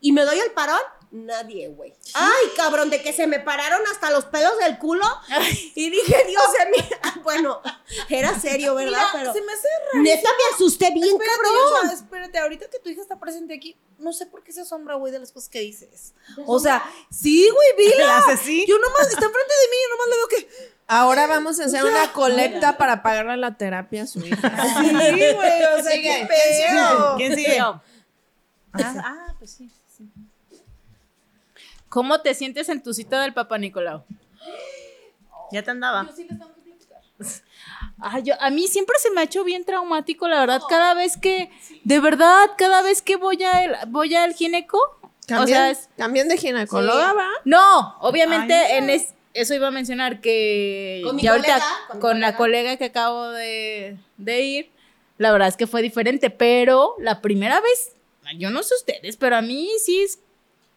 Y 0.00 0.12
me 0.12 0.24
doy 0.24 0.38
el 0.38 0.50
parón. 0.52 0.80
Nadie, 1.14 1.68
güey. 1.68 1.92
Ay, 2.14 2.46
cabrón, 2.56 2.88
de 2.88 3.02
que 3.02 3.12
se 3.12 3.26
me 3.26 3.38
pararon 3.38 3.82
hasta 3.92 4.10
los 4.10 4.24
pelos 4.24 4.56
del 4.58 4.78
culo. 4.78 5.04
Y 5.74 5.90
dije, 5.90 6.24
Dios 6.26 6.42
mío. 6.74 6.98
Bueno, 7.22 7.60
era 8.08 8.38
serio, 8.40 8.74
¿verdad? 8.74 8.98
Mira, 8.98 9.10
Pero 9.12 9.32
se 9.34 9.42
me 9.42 9.52
hace 9.52 9.68
raro. 9.92 10.02
neta 10.02 10.30
me 10.30 10.54
asusté 10.54 10.90
bien, 10.90 11.08
Espérate, 11.08 11.36
cabrón. 11.42 11.90
Espérate, 11.92 12.38
ahorita 12.38 12.70
que 12.70 12.78
tu 12.78 12.88
hija 12.88 13.02
está 13.02 13.20
presente 13.20 13.54
aquí, 13.54 13.76
no 13.98 14.14
sé 14.14 14.24
por 14.24 14.42
qué 14.42 14.52
se 14.52 14.62
asombra, 14.62 14.94
güey, 14.94 15.12
de 15.12 15.18
las 15.18 15.32
cosas 15.32 15.50
que 15.50 15.60
dices. 15.60 16.14
O 16.46 16.58
sea, 16.58 16.82
sí, 17.10 17.46
güey, 17.50 17.88
La 17.90 17.96
vila. 17.96 18.18
hace 18.18 18.32
así. 18.32 18.64
Yo 18.66 18.78
nomás, 18.78 19.02
está 19.08 19.26
enfrente 19.26 19.52
de 19.62 19.70
mí, 19.70 19.76
yo 19.82 19.90
nomás 19.90 20.08
le 20.08 20.16
veo 20.16 20.28
que. 20.28 20.72
Ahora 20.88 21.26
vamos 21.26 21.60
a 21.60 21.66
hacer 21.66 21.84
una 21.84 22.10
colecta 22.12 22.78
para 22.78 23.02
pagarle 23.02 23.36
la 23.36 23.56
terapia 23.58 24.04
a 24.04 24.06
su 24.06 24.20
hija. 24.20 24.50
Sí, 24.80 24.90
güey, 25.34 25.64
o 25.78 25.82
sea, 25.82 25.92
qué 25.92 26.26
pedo. 26.26 27.16
¿Quién 27.18 27.36
sigue? 27.36 27.60
Ah, 27.60 27.82
ah, 28.74 29.34
pues 29.38 29.50
sí. 29.52 29.70
¿Cómo 31.92 32.22
te 32.22 32.32
sientes 32.34 32.70
en 32.70 32.82
tu 32.82 32.94
cita 32.94 33.20
del 33.20 33.34
Papá 33.34 33.58
Nicolau? 33.58 34.02
Ya 35.50 35.62
te 35.62 35.70
andaba. 35.70 36.08
Ah, 38.00 38.18
yo, 38.24 38.32
a 38.40 38.48
mí 38.48 38.66
siempre 38.66 38.96
se 38.98 39.10
me 39.10 39.20
ha 39.20 39.24
hecho 39.24 39.44
bien 39.44 39.66
traumático, 39.66 40.26
la 40.26 40.40
verdad, 40.40 40.62
cada 40.70 40.94
vez 40.94 41.18
que, 41.18 41.50
de 41.84 42.00
verdad, 42.00 42.46
cada 42.56 42.80
vez 42.80 43.02
que 43.02 43.16
voy 43.16 43.42
a 43.42 43.62
el, 43.64 43.76
voy 43.88 44.14
al 44.14 44.32
gineco, 44.32 44.78
o 44.78 45.10
Cambian, 45.28 45.46
sea, 45.48 45.70
es- 45.70 45.90
cambian 45.98 46.28
de 46.28 46.38
ginecóloga, 46.38 47.12
¿va? 47.12 47.28
no, 47.44 47.98
obviamente 48.00 48.78
en 48.78 48.88
es- 48.88 49.12
eso 49.34 49.52
iba 49.52 49.68
a 49.68 49.70
mencionar 49.70 50.22
que 50.22 51.02
Con 51.04 51.16
mi 51.16 51.22
ya 51.22 51.32
ahorita 51.32 51.52
colega, 51.52 51.66
con 51.90 52.00
con, 52.00 52.14
mi 52.16 52.20
la 52.22 52.36
colega. 52.36 52.62
colega 52.70 52.76
que 52.78 52.84
acabo 52.86 53.28
de, 53.32 53.98
de 54.16 54.40
ir, 54.40 54.70
la 55.18 55.30
verdad 55.30 55.48
es 55.48 55.58
que 55.58 55.66
fue 55.66 55.82
diferente, 55.82 56.30
pero 56.30 56.94
la 56.98 57.20
primera 57.20 57.60
vez, 57.60 57.92
yo 58.38 58.48
no 58.48 58.62
sé 58.62 58.74
ustedes, 58.76 59.18
pero 59.18 59.36
a 59.36 59.42
mí 59.42 59.68
sí 59.84 60.00
es, 60.00 60.18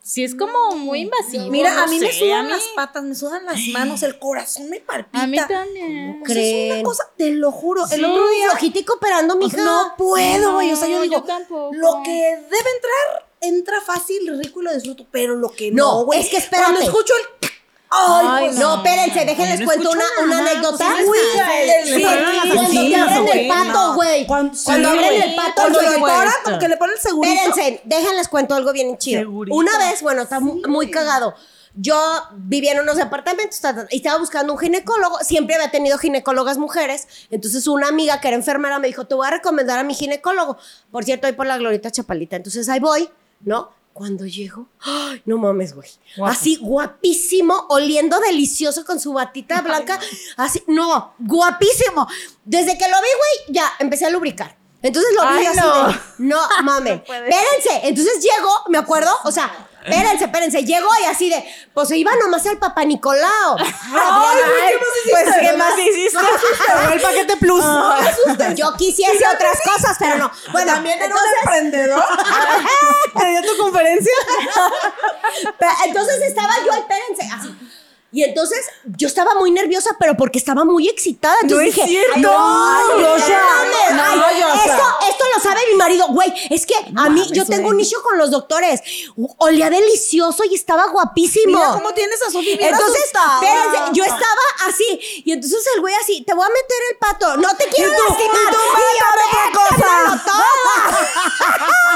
sí 0.08 0.24
es 0.24 0.36
como 0.36 0.76
muy 0.76 1.00
invasivo. 1.02 1.48
Mira, 1.50 1.74
no 1.74 1.82
a 1.82 1.88
mí 1.88 2.00
me 2.00 2.14
sudan 2.14 2.46
mí- 2.46 2.52
las 2.52 2.64
patas, 2.76 3.04
me 3.04 3.16
sudan 3.16 3.44
las 3.44 3.58
manos, 3.74 4.04
el 4.04 4.20
corazón 4.20 4.70
me 4.70 4.80
palpita. 4.80 5.24
A 5.24 5.26
mí 5.28 5.38
también. 5.48 6.22
O 6.24 6.26
sea, 6.28 6.42
es 6.42 6.74
una 6.76 6.84
cosa, 6.84 7.04
te 7.18 7.32
lo 7.32 7.52
juro. 7.52 7.84
El 7.92 8.06
otro 8.06 8.30
día 8.30 8.50
flojita 8.52 8.80
y 8.80 8.84
cooperando, 8.84 9.36
mija. 9.36 9.58
no 9.64 9.94
puedo, 9.98 10.54
güey. 10.54 10.72
O 10.72 10.76
sea, 10.76 10.88
yo 10.88 11.02
digo, 11.02 11.16
yo 11.16 11.24
tampoco. 11.24 11.74
lo 11.74 12.02
que 12.04 12.12
debe 12.12 12.70
entrar, 12.76 13.30
entra 13.42 13.82
fácil, 13.82 14.38
rico 14.38 14.62
y 14.62 14.66
lo 14.66 14.74
disfruto. 14.76 15.08
Pero 15.12 15.36
lo 15.36 15.50
que 15.50 15.72
No, 15.72 16.00
no, 16.00 16.06
güey. 16.06 16.20
es 16.22 16.30
que 16.30 16.38
espérate. 16.38 16.72
Cuando 16.72 16.82
escucho 16.92 17.14
el. 17.42 17.50
Ay, 17.98 18.46
pues, 18.46 18.58
No, 18.58 18.76
espérense, 18.78 19.26
déjenles 19.26 19.60
no 19.62 19.66
cuento 19.66 19.90
una, 19.92 20.04
una 20.24 20.38
nada, 20.38 20.52
anécdota. 20.52 20.86
pues, 20.92 21.08
Uy, 21.08 21.18
¿Le 21.86 21.96
sí, 21.96 22.04
Cuando 22.04 23.00
abren 23.20 23.28
el 23.40 23.48
pato, 23.48 23.94
güey. 23.96 24.28
Cuando, 24.28 24.90
abren 24.90 25.22
el 25.22 25.36
pato, 25.36 25.54
Cuando 25.56 25.80
paran, 26.02 26.28
esto. 26.28 26.52
porque 26.52 26.68
le 26.68 26.78
ponen 26.78 26.96
el 26.96 27.02
segurito. 27.02 27.34
Espérense, 27.36 27.82
déjenles 27.86 28.28
cuento 28.28 28.56
algo 28.56 28.72
bien 28.74 28.98
chido. 28.98 29.22
Segurito. 29.22 29.56
Una 29.56 29.78
vez, 29.78 30.02
bueno, 30.02 30.24
está 30.24 30.40
mu- 30.40 30.62
muy 30.68 30.90
cagado. 30.92 31.36
Yo 31.78 31.98
vivía 32.36 32.72
en 32.72 32.80
unos 32.80 32.96
ta, 33.60 33.86
y 33.90 33.98
estaba 33.98 34.18
buscando 34.18 34.54
un 34.54 34.60
ginecólogo. 34.60 35.20
Siempre 35.20 35.56
había 35.56 35.72
tenido 35.72 35.98
ginecólogas 35.98 36.58
mujeres. 36.58 37.08
Entonces, 37.32 37.68
una 37.68 37.90
amiga 37.90 38.22
que 38.22 38.30
era 38.30 38.38
enfermera 38.38 38.80
me 38.80 38.88
dijo: 38.88 39.06
Te 39.08 39.14
voy 39.14 39.28
a 39.28 39.32
recomendar 39.32 39.80
a 39.80 39.84
mi 39.84 39.94
ginecólogo. 39.94 40.58
Por 40.90 41.04
cierto, 41.04 41.28
ahí 41.28 41.34
por 41.34 41.46
la 41.48 41.58
Glorita 41.58 41.92
Chapalita. 41.92 42.38
Entonces, 42.38 42.70
ahí 42.70 42.80
voy, 42.80 43.10
¿no? 43.42 43.72
Cuando 43.96 44.26
llego, 44.26 44.68
¡ay, 44.82 45.22
no 45.24 45.38
mames, 45.38 45.74
güey. 45.74 45.90
Guapo. 46.18 46.34
Así, 46.34 46.58
guapísimo, 46.58 47.66
oliendo 47.70 48.20
delicioso 48.20 48.84
con 48.84 49.00
su 49.00 49.14
batita 49.14 49.62
blanca. 49.62 49.98
Así, 50.36 50.62
no, 50.68 51.14
guapísimo. 51.18 52.06
Desde 52.44 52.78
que 52.78 52.90
lo 52.90 52.98
vi, 52.98 53.08
güey, 53.48 53.56
ya 53.56 53.72
empecé 53.80 54.06
a 54.06 54.10
lubricar. 54.10 54.58
Entonces 54.82 55.14
lo 55.16 55.22
vi 55.22 55.38
Ay, 55.38 55.46
así 55.46 55.60
no. 55.62 55.88
de, 55.88 55.96
no 56.18 56.38
mames. 56.64 56.96
espérense. 57.04 57.88
Entonces 57.88 58.22
llego, 58.22 58.50
me 58.68 58.78
acuerdo, 58.80 59.10
o 59.24 59.32
sea, 59.32 59.50
espérense, 59.86 60.26
espérense. 60.26 60.64
Llego 60.66 60.90
y 61.02 61.06
así 61.06 61.30
de, 61.30 61.44
pues 61.74 61.88
se 61.90 61.98
iba 61.98 62.12
nomás 62.16 62.46
al 62.46 62.58
Papá 62.58 62.84
Nicolau. 62.86 63.58
Ay, 63.60 64.74
Pues, 65.10 65.26
¿qué 65.42 65.54
más 65.58 65.74
hiciste? 65.78 66.20
el 66.94 67.02
paquete 67.02 67.38
plus. 67.38 67.64
Yo 68.56 68.74
quisiese 68.78 69.26
otras 69.34 69.60
cosas, 69.62 69.96
pero 70.00 70.18
no. 70.18 70.32
Bueno, 70.52 70.74
También 70.74 70.98
era 70.98 71.06
un 71.06 71.12
entonces, 71.12 71.38
emprendedor. 71.44 72.04
¿Te 73.18 73.26
dio 73.26 73.42
tu 73.54 73.58
conferencia? 73.62 74.14
Entonces 75.86 76.22
estaba 76.24 76.54
yo, 76.66 76.74
espérense, 76.74 77.30
así. 77.34 77.56
Y 78.16 78.24
entonces 78.24 78.66
yo 78.96 79.10
estaba 79.10 79.36
muy 79.36 79.52
nerviosa, 79.52 79.98
pero 80.00 80.16
porque 80.16 80.40
estaba 80.40 80.64
muy 80.64 80.88
excitada. 80.88 81.36
Entonces 81.42 81.76
No 81.76 81.84
es 81.84 81.86
dije, 81.90 81.90
cierto. 81.90 82.32
"Ay, 82.34 82.86
no, 82.92 83.02
Yosa. 83.18 83.42
mames, 83.92 84.16
No, 84.16 84.32
Yosa. 84.40 84.64
esto, 84.72 84.84
esto 85.10 85.26
lo 85.36 85.42
sabe 85.44 85.60
mi 85.70 85.76
marido. 85.76 86.08
Güey, 86.08 86.32
es 86.50 86.66
que 86.66 86.76
a 86.96 87.10
mí, 87.10 87.28
yo 87.34 87.46
tengo 87.46 87.68
un 87.68 87.76
nicho 87.76 88.02
con 88.04 88.18
los 88.18 88.32
doctores. 88.32 88.80
Olía 89.40 89.70
delicioso 89.70 90.46
y 90.50 90.56
estaba 90.56 90.88
guapísimo. 90.88 91.58
Mira 91.60 91.74
cómo 91.74 91.94
tienes 91.94 92.22
a 92.22 92.32
Sofía 92.32 92.56
Entonces, 92.58 93.04
espérense, 93.04 93.80
yo 93.92 94.06
estaba 94.06 94.42
así. 94.66 94.98
Y 95.26 95.34
entonces 95.34 95.62
el 95.76 95.82
güey 95.82 95.94
así, 95.96 96.24
te 96.26 96.34
voy 96.34 96.46
a 96.46 96.50
meter 96.50 96.78
el 96.92 96.98
pato. 96.98 97.36
No 97.36 97.54
te 97.58 97.68
quiero 97.68 97.92
tú, 97.98 98.04
lastimar. 98.08 98.38
y 98.38 98.46
tú, 98.46 98.56
Y 98.56 98.58
yo, 98.98 99.06
otra 99.12 99.26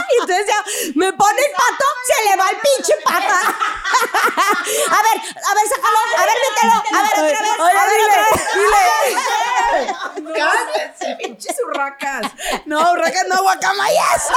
y 0.10 0.14
entonces 0.22 0.46
ya, 0.48 0.64
me 0.96 1.14
pone 1.14 1.40
el 1.40 1.52
pato, 1.54 1.86
se 2.06 2.14
le 2.30 2.36
va 2.36 2.50
el 2.50 2.58
pinche 2.58 2.94
pato. 3.06 3.34
a 4.90 5.02
ver, 5.02 5.18
a 5.22 5.54
ver, 5.56 5.68
sácalo. 5.70 6.09
A 6.18 6.26
ver, 6.26 6.38
mételo. 6.46 6.74
A 6.74 7.02
ver, 7.02 7.12
otra 7.12 7.24
vez. 7.24 7.40
Oye, 7.60 7.78
a 7.78 7.86
ver, 7.86 7.92
dile, 7.92 8.06
otra 8.10 8.24
vez. 8.30 8.42
dile. 8.56 10.34
Cállense, 10.40 11.16
pinches 11.22 11.56
urracas. 11.66 12.32
No, 12.66 12.92
urracas 12.92 13.26
no, 13.28 13.42
guacamayas. 13.42 14.28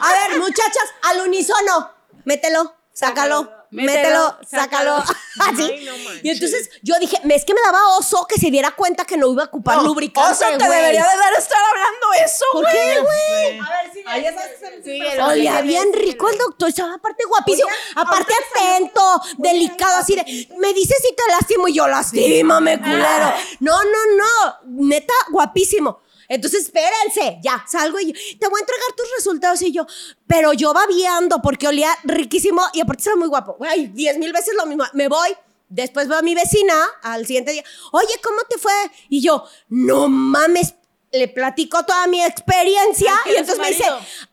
A 0.00 0.12
ver, 0.12 0.38
muchachas, 0.38 0.94
al 1.02 1.20
unísono. 1.20 1.90
Mételo, 2.24 2.74
sácalo. 2.92 3.61
Mételo, 3.72 4.36
sácalo. 4.48 5.02
Así. 5.40 5.88
y 6.22 6.28
entonces 6.28 6.68
yo 6.82 6.94
dije, 7.00 7.16
es 7.30 7.44
que 7.46 7.54
me 7.54 7.60
daba 7.64 7.96
oso 7.96 8.26
que 8.28 8.38
se 8.38 8.50
diera 8.50 8.72
cuenta 8.72 9.06
que 9.06 9.16
no 9.16 9.32
iba 9.32 9.44
a 9.44 9.46
ocupar 9.46 9.78
No, 9.78 9.84
lubricante. 9.84 10.32
Oso 10.32 10.44
te 10.58 10.64
debería 10.64 11.02
de 11.02 11.16
dar 11.16 11.32
estar 11.38 11.58
hablando 11.58 12.06
eso, 12.24 12.44
¿Por 12.52 12.62
güey. 12.64 12.74
qué, 12.74 13.00
güey? 13.00 13.60
Ahí 14.06 14.26
está. 14.26 15.26
Olía 15.26 15.62
bien 15.62 15.90
rico 15.94 16.28
el 16.28 16.36
doctor, 16.36 16.68
estaba 16.68 16.94
aparte 16.94 17.24
guapísimo, 17.24 17.68
aparte 17.96 18.34
atento, 18.34 19.22
delicado, 19.38 19.96
así 19.98 20.16
de, 20.16 20.48
me 20.58 20.74
dice 20.74 20.94
si 21.00 21.14
te 21.14 21.22
lastimo 21.30 21.66
y 21.68 21.74
yo, 21.74 21.88
lastímame, 21.88 22.78
culero. 22.78 23.32
No, 23.60 23.82
no, 23.84 24.16
no, 24.16 24.56
neta, 24.66 25.14
guapísimo. 25.30 26.01
Entonces, 26.28 26.64
espérense, 26.64 27.38
ya, 27.42 27.64
salgo 27.68 27.98
y 28.00 28.12
yo, 28.12 28.12
te 28.38 28.48
voy 28.48 28.60
a 28.60 28.62
entregar 28.62 28.92
tus 28.96 29.06
resultados 29.16 29.62
y 29.62 29.72
yo, 29.72 29.86
pero 30.26 30.52
yo 30.52 30.72
babiando 30.72 31.40
porque 31.42 31.68
olía 31.68 31.90
riquísimo 32.04 32.62
y 32.72 32.80
aparte 32.80 33.00
estaba 33.00 33.16
muy 33.16 33.28
guapo. 33.28 33.56
Güey, 33.58 33.88
diez 33.88 34.18
mil 34.18 34.32
veces 34.32 34.54
lo 34.56 34.66
mismo. 34.66 34.84
Me 34.94 35.08
voy, 35.08 35.36
después 35.68 36.08
veo 36.08 36.18
a 36.18 36.22
mi 36.22 36.34
vecina 36.34 36.74
al 37.02 37.26
siguiente 37.26 37.52
día, 37.52 37.64
oye, 37.92 38.14
¿cómo 38.22 38.40
te 38.48 38.58
fue? 38.58 38.72
Y 39.08 39.22
yo, 39.22 39.44
no 39.68 40.08
mames, 40.08 40.74
le 41.12 41.28
platico 41.28 41.84
toda 41.84 42.06
mi 42.06 42.24
experiencia 42.24 43.12
y 43.26 43.36
entonces 43.36 43.58
me 43.58 43.68
dice, 43.68 43.84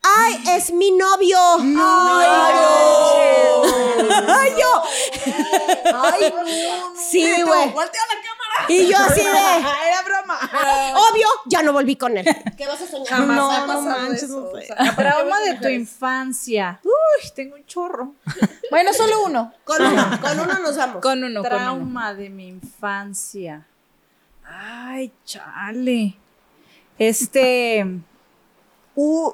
ay, 0.02 0.42
es 0.56 0.72
mi 0.72 0.92
novio. 0.92 1.38
Ay, 4.28 4.54
yo. 4.58 4.84
Ay, 5.94 6.34
sí, 7.12 7.42
güey. 7.42 7.70
Voltea 7.72 8.02
la 8.08 8.22
cámara. 8.22 8.66
Y 8.70 8.88
yo 8.88 8.98
así 8.98 9.22
de, 9.22 9.30
Era 9.88 10.02
broma. 10.04 10.19
Obvio, 10.54 11.28
ya 11.46 11.64
no 11.64 11.74
volví 11.74 11.96
con 11.96 12.18
él. 12.18 12.26
¿Qué 12.58 12.68
vas 12.68 12.82
a 12.82 12.88
soñar? 12.88 13.22
No, 13.22 13.52
ha 13.52 13.66
no 13.66 13.82
manches, 13.82 14.24
eso, 14.24 14.40
no 14.40 14.60
o 14.60 14.62
sea. 14.62 14.96
Trauma 14.96 15.40
de 15.42 15.56
tu 15.56 15.68
infancia. 15.68 16.80
Uy, 16.84 17.30
tengo 17.36 17.56
un 17.56 17.66
chorro. 17.66 18.16
Bueno, 18.72 18.94
solo 18.94 19.26
uno. 19.26 19.54
Con 19.64 19.86
uno, 19.86 20.20
con 20.22 20.40
uno 20.40 20.60
nos 20.60 20.78
vamos. 20.78 21.02
Con 21.02 21.24
uno, 21.24 21.42
con 21.42 21.52
uno. 21.52 21.64
Trauma 21.64 22.14
de 22.14 22.30
mi 22.30 22.48
infancia. 22.48 23.66
Ay, 24.46 25.12
chale. 25.26 26.16
Este. 26.98 27.86
Uh, 28.96 29.32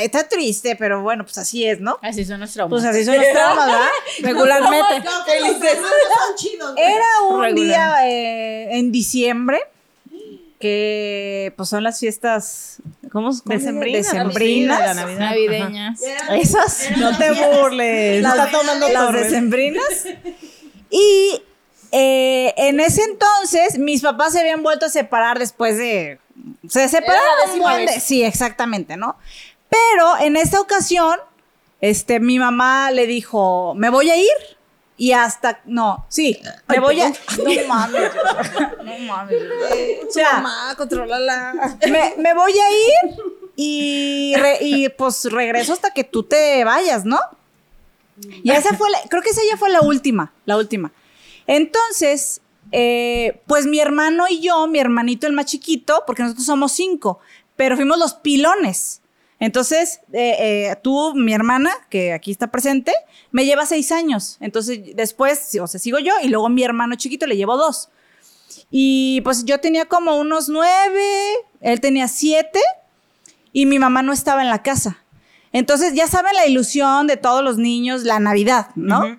está 0.00 0.28
triste, 0.28 0.76
pero 0.76 1.02
bueno, 1.02 1.24
pues 1.24 1.38
así 1.38 1.66
es, 1.66 1.80
¿no? 1.80 1.98
Así 2.02 2.24
son 2.24 2.40
los 2.40 2.52
traumas. 2.52 2.80
Pues 2.80 2.84
así 2.84 3.04
son 3.04 3.16
los 3.16 3.30
traumas, 3.32 3.66
¿verdad? 3.66 3.88
Regularmente. 4.20 5.08
Felices. 5.26 5.78
Son 5.78 6.36
chidos. 6.36 6.74
Era 6.76 7.04
un 7.28 7.42
Regular. 7.42 7.54
día 7.54 8.08
eh, 8.08 8.78
en 8.78 8.92
diciembre 8.92 9.60
que 10.58 11.52
pues 11.56 11.68
son 11.68 11.82
las 11.84 12.00
fiestas 12.00 12.78
¿cómo, 13.12 13.30
cómo? 13.30 13.42
Decembrinas, 13.44 14.06
Decembrinas. 14.06 14.78
de 14.80 14.86
la 14.86 14.94
Navidad. 14.94 15.18
Navideñas. 15.18 16.00
Esas 16.30 16.90
No 16.96 17.16
te 17.16 17.30
burles. 17.32 18.22
las, 18.22 18.36
está 18.36 18.50
tomando 18.50 18.88
las 18.88 19.12
decembrinas. 19.12 19.84
Y 20.88 21.42
eh, 21.90 22.54
en 22.56 22.78
ese 22.78 23.02
entonces 23.02 23.76
mis 23.78 24.02
papás 24.02 24.32
se 24.32 24.40
habían 24.40 24.62
vuelto 24.62 24.86
a 24.86 24.88
separar 24.88 25.38
después 25.38 25.76
de... 25.76 26.20
Se 26.68 26.88
separaron 26.88 27.50
un 27.54 27.58
buen 27.58 27.86
de- 27.86 27.98
Sí, 28.00 28.22
exactamente, 28.22 28.96
¿no? 28.96 29.16
Pero 29.68 30.16
en 30.20 30.36
esta 30.36 30.60
ocasión, 30.60 31.18
este, 31.80 32.20
mi 32.20 32.38
mamá 32.38 32.92
le 32.92 33.06
dijo, 33.08 33.74
me 33.74 33.90
voy 33.90 34.10
a 34.10 34.16
ir 34.16 34.55
y 34.96 35.12
hasta... 35.12 35.60
No, 35.66 36.06
sí, 36.08 36.38
me 36.68 36.80
voy 36.80 37.00
a... 37.00 37.08
No 37.38 37.68
mames. 37.68 38.10
No 38.84 38.98
mames. 39.06 39.36
O 40.08 40.12
sea, 40.12 40.34
Mamá, 40.34 40.74
me, 41.90 42.14
me 42.18 42.34
voy 42.34 42.52
a 42.52 42.70
ir 42.70 43.16
y, 43.56 44.34
re- 44.36 44.58
y, 44.60 44.88
pues 44.90 45.24
regreso 45.30 45.72
hasta 45.72 45.90
que 45.92 46.04
tú 46.04 46.22
te 46.22 46.64
vayas, 46.64 47.04
¿no? 47.04 47.18
Y 48.42 48.50
esa 48.50 48.74
fue, 48.74 48.88
la- 48.90 49.00
creo 49.10 49.22
que 49.22 49.30
esa 49.30 49.42
ya 49.50 49.56
fue 49.56 49.68
la 49.70 49.80
última, 49.82 50.32
la 50.46 50.56
última. 50.56 50.92
Entonces, 51.46 52.40
eh, 52.72 53.40
pues 53.46 53.66
mi 53.66 53.78
hermano 53.80 54.24
y 54.28 54.40
yo, 54.40 54.66
mi 54.66 54.78
hermanito 54.78 55.26
el 55.26 55.32
más 55.32 55.46
chiquito, 55.46 56.02
porque 56.06 56.22
nosotros 56.22 56.46
somos 56.46 56.72
cinco, 56.72 57.18
pero 57.56 57.76
fuimos 57.76 57.98
los 57.98 58.14
pilones. 58.14 59.00
Entonces, 59.38 60.00
eh, 60.12 60.36
eh, 60.38 60.76
tú, 60.82 61.14
mi 61.14 61.34
hermana, 61.34 61.70
que 61.90 62.12
aquí 62.12 62.30
está 62.30 62.50
presente, 62.50 62.92
me 63.30 63.44
lleva 63.44 63.66
seis 63.66 63.92
años. 63.92 64.38
Entonces, 64.40 64.80
después, 64.94 65.56
o 65.60 65.66
sea, 65.66 65.78
sigo 65.78 65.98
yo 65.98 66.14
y 66.22 66.28
luego 66.28 66.48
mi 66.48 66.62
hermano 66.62 66.94
chiquito 66.96 67.26
le 67.26 67.36
llevo 67.36 67.56
dos. 67.56 67.90
Y 68.70 69.20
pues 69.22 69.44
yo 69.44 69.60
tenía 69.60 69.84
como 69.84 70.16
unos 70.16 70.48
nueve, 70.48 71.04
él 71.60 71.80
tenía 71.80 72.08
siete 72.08 72.60
y 73.52 73.66
mi 73.66 73.78
mamá 73.78 74.02
no 74.02 74.12
estaba 74.12 74.42
en 74.42 74.48
la 74.48 74.62
casa. 74.62 75.02
Entonces, 75.52 75.94
ya 75.94 76.06
saben 76.06 76.34
la 76.34 76.46
ilusión 76.46 77.06
de 77.06 77.16
todos 77.16 77.44
los 77.44 77.58
niños, 77.58 78.04
la 78.04 78.18
Navidad, 78.20 78.68
¿no? 78.74 79.16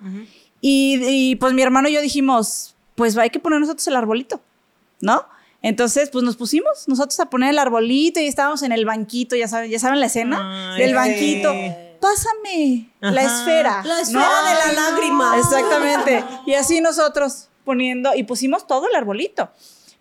y, 0.60 1.00
y, 1.06 1.36
pues 1.36 1.52
mi 1.52 1.62
hermano 1.62 1.88
y 1.88 1.94
yo 1.94 2.00
dijimos, 2.00 2.76
pues 2.94 3.16
hay 3.16 3.30
que 3.30 3.40
poner 3.40 3.60
nosotros 3.60 3.86
el 3.88 3.96
arbolito, 3.96 4.40
¿no? 5.00 5.24
Entonces, 5.62 6.10
pues 6.10 6.24
nos 6.24 6.36
pusimos 6.36 6.86
nosotros 6.86 7.18
a 7.20 7.26
poner 7.30 7.50
el 7.50 7.58
arbolito 7.58 8.20
y 8.20 8.26
estábamos 8.26 8.62
en 8.62 8.72
el 8.72 8.84
banquito, 8.84 9.34
ya 9.34 9.48
saben, 9.48 9.70
ya 9.70 9.78
saben 9.78 10.00
la 10.00 10.06
escena 10.06 10.74
Ay, 10.74 10.80
del 10.80 10.90
sí. 10.90 10.94
banquito. 10.94 11.54
Pásame 12.00 12.90
la 13.00 13.22
esfera. 13.22 13.82
La 13.84 14.00
esfera 14.00 14.42
de 14.48 14.54
la 14.54 14.72
lágrima. 14.72 15.36
Exactamente. 15.36 16.24
Y 16.46 16.54
así 16.54 16.80
nosotros 16.80 17.48
poniendo 17.64 18.14
y 18.14 18.22
pusimos 18.22 18.66
todo 18.66 18.88
el 18.88 18.94
arbolito. 18.94 19.50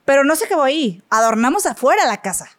Pero 0.06 0.24
no 0.24 0.36
se 0.36 0.46
acabó 0.46 0.64
ahí. 0.64 1.02
Adornamos 1.10 1.66
afuera 1.66 2.06
la 2.06 2.22
casa. 2.22 2.50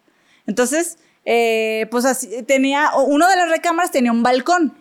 Entonces, 0.47 0.99
eh, 1.25 1.87
pues 1.91 2.05
así 2.05 2.43
tenía, 2.43 2.91
uno 2.97 3.29
de 3.29 3.37
las 3.37 3.49
recámaras 3.49 3.93
tenía 3.93 4.11
un 4.11 4.23
balcón. 4.23 4.75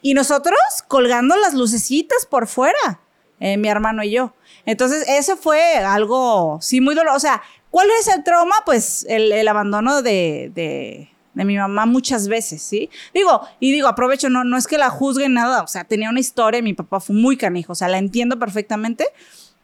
Y 0.00 0.14
nosotros 0.14 0.56
colgando 0.86 1.36
las 1.36 1.54
lucecitas 1.54 2.24
por 2.24 2.46
fuera, 2.46 3.00
eh, 3.40 3.56
mi 3.56 3.68
hermano 3.68 4.02
y 4.02 4.12
yo. 4.12 4.32
Entonces, 4.64 5.04
eso 5.08 5.36
fue 5.36 5.76
algo, 5.76 6.58
sí, 6.60 6.80
muy 6.80 6.94
doloroso. 6.94 7.16
O 7.16 7.20
sea, 7.20 7.42
¿cuál 7.70 7.88
es 8.00 8.08
el 8.08 8.22
trauma? 8.24 8.56
Pues 8.64 9.04
el, 9.08 9.32
el 9.32 9.48
abandono 9.48 10.02
de, 10.02 10.50
de, 10.54 11.08
de 11.34 11.44
mi 11.44 11.56
mamá 11.56 11.86
muchas 11.86 12.28
veces, 12.28 12.62
¿sí? 12.62 12.90
Digo, 13.14 13.40
y 13.60 13.72
digo, 13.72 13.88
aprovecho, 13.88 14.28
no, 14.28 14.44
no 14.44 14.56
es 14.56 14.66
que 14.66 14.78
la 14.78 14.90
juzgue 14.90 15.28
nada, 15.28 15.62
o 15.62 15.66
sea, 15.66 15.84
tenía 15.84 16.10
una 16.10 16.20
historia, 16.20 16.62
mi 16.62 16.74
papá 16.74 17.00
fue 17.00 17.14
muy 17.16 17.36
canijo, 17.36 17.72
o 17.72 17.76
sea, 17.76 17.88
la 17.88 17.98
entiendo 17.98 18.38
perfectamente, 18.38 19.06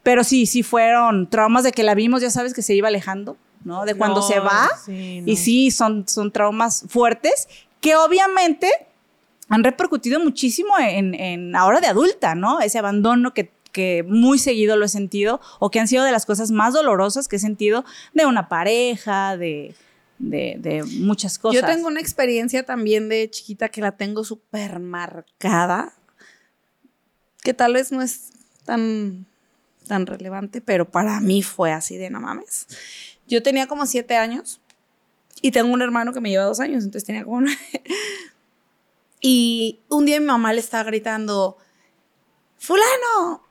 pero 0.03 0.23
sí, 0.23 0.45
sí 0.45 0.63
fueron 0.63 1.29
traumas 1.29 1.63
de 1.63 1.71
que 1.71 1.83
la 1.83 1.95
vimos, 1.95 2.21
ya 2.21 2.29
sabes, 2.29 2.53
que 2.53 2.61
se 2.61 2.73
iba 2.75 2.87
alejando, 2.89 3.37
¿no? 3.63 3.85
De 3.85 3.95
cuando 3.95 4.21
No, 4.21 4.27
se 4.27 4.39
va. 4.39 4.69
sí, 4.85 5.23
Y 5.25 5.35
sí, 5.37 5.71
son, 5.71 6.07
son 6.07 6.31
traumas 6.31 6.85
fuertes 6.87 7.47
que 7.81 7.95
obviamente 7.95 8.69
han 9.49 9.63
repercutido 9.63 10.19
muchísimo 10.19 10.77
en, 10.79 11.13
en 11.15 11.55
ahora 11.55 11.79
de 11.81 11.87
adulta, 11.87 12.35
¿no? 12.35 12.61
Ese 12.61 12.77
abandono 12.79 13.33
que, 13.33 13.51
que 13.75 14.05
muy 14.07 14.39
seguido 14.39 14.77
lo 14.77 14.85
he 14.85 14.87
sentido 14.87 15.41
o 15.59 15.69
que 15.69 15.81
han 15.81 15.89
sido 15.89 16.05
de 16.05 16.13
las 16.13 16.25
cosas 16.25 16.49
más 16.49 16.73
dolorosas 16.73 17.27
que 17.27 17.35
he 17.35 17.39
sentido 17.39 17.83
de 18.13 18.25
una 18.25 18.47
pareja, 18.47 19.35
de, 19.35 19.75
de, 20.17 20.55
de 20.59 20.85
muchas 20.85 21.37
cosas. 21.37 21.61
Yo 21.61 21.67
tengo 21.67 21.87
una 21.89 21.99
experiencia 21.99 22.63
también 22.63 23.09
de 23.09 23.29
chiquita 23.29 23.67
que 23.67 23.81
la 23.81 23.91
tengo 23.91 24.23
súper 24.23 24.79
marcada, 24.79 25.93
que 27.43 27.53
tal 27.53 27.73
vez 27.73 27.91
no 27.91 28.01
es 28.01 28.29
tan, 28.63 29.25
tan 29.85 30.05
relevante, 30.05 30.61
pero 30.61 30.89
para 30.89 31.19
mí 31.19 31.43
fue 31.43 31.73
así 31.73 31.97
de 31.97 32.09
no 32.09 32.21
mames. 32.21 32.67
Yo 33.27 33.43
tenía 33.43 33.67
como 33.67 33.85
siete 33.85 34.15
años 34.15 34.61
y 35.41 35.51
tengo 35.51 35.73
un 35.73 35.81
hermano 35.81 36.13
que 36.13 36.21
me 36.21 36.29
lleva 36.29 36.45
dos 36.45 36.61
años, 36.61 36.85
entonces 36.85 37.05
tenía 37.05 37.25
como 37.25 37.41
nueve. 37.41 37.59
Y 39.19 39.81
un 39.89 40.05
día 40.05 40.21
mi 40.21 40.27
mamá 40.27 40.53
le 40.53 40.61
estaba 40.61 40.85
gritando, 40.85 41.57
fulano, 42.57 43.44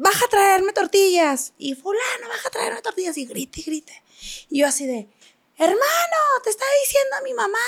baja 0.00 0.24
a 0.24 0.28
traerme 0.28 0.72
tortillas. 0.72 1.52
Y 1.58 1.74
fulano, 1.74 2.28
baja 2.28 2.48
a 2.48 2.50
traerme 2.50 2.82
tortillas. 2.82 3.16
Y 3.16 3.26
grite 3.26 3.60
y 3.60 3.62
grite. 3.62 4.02
Y 4.48 4.60
yo 4.60 4.66
así 4.66 4.86
de, 4.86 5.08
hermano, 5.56 6.16
te 6.42 6.50
está 6.50 6.64
diciendo 6.84 7.16
a 7.16 7.22
mi 7.22 7.34
mamá 7.34 7.58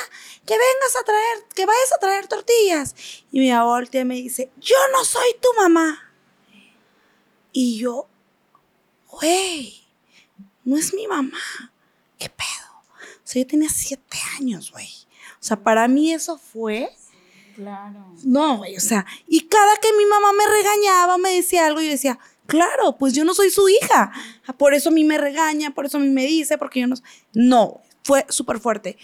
que 0.46 0.54
vengas 0.54 0.96
a 1.00 1.04
traer, 1.04 1.44
que 1.54 1.66
vayas 1.66 1.92
a 1.92 1.98
traer 1.98 2.26
tortillas. 2.26 2.94
Y 3.30 3.40
mi 3.40 3.50
mamá 3.50 3.80
me 4.04 4.14
dice, 4.14 4.50
yo 4.58 4.76
no 4.92 5.04
soy 5.04 5.34
tu 5.40 5.48
mamá. 5.54 6.12
Y 7.52 7.78
yo 7.78 8.08
güey, 9.12 9.84
no 10.64 10.76
es 10.76 10.92
mi 10.94 11.06
mamá. 11.06 11.38
¿Qué 12.18 12.28
pedo? 12.28 12.82
O 13.16 13.20
sea, 13.24 13.42
yo 13.42 13.46
tenía 13.46 13.68
siete 13.68 14.18
años, 14.38 14.72
güey. 14.72 14.88
O 15.34 15.44
sea, 15.44 15.56
para 15.56 15.86
mí 15.86 16.12
eso 16.12 16.38
fue. 16.38 16.90
Claro. 17.54 18.14
No, 18.24 18.58
güey, 18.58 18.76
o 18.76 18.80
sea, 18.80 19.06
y 19.26 19.42
cada 19.42 19.76
que 19.76 19.88
mi 19.96 20.06
mamá 20.06 20.28
me 20.32 20.46
regañaba, 20.46 21.18
me 21.18 21.30
decía 21.30 21.66
algo, 21.66 21.80
yo 21.80 21.90
decía, 21.90 22.18
claro, 22.46 22.96
pues 22.98 23.12
yo 23.14 23.24
no 23.24 23.34
soy 23.34 23.50
su 23.50 23.68
hija. 23.68 24.12
Ah, 24.46 24.52
Por 24.52 24.74
eso 24.74 24.88
a 24.88 24.92
mí 24.92 25.04
me 25.04 25.18
regaña, 25.18 25.74
por 25.74 25.86
eso 25.86 25.98
a 25.98 26.00
mí 26.00 26.08
me 26.08 26.26
dice, 26.26 26.58
porque 26.58 26.80
yo 26.80 26.86
no. 26.86 26.96
No, 27.34 27.80
fue 28.02 28.26
súper 28.28 28.58
fuerte. 28.58 28.96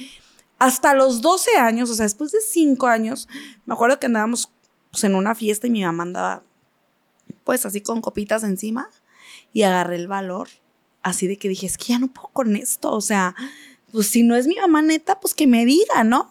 Hasta 0.59 0.95
los 0.95 1.21
12 1.21 1.57
años, 1.57 1.89
o 1.91 1.95
sea, 1.95 2.05
después 2.05 2.33
de 2.33 2.41
5 2.41 2.87
años, 2.87 3.29
me 3.65 3.75
acuerdo 3.75 4.01
que 4.01 4.07
andábamos 4.07 4.51
pues, 4.91 5.05
en 5.05 5.15
una 5.15 5.35
fiesta 5.35 5.67
y 5.67 5.71
mi 5.71 5.85
mamá 5.85 6.03
andaba, 6.03 6.43
pues 7.45 7.65
así 7.65 7.81
con 7.81 8.01
copitas 8.01 8.43
encima, 8.43 8.91
y 9.53 9.63
agarré 9.63 9.97
el 9.97 10.09
valor, 10.09 10.49
así 11.03 11.27
de 11.27 11.37
que 11.37 11.49
dije, 11.49 11.67
es 11.67 11.79
que 11.79 11.93
ya 11.93 11.99
no 11.99 12.09
puedo 12.09 12.29
con 12.29 12.57
esto, 12.57 12.93
o 12.93 13.01
sea, 13.01 13.35
pues 13.93 14.09
si 14.09 14.23
no 14.23 14.37
es 14.37 14.47
mi 14.47 14.57
mamá 14.57 14.83
neta, 14.83 15.21
pues 15.21 15.35
que 15.35 15.47
me 15.47 15.65
diga, 15.65 16.05
¿no? 16.05 16.31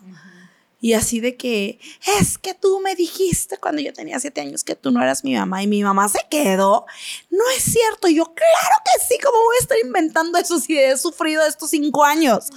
Y 0.80 0.94
así 0.94 1.20
de 1.20 1.36
que, 1.38 1.80
es 2.20 2.38
que 2.38 2.54
tú 2.54 2.80
me 2.82 2.94
dijiste 2.96 3.58
cuando 3.58 3.82
yo 3.82 3.92
tenía 3.94 4.20
siete 4.20 4.42
años 4.42 4.64
que 4.64 4.76
tú 4.76 4.92
no 4.92 5.02
eras 5.02 5.24
mi 5.24 5.34
mamá 5.36 5.64
y 5.64 5.68
mi 5.68 5.82
mamá 5.84 6.08
se 6.08 6.20
quedó. 6.30 6.86
No 7.32 7.44
es 7.58 7.64
cierto. 7.64 8.08
Y 8.08 8.16
yo, 8.16 8.26
claro 8.26 8.76
que 8.86 9.04
sí, 9.08 9.18
¿cómo 9.24 9.38
voy 9.38 9.56
a 9.60 9.62
estar 9.64 9.78
inventando 9.84 10.38
eso 10.38 10.60
si 10.60 10.78
he 10.78 10.96
sufrido 10.98 11.44
estos 11.48 11.72
cinco 11.72 12.04
años? 12.06 12.50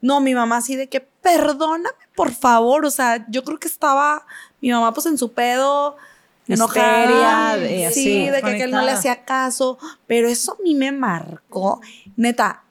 No, 0.00 0.20
mi 0.20 0.34
mamá 0.34 0.56
así 0.56 0.74
de 0.74 0.88
que, 0.88 1.00
perdóname, 1.00 1.88
por 2.16 2.32
favor. 2.34 2.84
O 2.84 2.90
sea, 2.90 3.24
yo 3.30 3.44
creo 3.44 3.58
que 3.60 3.68
estaba 3.68 4.26
mi 4.60 4.70
mamá 4.72 4.92
pues 4.92 5.06
en 5.06 5.16
su 5.16 5.32
pedo, 5.32 5.96
enojada. 6.48 7.04
Histeria, 7.04 7.56
de- 7.56 7.68
sí, 7.68 7.84
así, 7.84 8.30
de 8.30 8.42
que, 8.42 8.56
que 8.56 8.62
él 8.64 8.70
no 8.72 8.82
le 8.82 8.90
hacía 8.90 9.24
caso. 9.24 9.78
Pero 10.08 10.28
eso 10.28 10.54
a 10.58 10.62
mí 10.62 10.74
me 10.74 10.90
marcó. 10.90 11.80
Neta, 12.16 12.63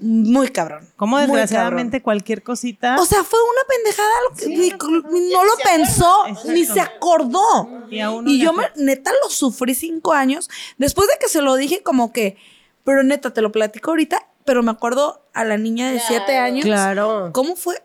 muy 0.00 0.48
cabrón. 0.50 0.88
Como 0.96 1.18
desgraciadamente 1.18 2.02
cualquier 2.02 2.42
cosita. 2.42 2.96
o 3.00 3.04
sea, 3.04 3.24
fue 3.24 3.38
una 3.42 3.62
pendejada 3.68 4.08
lo 4.30 4.36
que 4.36 4.46
ni- 4.48 5.32
no, 5.32 5.44
lo 5.44 5.52
pensó, 5.64 6.24
ni 6.46 6.64
se 6.64 6.80
acordó. 6.80 7.86
Y 7.90 8.00
Y 8.26 8.40
yo 8.40 8.52
me, 8.52 8.64
neta 8.76 9.10
lo 9.24 9.30
sufrí 9.30 9.74
cinco 9.74 10.12
años. 10.12 10.48
Después 10.76 11.08
de 11.08 11.14
que 11.20 11.28
se 11.28 11.42
lo 11.42 11.56
dije, 11.56 11.82
como 11.82 12.12
que, 12.12 12.36
pero 12.84 13.02
neta, 13.02 13.32
te 13.34 13.42
lo 13.42 13.50
platico 13.50 13.90
ahorita, 13.90 14.24
pero 14.44 14.62
me 14.62 14.70
acuerdo 14.70 15.20
a 15.34 15.44
la 15.44 15.56
niña 15.56 15.90
de 15.90 16.00
siete 16.00 16.38
años. 16.38 16.64
Claro. 16.64 17.30
¿Cómo 17.32 17.56
fue? 17.56 17.82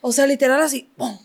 O 0.00 0.12
sea, 0.12 0.26
literal 0.26 0.60
así, 0.60 0.90
¡pum! 0.96 1.18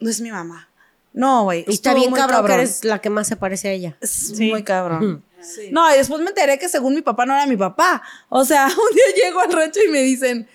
No 0.00 0.10
es 0.10 0.20
mi 0.20 0.30
mamá. 0.30 0.68
No, 1.16 1.44
güey. 1.44 1.64
Y 1.66 1.72
está 1.74 1.94
bien 1.94 2.10
muy 2.10 2.20
cabrón, 2.20 2.46
que 2.46 2.52
eres 2.52 2.84
la 2.84 3.00
que 3.00 3.10
más 3.10 3.26
se 3.26 3.36
parece 3.36 3.68
a 3.68 3.72
ella. 3.72 3.96
es 4.00 4.10
Sí. 4.36 4.50
muy 4.50 4.62
cabrón. 4.62 5.24
No, 5.72 5.92
y 5.92 5.96
después 5.98 6.20
me 6.20 6.28
enteré 6.28 6.58
que 6.58 6.68
según 6.68 6.94
mi 6.94 7.02
papá 7.02 7.24
no 7.26 7.34
era 7.34 7.46
mi 7.46 7.56
papá. 7.56 8.02
O 8.28 8.44
sea, 8.44 8.66
un 8.90 8.94
día 8.96 9.24
llego 9.24 9.40
al 9.40 9.50
rancho 9.52 9.80
y 9.82 9.88
me 9.88 10.02
dicen, 10.02 10.46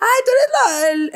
ay, 0.00 0.22
tú 0.24 0.30
eres 0.34 0.48
la, 0.52 0.90
el- 0.90 1.10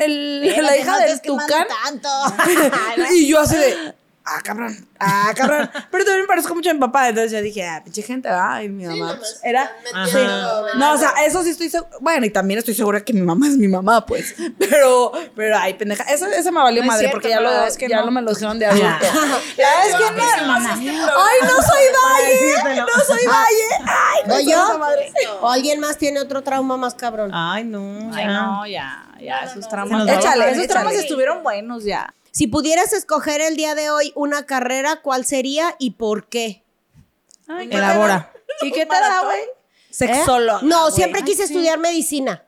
el- 0.55 0.63
la 0.65 0.77
hija 0.77 0.99
del 0.99 1.21
tucán. 1.21 1.67
tanto. 1.85 2.09
y 3.13 3.27
yo 3.27 3.39
así 3.41 3.57
de, 3.57 3.93
ah, 4.25 4.41
cabrón, 4.43 4.87
ah, 4.99 5.33
cabrón. 5.35 5.69
Pero 5.91 6.05
también 6.05 6.21
me 6.21 6.27
parezco 6.27 6.55
mucho 6.55 6.69
a 6.69 6.73
mi 6.73 6.79
papá. 6.79 7.09
Entonces 7.09 7.31
yo 7.31 7.41
dije, 7.41 7.65
ah, 7.67 7.81
pinche 7.83 8.01
gente, 8.01 8.29
ay, 8.29 8.69
mi 8.69 8.85
mamá. 8.85 9.15
pues, 9.17 9.39
era, 9.43 9.71
sí. 10.07 10.17
No, 10.77 10.93
o 10.93 10.97
sea, 10.97 11.13
eso 11.25 11.43
sí 11.43 11.49
estoy 11.49 11.69
segura. 11.69 11.91
Bueno, 11.99 12.25
y 12.25 12.29
también 12.29 12.59
estoy 12.59 12.73
segura 12.73 13.01
que 13.03 13.13
mi 13.13 13.21
mamá 13.21 13.47
es 13.47 13.57
mi 13.57 13.67
mamá, 13.67 14.05
pues. 14.05 14.35
Pero, 14.57 15.11
pero, 15.35 15.57
ay, 15.57 15.73
pendeja. 15.75 16.03
Esa, 16.03 16.29
esa 16.35 16.51
me 16.51 16.59
valió 16.59 16.81
No 16.81 16.87
madre 16.87 17.01
cierto, 17.01 17.15
porque 17.15 17.29
ya, 17.29 17.39
lo, 17.39 17.65
es 17.65 17.77
que 17.77 17.87
ya 17.87 17.99
no. 17.99 18.05
no 18.05 18.11
me 18.11 18.21
lo 18.21 18.33
dijeron 18.33 18.59
de 18.59 18.65
adulto. 18.65 18.87
Ya 19.57 19.85
es 19.85 19.95
que 19.95 20.11
no, 20.11 20.33
hermana. 20.37 20.73
Ay, 20.73 21.37
no 21.41 21.61
soy 21.61 21.83
Valle, 22.03 22.81
no 22.81 23.03
soy 23.05 23.25
Valle. 23.25 23.85
Ay, 23.85 24.21
no 24.25 24.33
¿O 24.33 24.37
soy 24.37 24.51
yo? 24.51 24.79
madre. 24.79 25.13
¿O 25.41 25.49
alguien 25.49 25.79
más 25.79 25.97
tiene 25.97 26.19
otro 26.19 26.41
trauma 26.41 26.77
más 26.77 26.95
cabrón? 26.95 27.31
Ay, 27.33 27.63
no. 27.63 28.11
Ay, 28.13 28.25
no, 28.25 28.65
ya, 28.65 29.05
ya, 29.21 29.41
esos 29.43 29.67
traumas. 29.67 30.07
Échale, 30.07 30.51
esos 30.51 30.67
traumas 30.67 30.93
estuvieron 30.95 31.43
buenos 31.43 31.83
ya. 31.83 32.13
Si 32.33 32.47
pudieras 32.47 32.93
escoger 32.93 33.41
el 33.41 33.55
día 33.55 33.75
de 33.75 33.91
hoy 33.91 34.11
una 34.15 34.45
carrera, 34.47 35.01
¿cuál 35.03 35.23
sería 35.23 35.75
y 35.77 35.91
por 35.91 36.27
qué? 36.29 36.63
Elabora. 37.47 38.33
¿Y 38.61 38.71
qué 38.71 38.85
te 38.87 38.95
da, 38.95 39.23
güey? 39.23 39.39
Sexóloga. 39.91 40.59
No, 40.63 40.81
güey. 40.83 40.93
siempre 40.95 41.21
quise 41.23 41.43
estudiar 41.43 41.77
medicina. 41.77 42.43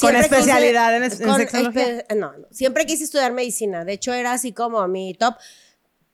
Con 0.00 0.10
quise- 0.14 0.20
especialidad 0.20 0.96
en 0.96 1.02
es- 1.02 1.20
en 1.20 1.26
con 1.26 1.36
sexología. 1.36 2.06
espe- 2.06 2.14
no, 2.16 2.32
no, 2.38 2.46
siempre 2.52 2.86
quise 2.86 3.02
estudiar 3.04 3.32
medicina. 3.32 3.84
De 3.84 3.94
hecho, 3.94 4.12
era 4.12 4.32
así 4.32 4.52
como 4.52 4.86
mi 4.86 5.14
top. 5.14 5.34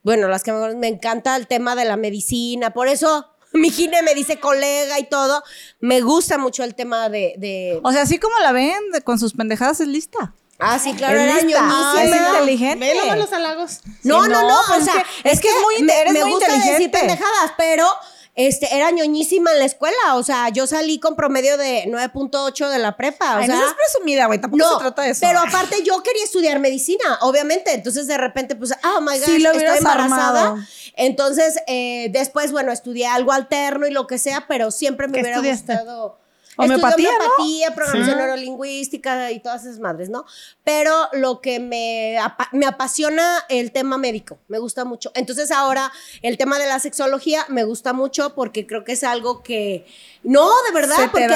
Bueno, 0.01 0.27
las 0.27 0.41
que 0.43 0.51
me, 0.51 0.73
me 0.75 0.87
encanta 0.87 1.35
el 1.35 1.45
tema 1.47 1.75
de 1.75 1.85
la 1.85 1.95
medicina. 1.95 2.71
Por 2.73 2.87
eso 2.87 3.27
mi 3.53 3.69
gine 3.69 4.01
me 4.01 4.15
dice 4.15 4.39
colega 4.39 4.97
y 4.99 5.03
todo. 5.03 5.43
Me 5.79 6.01
gusta 6.01 6.39
mucho 6.39 6.63
el 6.63 6.73
tema 6.73 7.07
de. 7.09 7.35
de- 7.37 7.79
O 7.83 7.91
sea, 7.91 8.01
así 8.01 8.17
como 8.17 8.37
la 8.39 8.51
ven, 8.51 8.91
de- 8.91 9.01
con 9.01 9.19
sus 9.19 9.33
pendejadas 9.33 9.79
es 9.79 9.87
lista. 9.87 10.33
Ah, 10.59 10.77
sí, 10.79 10.93
claro, 10.93 11.19
es 11.19 11.23
era 11.23 11.41
lista. 11.41 11.61
ñoñísima. 11.61 12.03
es 12.03 12.33
inteligente. 12.35 13.15
Los 13.17 13.33
halagos. 13.33 13.79
No, 14.03 14.23
Sí, 14.23 14.29
no, 14.29 14.41
no, 14.41 14.47
no, 14.49 14.59
o 14.59 14.77
es 14.77 14.83
sea, 14.85 14.93
que- 15.23 15.29
es 15.29 15.39
que 15.41 15.47
es 15.49 15.55
muy 15.63 15.89
eres 15.89 16.13
me 16.13 16.21
muy 16.23 16.31
gusta 16.33 16.53
decir 16.53 16.91
pendejadas, 16.91 17.53
pero 17.57 17.87
este, 18.35 18.73
era 18.73 18.89
ñoñísima 18.91 19.51
en 19.51 19.59
la 19.59 19.65
escuela, 19.65 20.15
o 20.15 20.23
sea, 20.23 20.47
yo 20.49 20.65
salí 20.65 20.97
con 20.99 21.15
promedio 21.17 21.57
de 21.57 21.85
9.8 21.87 22.69
de 22.69 22.79
la 22.79 22.95
prepa, 22.95 23.35
o 23.35 23.37
Ay, 23.39 23.47
sea, 23.47 23.55
no 23.55 23.61
seas 23.61 23.73
presumida, 23.73 24.27
güey. 24.27 24.39
Tampoco 24.39 24.63
no, 24.63 24.73
se 24.75 24.79
trata 24.79 25.01
de 25.01 25.09
eso. 25.09 25.19
pero 25.21 25.39
aparte 25.39 25.83
yo 25.83 26.01
quería 26.03 26.23
estudiar 26.23 26.59
medicina, 26.59 27.17
obviamente, 27.21 27.73
entonces 27.73 28.07
de 28.07 28.17
repente 28.17 28.55
pues, 28.55 28.71
oh 28.95 29.01
my 29.01 29.17
gosh, 29.19 29.25
Sí, 29.25 29.39
lo 29.39 29.51
estoy 29.51 29.77
embarazada, 29.79 30.41
armado. 30.41 30.57
entonces 30.95 31.55
eh, 31.67 32.07
después, 32.11 32.51
bueno, 32.53 32.71
estudié 32.71 33.07
algo 33.07 33.33
alterno 33.33 33.87
y 33.87 33.91
lo 33.91 34.07
que 34.07 34.17
sea, 34.17 34.45
pero 34.47 34.71
siempre 34.71 35.07
me 35.07 35.15
¿Qué 35.15 35.21
hubiera 35.21 35.35
estudiaste? 35.37 35.73
gustado... 35.73 36.19
Homeopatía, 36.65 37.09
Estudié 37.09 37.09
¿no? 37.11 37.25
homeopatía, 37.35 37.75
programación 37.75 38.17
neurolingüística 38.17 39.31
y 39.31 39.39
todas 39.39 39.65
esas 39.65 39.79
madres, 39.79 40.09
¿no? 40.09 40.25
Pero 40.63 40.93
lo 41.13 41.41
que 41.41 41.59
me, 41.59 42.17
apa- 42.19 42.49
me 42.51 42.65
apasiona 42.65 43.45
el 43.49 43.71
tema 43.71 43.97
médico, 43.97 44.37
me 44.47 44.59
gusta 44.59 44.85
mucho. 44.85 45.11
Entonces 45.15 45.51
ahora 45.51 45.91
el 46.21 46.37
tema 46.37 46.59
de 46.59 46.67
la 46.67 46.79
sexología 46.79 47.45
me 47.49 47.63
gusta 47.63 47.93
mucho 47.93 48.35
porque 48.35 48.65
creo 48.67 48.83
que 48.83 48.93
es 48.93 49.03
algo 49.03 49.43
que... 49.43 49.85
No, 50.21 50.49
de 50.67 50.73
verdad, 50.73 50.97
porque, 51.11 51.27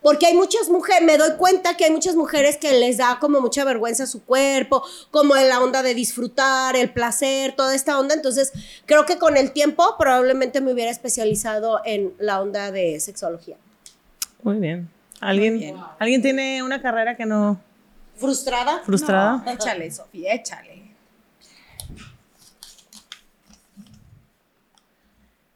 porque 0.00 0.26
hay 0.26 0.34
muchas 0.34 0.70
mujeres, 0.70 1.02
me 1.04 1.18
doy 1.18 1.32
cuenta 1.36 1.76
que 1.76 1.84
hay 1.84 1.90
muchas 1.90 2.14
mujeres 2.16 2.56
que 2.56 2.72
les 2.72 2.96
da 2.96 3.18
como 3.20 3.40
mucha 3.42 3.64
vergüenza 3.64 4.06
su 4.06 4.24
cuerpo, 4.24 4.82
como 5.10 5.36
en 5.36 5.50
la 5.50 5.60
onda 5.60 5.82
de 5.82 5.92
disfrutar, 5.94 6.74
el 6.74 6.90
placer, 6.90 7.54
toda 7.54 7.74
esta 7.74 7.98
onda. 7.98 8.14
Entonces 8.14 8.52
creo 8.86 9.04
que 9.04 9.18
con 9.18 9.36
el 9.36 9.52
tiempo 9.52 9.96
probablemente 9.98 10.62
me 10.62 10.72
hubiera 10.72 10.90
especializado 10.90 11.82
en 11.84 12.14
la 12.18 12.40
onda 12.40 12.70
de 12.70 12.98
sexología. 12.98 13.58
Muy 14.44 14.58
bien. 14.58 14.88
¿Alguien, 15.20 15.74
¿Alguien 15.98 16.22
tiene 16.22 16.62
una 16.62 16.80
carrera 16.80 17.16
que 17.16 17.24
no 17.26 17.58
¿Frustrada? 18.16 18.80
frustrada? 18.84 19.42
Échale, 19.50 19.90
Sofía, 19.90 20.34
échale. 20.34 20.84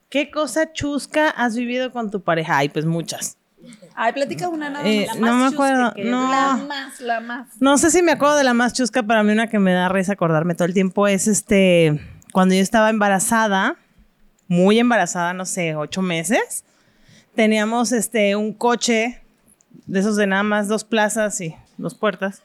¿Qué 0.09 0.31
cosa 0.31 0.73
chusca 0.73 1.29
has 1.29 1.55
vivido 1.55 1.93
con 1.93 2.11
tu 2.11 2.23
pareja? 2.23 2.57
Ay, 2.59 2.71
pues 2.71 2.87
muchas. 2.87 3.37
Ay, 3.95 4.13
platica 4.15 4.49
una 4.49 4.71
nada 4.71 4.89
Eh, 4.89 5.07
más. 5.09 5.19
no 5.19 5.37
me 5.37 5.47
acuerdo, 5.47 5.93
que- 5.95 6.05
no. 6.05 6.31
La 6.31 6.57
más, 6.67 7.01
la 7.01 7.21
más. 7.21 7.49
No 7.61 7.77
sé 7.77 7.91
si 7.91 8.01
me 8.03 8.13
acuerdo 8.13 8.37
de 8.37 8.45
la 8.45 8.55
más 8.55 8.73
chusca, 8.73 9.03
pero 9.03 9.21
a 9.21 9.23
mí 9.23 9.33
una 9.33 9.49
que 9.49 9.59
me 9.59 9.73
da 9.75 9.89
risa 9.91 10.15
acordarme 10.15 10.55
todo 10.55 10.65
el 10.67 10.73
tiempo 10.75 11.07
es 11.07 11.27
este, 11.27 12.01
cuando 12.33 12.55
yo 12.55 12.63
estaba 12.63 12.89
embarazada, 12.89 13.77
muy 14.47 14.79
embarazada, 14.79 15.35
no 15.35 15.45
sé, 15.45 15.75
ocho 15.77 16.01
meses, 16.01 16.65
teníamos 17.39 17.93
este, 17.93 18.35
un 18.35 18.53
coche 18.53 19.23
de 19.87 20.01
esos 20.01 20.17
de 20.17 20.27
nada 20.27 20.43
más 20.43 20.67
dos 20.67 20.83
plazas 20.83 21.41
y 21.41 21.55
dos 21.77 21.95
puertas. 21.95 22.43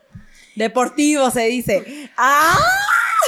Deportivo 0.56 1.32
se 1.32 1.48
dice. 1.48 2.12
¡Ah! 2.16 2.56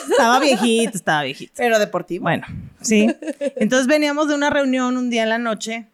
Estaba 0.08 0.40
viejito, 0.40 0.96
estaba 0.96 1.24
viejito. 1.24 1.54
Pero 1.58 1.80
deportivo. 1.80 2.22
Bueno, 2.22 2.46
sí. 2.82 3.08
Entonces 3.56 3.88
veníamos 3.88 4.28
de 4.28 4.36
una 4.36 4.52
reunión 4.52 4.96
un 4.96 5.10
día 5.10 5.24
en 5.24 5.30
la 5.30 5.40
noche 5.40 5.88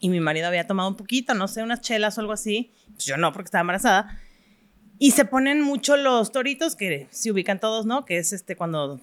y 0.00 0.08
mi 0.08 0.18
marido 0.18 0.48
había 0.48 0.66
tomado 0.66 0.88
un 0.88 0.96
poquito, 0.96 1.32
no 1.32 1.46
sé, 1.46 1.62
unas 1.62 1.80
chelas 1.80 2.18
o 2.18 2.20
algo 2.20 2.32
así. 2.32 2.72
Pues 2.94 3.04
yo 3.04 3.16
no, 3.16 3.32
porque 3.32 3.46
estaba 3.46 3.60
embarazada. 3.60 4.18
Y 4.98 5.12
se 5.12 5.24
ponen 5.24 5.62
mucho 5.62 5.96
los 5.96 6.32
toritos, 6.32 6.74
que 6.74 7.06
se 7.12 7.30
ubican 7.30 7.60
todos, 7.60 7.86
¿no? 7.86 8.04
Que 8.04 8.18
es 8.18 8.32
este 8.32 8.56
cuando 8.56 8.98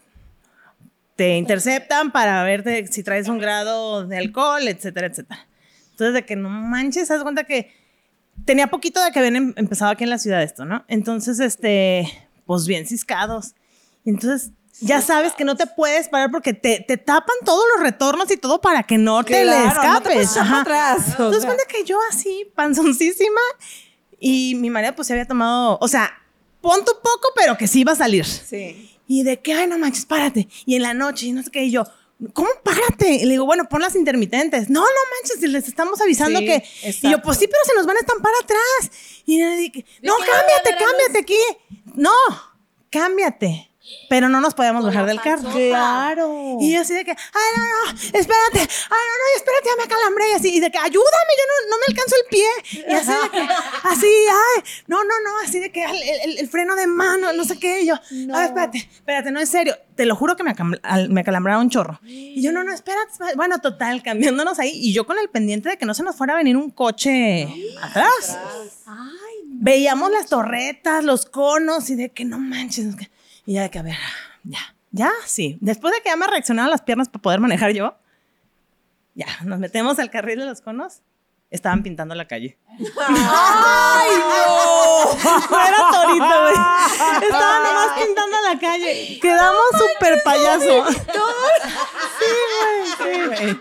te 1.16 1.38
interceptan 1.38 2.12
para 2.12 2.44
verte 2.44 2.86
si 2.88 3.02
traes 3.02 3.30
un 3.30 3.40
grado 3.40 4.06
de 4.06 4.18
alcohol, 4.18 4.68
etcétera, 4.68 5.08
etcétera. 5.08 5.48
Entonces, 5.96 6.14
de 6.14 6.26
que 6.26 6.36
no 6.36 6.50
manches, 6.50 7.10
haz 7.10 7.24
cuenta 7.24 7.46
que 7.46 7.72
tenía 8.44 8.68
poquito 8.68 9.02
de 9.02 9.12
que 9.12 9.20
habían 9.20 9.38
em- 9.38 9.54
empezado 9.56 9.92
aquí 9.92 10.04
en 10.04 10.10
la 10.10 10.18
ciudad 10.20 10.44
esto, 10.44 10.66
¿no? 10.66 10.84
Entonces, 10.90 11.40
este, 11.40 12.12
pues 12.46 12.68
bien 12.68 12.86
ciscados. 12.86 13.56
Entonces, 14.04 14.52
ya 14.82 15.00
sabes 15.00 15.32
que 15.32 15.46
no 15.46 15.56
te 15.56 15.68
puedes 15.68 16.10
parar 16.10 16.32
porque 16.32 16.54
te, 16.54 16.84
te 16.86 16.98
tapan 16.98 17.36
todos 17.46 17.64
los 17.74 17.84
retornos 17.84 18.30
y 18.30 18.36
todo 18.36 18.60
para 18.60 18.84
que 18.84 18.98
no 18.98 19.24
te 19.24 19.46
le 19.46 19.66
escapes. 19.68 20.28
no 20.28 20.34
te 20.34 20.40
Ajá. 20.42 20.62
atrás, 20.62 21.08
Entonces, 21.12 21.44
sea. 21.44 21.52
cuenta 21.54 21.64
que 21.72 21.86
yo 21.86 21.98
así, 22.12 22.52
panzoncísima, 22.56 23.40
y 24.20 24.56
mi 24.56 24.70
marido 24.70 24.94
pues 24.96 25.08
se 25.08 25.14
había 25.14 25.26
tomado, 25.26 25.78
o 25.80 25.88
sea, 25.88 26.12
pon 26.60 26.80
tu 26.84 26.92
poco, 27.02 27.30
pero 27.38 27.56
que 27.58 27.68
sí 27.68 27.80
iba 27.82 27.94
a 27.94 27.96
salir. 27.96 28.26
Sí. 28.26 28.92
Y 29.08 29.24
de 29.24 29.40
que, 29.40 29.54
ay, 29.54 29.68
no 29.68 29.78
manches, 29.78 30.06
párate. 30.06 30.50
Y 30.66 30.76
en 30.76 30.82
la 30.82 30.94
noche, 30.94 31.28
y 31.28 31.32
no 31.32 31.42
sé 31.42 31.52
qué, 31.52 31.64
y 31.64 31.72
yo, 31.72 31.86
¿cómo 32.34 32.50
párate? 32.64 33.10
Y 33.16 33.26
le 33.26 33.32
digo, 33.32 33.46
bueno, 33.46 33.68
pon 33.70 33.82
las 33.82 33.96
intermitentes. 33.96 34.70
No, 34.70 34.82
no 34.82 34.88
manches, 35.22 35.50
les 35.50 35.68
estamos 35.68 36.02
avisando 36.02 36.40
Sí, 36.40 36.46
que. 36.46 36.64
Y 37.02 37.12
yo, 37.12 37.22
pues 37.22 37.38
sí, 37.38 37.48
pero 37.48 37.60
se 37.66 37.76
nos 37.76 37.86
van 37.86 37.98
a 37.98 38.00
estampar 38.00 38.32
atrás. 38.44 38.92
Y 39.26 39.42
dije, 39.42 39.86
no, 40.02 40.14
cámbiate, 40.18 40.84
cámbiate 40.84 41.20
aquí. 41.20 41.38
No, 41.96 42.12
cámbiate. 42.90 43.72
Pero 44.10 44.30
no 44.30 44.40
nos 44.42 44.54
podíamos 44.54 44.84
bajar 44.86 45.06
del 45.06 45.20
carro. 45.22 45.50
Claro. 45.52 46.58
Y 46.60 46.74
yo 46.74 46.82
así 46.82 46.94
de 46.94 47.04
que, 47.06 47.12
ay, 47.12 47.18
no, 47.58 47.64
no, 47.64 47.92
espérate, 48.00 48.60
ay, 48.60 49.06
no, 49.10 49.16
no, 49.22 49.38
espérate, 49.38 49.66
ya 49.70 49.84
me 49.84 49.88
calambré. 49.90 50.30
Y 50.30 50.34
así, 50.34 50.56
y 50.56 50.60
de 50.60 50.72
que, 50.72 50.78
ayúdame, 50.78 51.32
yo 51.38 51.44
no, 51.48 51.70
no 51.72 51.78
me 51.78 51.86
alcanzo 51.90 52.16
el 52.16 52.30
pie. 52.30 52.86
Y 52.90 52.94
así 52.94 53.12
de 53.12 53.30
que, 53.32 53.54
así, 53.84 54.08
ay, 54.08 54.64
no, 54.88 55.04
no, 55.04 55.10
no, 55.24 55.40
así 55.44 55.60
de 55.60 55.72
que 55.72 55.84
el, 55.84 55.96
el- 56.32 56.38
el 56.40 56.50
freno 56.50 56.76
de 56.76 56.88
mano, 56.88 57.34
no 57.34 57.44
sé 57.46 57.58
qué. 57.60 57.82
Y 57.82 57.88
yo, 57.88 57.96
ay, 58.34 58.46
espérate, 58.48 58.78
espérate, 58.78 59.32
no 59.32 59.40
es 59.40 59.50
serio. 59.50 59.76
Te 59.96 60.06
lo 60.06 60.16
juro 60.16 60.36
que 60.36 60.44
me, 60.44 60.54
acam- 60.56 60.80
al- 60.84 61.10
me 61.10 61.24
calambraba 61.24 61.62
un 61.62 61.70
chorro. 61.70 62.00
Y 62.04 62.42
yo, 62.42 62.52
no, 62.52 62.64
no, 62.64 62.74
espérate, 62.74 63.12
espérate. 63.12 63.36
Bueno, 63.38 63.60
total, 63.60 64.04
cambiándonos 64.04 64.60
ahí. 64.60 64.72
Y 64.74 64.94
yo 64.94 65.06
con 65.06 65.18
el 65.20 65.30
pendiente 65.30 65.70
de 65.70 65.78
que 65.78 65.86
no 65.86 65.94
se 65.94 66.04
nos 66.04 66.16
fuera 66.16 66.34
a 66.34 66.38
venir 66.38 66.58
un 66.58 66.70
coche 66.70 67.48
atrás. 67.82 68.38
Veíamos 69.48 70.12
las 70.12 70.28
torretas, 70.28 71.04
los 71.04 71.26
conos 71.26 71.90
y 71.90 71.96
de 71.96 72.10
que 72.10 72.26
no 72.26 72.40
manches. 72.40 72.96
que- 72.96 73.10
Y 73.46 73.54
ya 73.54 73.64
de 73.64 73.70
que, 73.70 73.80
a 73.80 73.84
ver, 73.84 73.98
ya, 74.44 74.76
ya, 74.92 75.12
sí. 75.26 75.58
Después 75.62 75.94
de 75.94 76.02
que 76.02 76.10
ya 76.10 76.16
me 76.16 76.28
reaccionaron 76.28 76.72
las 76.72 76.82
piernas 76.82 77.10
para 77.10 77.22
poder 77.22 77.40
manejar 77.40 77.72
yo, 77.72 77.98
ya, 79.14 79.28
nos 79.44 79.60
metemos 79.60 80.00
al 80.00 80.10
carril 80.10 80.40
de 80.40 80.46
los 80.46 80.62
conos. 80.62 81.02
Estaban 81.52 81.84
pintando 81.84 82.16
la 82.16 82.28
calle. 82.28 82.58
¡Ay, 82.70 84.10
no! 84.20 85.12
Era 85.68 85.78
torito, 85.92 86.42
güey. 86.42 86.56
Estaban 87.24 87.64
nomás 87.64 88.04
pintando 88.04 88.38
la 88.52 88.60
calle. 88.60 89.20
Quedamos 89.22 89.64
súper 89.72 90.22
payaso. 90.24 90.86
Sí, 92.18 92.32
güey, 93.06 93.38
sí, 93.38 93.46
güey. 93.46 93.60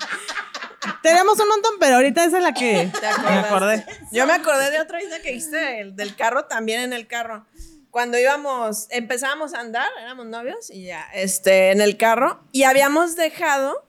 Tenemos 1.03 1.39
un 1.39 1.49
montón, 1.49 1.73
pero 1.79 1.97
ahorita 1.97 2.25
esa 2.25 2.39
es 2.39 2.43
la 2.43 2.55
que 2.55 2.91
me 3.25 3.39
acordé. 3.39 3.85
Yo 4.11 4.27
me 4.27 4.33
acordé 4.33 4.71
de 4.71 4.81
otra 4.81 5.03
idea 5.03 5.21
que 5.21 5.33
hice, 5.33 5.81
el 5.81 5.97
del 5.97 6.15
carro, 6.17 6.47
también 6.47 6.81
en 6.81 6.93
el 6.93 7.07
carro. 7.07 7.47
Cuando 7.95 8.19
íbamos, 8.19 8.89
empezábamos 8.91 9.55
a 9.55 9.61
andar, 9.61 9.89
éramos 10.01 10.27
novios 10.27 10.69
y 10.69 10.87
ya, 10.87 11.09
este, 11.15 11.71
en 11.71 11.81
el 11.81 11.97
carro, 11.97 12.43
y 12.51 12.65
habíamos 12.65 13.15
dejado, 13.15 13.87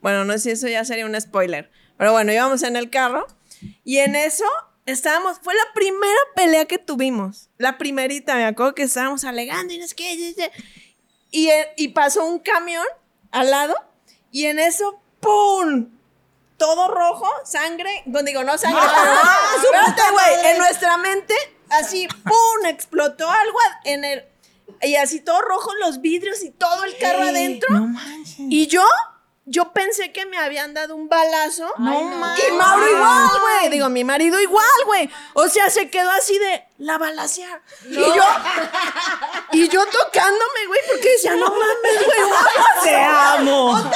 bueno, 0.00 0.24
no 0.24 0.34
sé 0.34 0.38
si 0.38 0.50
eso 0.52 0.68
ya 0.68 0.84
sería 0.84 1.04
un 1.04 1.20
spoiler, 1.20 1.68
pero 1.98 2.12
bueno, 2.12 2.32
íbamos 2.32 2.62
en 2.62 2.76
el 2.76 2.88
carro 2.88 3.26
y 3.82 3.98
en 3.98 4.14
eso 4.14 4.44
estábamos, 4.84 5.40
fue 5.42 5.52
la 5.56 5.72
primera 5.74 6.20
pelea 6.36 6.66
que 6.66 6.78
tuvimos, 6.78 7.50
la 7.58 7.76
primerita, 7.76 8.36
me 8.36 8.44
acuerdo 8.44 8.76
que 8.76 8.84
estábamos 8.84 9.24
alegando 9.24 9.74
y 9.74 9.78
no 9.78 9.88
sé 9.88 9.96
qué, 9.96 10.14
y, 10.14 10.36
y, 11.32 11.50
y 11.76 11.88
pasó 11.88 12.24
un 12.24 12.38
camión 12.38 12.86
al 13.32 13.50
lado 13.50 13.74
y 14.30 14.44
en 14.44 14.60
eso, 14.60 15.02
¡pum! 15.18 15.90
todo 16.56 16.88
rojo, 16.88 17.28
sangre, 17.44 17.90
digo, 18.24 18.44
no 18.44 18.56
sangre, 18.56 18.80
pero, 19.72 19.86
espérate, 19.86 20.02
güey, 20.12 20.52
en 20.52 20.58
nuestra 20.58 20.96
mente, 20.98 21.34
así, 21.70 22.08
¡pum! 22.24 22.66
explotó 22.66 23.30
algo 23.30 23.58
en 23.84 24.04
el, 24.04 24.24
y 24.82 24.96
así 24.96 25.20
todo 25.20 25.40
rojo 25.42 25.72
los 25.80 26.00
vidrios 26.00 26.42
y 26.42 26.50
todo 26.50 26.84
el 26.84 26.96
carro 26.98 27.22
adentro. 27.24 27.68
No 27.70 27.86
manches. 27.86 28.36
Y 28.38 28.66
yo, 28.66 28.82
yo 29.44 29.72
pensé 29.72 30.12
que 30.12 30.26
me 30.26 30.38
habían 30.38 30.74
dado 30.74 30.96
un 30.96 31.08
balazo. 31.08 31.72
No 31.78 32.00
Y 32.00 32.04
manches. 32.16 32.52
Mauro 32.52 32.88
igual, 32.88 33.28
güey. 33.40 33.70
Digo, 33.70 33.88
mi 33.88 34.02
marido 34.04 34.40
igual, 34.40 34.66
güey. 34.86 35.08
O 35.34 35.48
sea, 35.48 35.70
se 35.70 35.88
quedó 35.88 36.10
así 36.10 36.36
de 36.38 36.64
la 36.78 36.98
balacea. 36.98 37.62
Y 37.88 37.94
yo, 37.94 38.24
y 39.52 39.68
yo 39.68 39.86
tocándome, 39.86 40.66
güey, 40.66 40.80
porque 40.88 41.10
decía, 41.12 41.36
no 41.36 41.46
mames, 41.48 42.04
güey, 42.06 42.18
Te 42.84 42.96
amo. 42.96 43.90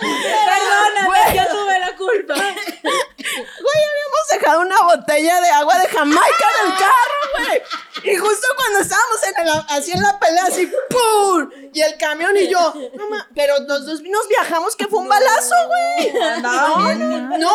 Perdóname, 0.00 1.36
yo 1.36 1.46
tuve 1.48 1.78
la 1.78 1.96
culpa. 1.96 2.34
Güey, 3.36 3.84
habíamos 3.90 4.28
dejado 4.30 4.60
una 4.60 4.80
botella 4.82 5.40
de 5.40 5.50
agua 5.50 5.78
de 5.78 5.88
Jamaica 5.88 6.46
en 6.64 6.72
el 6.72 6.78
carro, 6.78 7.46
güey. 7.46 7.62
Y 8.04 8.16
justo 8.16 8.46
cuando 8.56 8.78
estábamos 8.80 9.18
en 9.28 9.46
el- 9.46 9.64
así 9.76 9.92
en 9.92 10.02
la 10.02 10.18
pelea, 10.18 10.44
así, 10.46 10.70
¡pum! 10.88 11.50
Y 11.72 11.80
el 11.80 11.96
camión 11.98 12.36
y 12.36 12.48
yo, 12.48 12.72
no 12.94 13.08
ma- 13.08 13.28
pero 13.34 13.54
los 13.66 13.84
dos 13.86 14.00
nos 14.02 14.28
viajamos 14.28 14.76
que 14.76 14.86
fue 14.86 15.00
un 15.00 15.08
balazo, 15.08 15.54
güey. 15.66 16.12
No, 16.40 16.94
no, 16.94 17.38
no, 17.38 17.52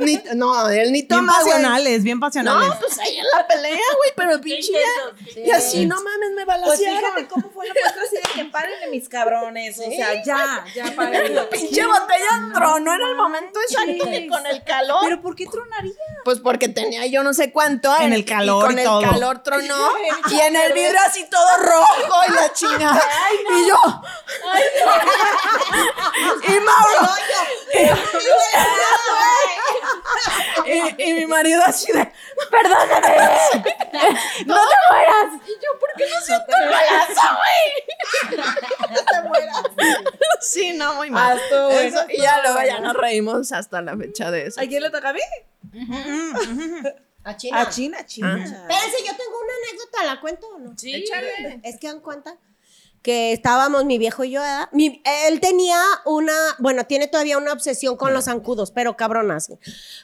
ni, 0.00 0.04
ni- 0.04 0.22
no, 0.34 0.68
él 0.68 0.92
ni 0.92 1.02
Bien 1.02 1.08
toma, 1.08 1.32
güey. 1.40 1.52
pasionales, 1.52 2.02
bien 2.04 2.20
pasionales. 2.20 2.68
No, 2.68 2.78
pues 2.78 2.98
ahí 2.98 3.16
en 3.16 3.24
la 3.36 3.46
pelea, 3.46 3.70
güey, 3.96 4.12
pero 4.16 4.40
pinche. 4.40 4.72
Y 5.36 5.50
así, 5.50 5.86
no 5.86 5.96
mames, 5.96 6.30
me 6.36 6.44
Pues 6.44 6.60
balacearon. 6.60 6.98
fíjate 7.00 7.26
cómo 7.28 7.50
fue 7.50 7.66
la 7.66 7.72
muestra 7.74 8.02
así 8.02 8.16
de 8.16 8.22
que 8.42 8.44
párenle 8.50 8.86
mis 8.90 9.08
cabrones. 9.08 9.78
O 9.78 9.82
sea, 9.90 10.22
ya, 10.24 10.64
ya 10.74 10.84
párenle. 10.96 11.42
Pinche 11.44 11.86
botella 11.86 12.50
tronó 12.54 12.94
en 12.94 13.00
el 13.02 13.16
momento 13.16 13.58
exacto 13.60 14.04
con 14.28 14.46
el 14.46 14.62
calor. 14.64 15.00
Pero 15.04 15.20
¿por 15.22 15.34
qué 15.36 15.46
tronaría? 15.46 15.92
Pues 16.24 16.38
porque 16.40 16.68
tenía 16.68 17.06
yo 17.06 17.22
no 17.22 17.32
sé 17.34 17.50
cuánto. 17.50 17.94
En 18.00 18.12
el 18.12 18.24
calor 18.24 18.66
con 18.66 18.76
y 18.76 18.80
el 18.80 18.84
todo. 18.86 19.00
calor 19.02 19.42
tronó. 19.42 19.53
Y 19.60 20.40
en 20.40 20.56
el 20.56 20.72
vidrio 20.72 20.98
así 21.06 21.28
todo 21.28 21.46
rojo 21.58 22.20
y 22.28 22.32
la 22.32 22.52
chingada. 22.52 23.00
y 23.56 23.68
yo. 23.68 23.76
y 26.48 26.60
Mauro. 26.60 27.08
y, 30.66 31.02
y 31.02 31.12
mi 31.14 31.26
marido 31.26 31.62
así 31.64 31.90
de. 31.92 32.12
Perdóname. 32.50 33.16
no 34.46 34.56
te 34.56 34.76
mueras. 34.90 35.34
Y 35.46 35.52
yo, 35.52 35.78
¿por 35.78 35.90
qué 35.96 36.04
no 36.12 36.20
siento 36.20 36.46
el 36.62 36.68
balazo, 36.70 37.28
güey? 37.36 37.70
no 38.90 39.00
te 39.04 39.20
mueras. 39.28 39.62
sí, 40.40 40.72
no, 40.74 40.94
muy 40.94 41.10
mal. 41.10 41.38
Ah, 41.38 41.42
bueno, 41.66 41.80
Eso, 41.80 42.04
y 42.08 42.20
ya 42.20 42.40
luego 42.42 42.60
ya 42.66 42.80
nos 42.80 42.94
reímos 42.94 43.52
hasta 43.52 43.80
la 43.82 43.96
fecha 43.96 44.30
de 44.30 44.46
eso. 44.46 44.60
¿A 44.60 44.64
quién 44.66 44.82
le 44.82 44.90
toca 44.90 45.10
a 45.10 45.12
mí? 45.12 45.20
A 47.24 47.36
China. 47.36 47.60
A 47.60 47.70
China, 47.70 48.06
China. 48.06 48.34
Espérense, 48.36 48.98
yo 49.04 49.16
tengo 49.16 49.40
una 49.42 49.52
anécdota, 49.68 50.04
¿la 50.04 50.20
cuento 50.20 50.46
o 50.48 50.58
no? 50.58 50.78
Sí. 50.78 50.94
Échale. 50.94 51.60
Es 51.62 51.78
que 51.80 51.88
dan 51.88 52.00
cuenta 52.00 52.38
que 53.02 53.32
estábamos 53.32 53.84
mi 53.84 53.98
viejo 53.98 54.24
y 54.24 54.30
yo, 54.30 54.42
él 54.72 55.40
tenía 55.40 55.78
una, 56.06 56.34
bueno, 56.58 56.86
tiene 56.86 57.06
todavía 57.06 57.36
una 57.36 57.52
obsesión 57.52 57.96
con 57.98 58.14
los 58.14 58.24
zancudos, 58.24 58.70
pero 58.70 58.96
cabronas. 58.96 59.50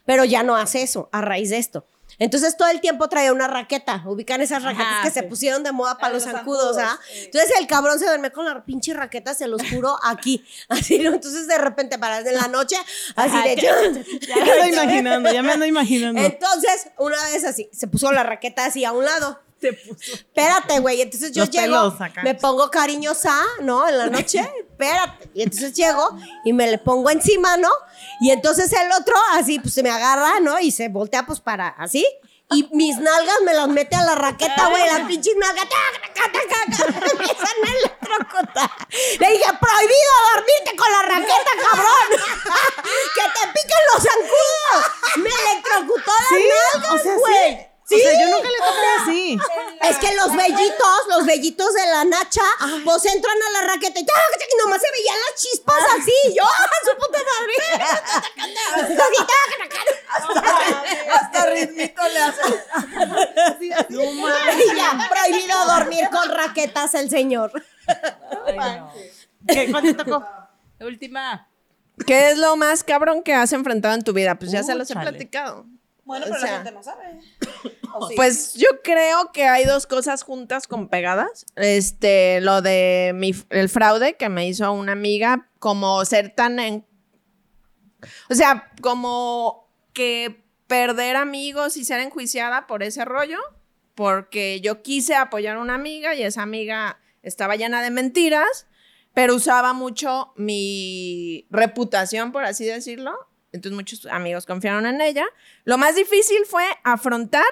Pero 0.05 0.25
ya 0.27 0.43
no 0.43 0.55
hace 0.57 0.83
eso 0.83 1.09
a 1.11 1.23
raíz 1.23 1.49
de 1.49 1.57
esto. 1.57 1.87
Entonces 2.21 2.57
todo 2.57 2.69
el 2.69 2.81
tiempo 2.81 3.09
traía 3.09 3.33
una 3.33 3.49
raqueta. 3.49 4.05
Ubican 4.07 4.41
esas 4.43 4.63
raquetas 4.63 5.03
que 5.03 5.11
se 5.11 5.23
pusieron 5.25 5.65
de 5.65 5.73
moda 5.73 5.99
para 5.99 6.13
los, 6.13 6.25
zancudos, 6.25 6.79
¿ah? 6.79 6.99
Entonces 7.17 7.51
el 7.59 7.67
cabrón 7.67 7.99
se 7.99 8.05
duerme 8.05 8.31
con 8.31 8.45
la 8.45 8.63
pinche 8.65 8.95
raqueta, 8.95 9.35
se 9.35 9.49
los 9.49 9.63
juro, 9.69 9.99
aquí. 10.05 10.45
Así, 10.69 10.99
¿no? 10.99 11.15
Entonces 11.15 11.49
de 11.49 11.59
repente 11.59 11.99
para 11.99 12.21
en 12.21 12.35
la 12.35 12.49
noche, 12.49 12.77
así 13.17 13.37
de... 13.43 13.57
Ya 13.57 13.75
me 14.45 14.53
ando 14.53 14.67
imaginando, 14.83 15.33
ya 15.33 15.43
me 15.43 15.53
ando 15.53 15.67
imaginando. 15.67 16.21
Entonces, 16.21 16.89
una 16.99 17.23
vez 17.25 17.45
así, 17.45 17.71
se 17.73 17.87
puso 17.87 18.13
la 18.13 18.23
raqueta 18.23 18.67
así 18.67 18.85
a 18.85 18.93
un 18.93 19.05
lado. 19.05 19.41
Se 19.63 19.73
puso. 19.75 20.15
Espérate, 20.15 20.81
güey. 20.81 21.03
Entonces 21.03 21.33
yo 21.33 21.43
Los 21.43 21.51
llego, 21.51 21.97
me 22.23 22.35
pongo 22.35 22.71
cariñosa, 22.71 23.35
¿no? 23.61 23.87
En 23.89 23.99
la 23.99 24.07
noche. 24.07 24.41
Espérate. 24.71 25.31
Y 25.35 25.43
entonces 25.43 25.75
llego 25.75 26.17
y 26.45 26.53
me 26.53 26.71
le 26.71 26.79
pongo 26.79 27.11
encima, 27.11 27.57
¿no? 27.57 27.71
Y 28.21 28.31
entonces 28.31 28.73
el 28.73 28.91
otro, 28.93 29.15
así, 29.33 29.59
pues 29.59 29.75
se 29.75 29.83
me 29.83 29.91
agarra, 29.91 30.41
¿no? 30.41 30.59
Y 30.59 30.71
se 30.71 30.89
voltea, 30.89 31.27
pues 31.27 31.41
para 31.41 31.69
así. 31.69 32.07
Y 32.53 32.69
mis 32.73 32.99
nalgas 32.99 33.37
me 33.45 33.55
las 33.55 33.69
mete 33.69 33.95
a 33.95 34.03
la 34.03 34.17
raqueta, 34.17 34.69
güey, 34.69 34.85
las 34.85 35.03
pinches 35.07 35.37
nalgas. 35.37 35.67
empiezan 37.13 37.47
a 37.65 37.79
electrocutar. 37.79 38.71
Le 39.21 39.31
dije, 39.31 39.45
prohibido 39.61 40.13
dormirte 40.35 40.77
con 40.77 40.91
la 40.91 41.03
raqueta, 41.03 41.51
cabrón. 41.71 42.09
que 43.15 43.23
te 43.23 43.47
piquen 43.53 43.79
los 43.95 44.03
zancudos. 44.03 45.19
Me 45.19 45.31
electrocutó 45.31 46.11
las 46.11 46.29
Sí, 46.29 46.49
nalgas, 46.73 46.93
o 46.93 46.99
sea, 46.99 47.17
güey. 47.17 47.70
Sí. 47.91 47.97
O 47.97 47.99
sea, 47.99 48.21
yo 48.21 48.29
nunca 48.31 48.49
le 48.49 48.59
toqué 48.59 48.89
así. 49.03 49.39
Es 49.81 49.97
que 49.97 50.15
los 50.15 50.37
vellitos, 50.37 50.99
los 51.09 51.25
vellitos 51.27 51.73
de 51.73 51.87
la 51.87 52.05
nacha, 52.05 52.43
pues 52.85 53.05
entran 53.07 53.35
a 53.49 53.51
la 53.61 53.67
raqueta 53.73 53.99
y, 53.99 54.03
y 54.03 54.57
nomás 54.63 54.81
se 54.81 54.91
veían 54.93 55.17
las 55.19 55.41
chispas 55.41 55.83
así. 55.99 56.13
Yo, 56.37 56.43
¡ah, 56.47 56.69
su 56.85 56.97
puta 56.99 57.19
madre! 57.19 57.55
Así, 58.75 58.95
¡tac, 58.95 59.09
tac, 59.59 59.73
tac! 59.73 59.89
Hasta 61.15 61.47
ritmito 61.47 62.03
le 62.09 62.19
hace. 62.19 62.43
Y 63.61 64.77
ya, 64.77 65.09
prohibido 65.09 65.65
dormir 65.67 66.09
con 66.11 66.29
raquetas 66.31 66.95
el 66.95 67.09
señor. 67.09 67.51
¿Qué, 69.49 69.71
¿Cuál 69.71 69.83
te 69.83 69.95
tocó? 69.95 70.27
La 70.79 70.87
última. 70.87 71.49
¿Qué 72.07 72.31
es 72.31 72.39
lo 72.39 72.57
más 72.57 72.85
cabrón 72.85 73.23
que 73.23 73.35
has 73.35 73.53
enfrentado 73.53 73.95
en 73.95 74.03
tu 74.03 74.13
vida? 74.13 74.35
Pues 74.39 74.51
ya 74.51 74.63
se 74.63 74.75
los 74.75 74.91
he 74.91 74.93
Úchale. 74.93 75.11
platicado. 75.11 75.67
Bueno, 76.11 76.27
O 76.27 76.29
pero 76.29 76.41
sea, 76.41 76.51
la 76.51 76.57
gente 76.57 76.73
no 76.73 76.83
sabe. 76.83 77.21
Pues 78.17 78.55
yo 78.55 78.69
creo 78.85 79.33
que 79.33 79.45
hay 79.45 79.65
dos 79.65 79.87
cosas 79.87 80.23
juntas 80.23 80.67
con 80.69 80.89
pegadas. 80.89 81.45
Este, 81.57 82.41
lo 82.41 82.63
de 82.63 83.13
mi, 83.15 83.35
el 83.51 83.69
fraude 83.69 84.17
que 84.17 84.29
me 84.29 84.47
hizo 84.49 84.73
una 84.73 84.93
amiga, 84.93 85.49
como 85.59 86.05
ser 86.05 86.35
tan 86.35 86.59
en. 86.61 86.87
O 88.29 88.35
sea, 88.35 88.71
como 88.81 89.69
que 89.93 90.45
perder 90.67 91.17
amigos 91.17 91.77
y 91.77 91.85
ser 91.85 92.01
enjuiciada 92.01 92.67
por 92.67 92.83
ese 92.83 93.05
rollo, 93.05 93.39
porque 93.95 94.61
yo 94.61 94.83
quise 94.83 95.15
apoyar 95.17 95.57
a 95.57 95.61
una 95.61 95.75
amiga 95.75 96.15
y 96.15 96.23
esa 96.23 96.43
amiga 96.43 97.01
estaba 97.23 97.57
llena 97.57 97.83
de 97.83 97.91
mentiras. 97.91 98.67
pero 99.15 99.35
usaba 99.35 99.73
mucho 99.73 100.33
mi 100.37 101.47
reputación, 101.51 102.31
por 102.33 102.45
así 102.45 102.65
decirlo. 102.65 103.13
Entonces 103.53 103.77
muchos 103.77 104.07
amigos 104.07 104.47
confiaron 104.47 104.87
en 104.87 105.01
ella. 105.01 105.25
Lo 105.65 105.79
más 105.79 105.97
difícil 105.97 106.45
fue 106.47 106.65
afrontar 106.85 107.45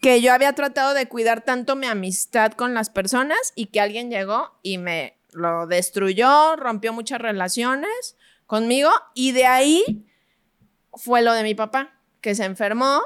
que 0.00 0.20
yo 0.20 0.32
había 0.32 0.52
tratado 0.52 0.94
de 0.94 1.08
cuidar 1.08 1.42
tanto 1.42 1.76
mi 1.76 1.86
amistad 1.86 2.52
con 2.52 2.74
las 2.74 2.90
personas 2.90 3.52
y 3.54 3.66
que 3.66 3.80
alguien 3.80 4.10
llegó 4.10 4.58
y 4.62 4.78
me 4.78 5.18
lo 5.32 5.66
destruyó, 5.66 6.56
rompió 6.56 6.92
muchas 6.92 7.20
relaciones 7.20 8.16
conmigo 8.46 8.90
y 9.14 9.32
de 9.32 9.46
ahí 9.46 10.06
fue 10.94 11.22
lo 11.22 11.32
de 11.32 11.42
mi 11.42 11.54
papá, 11.54 11.98
que 12.20 12.34
se 12.34 12.44
enfermó, 12.44 13.02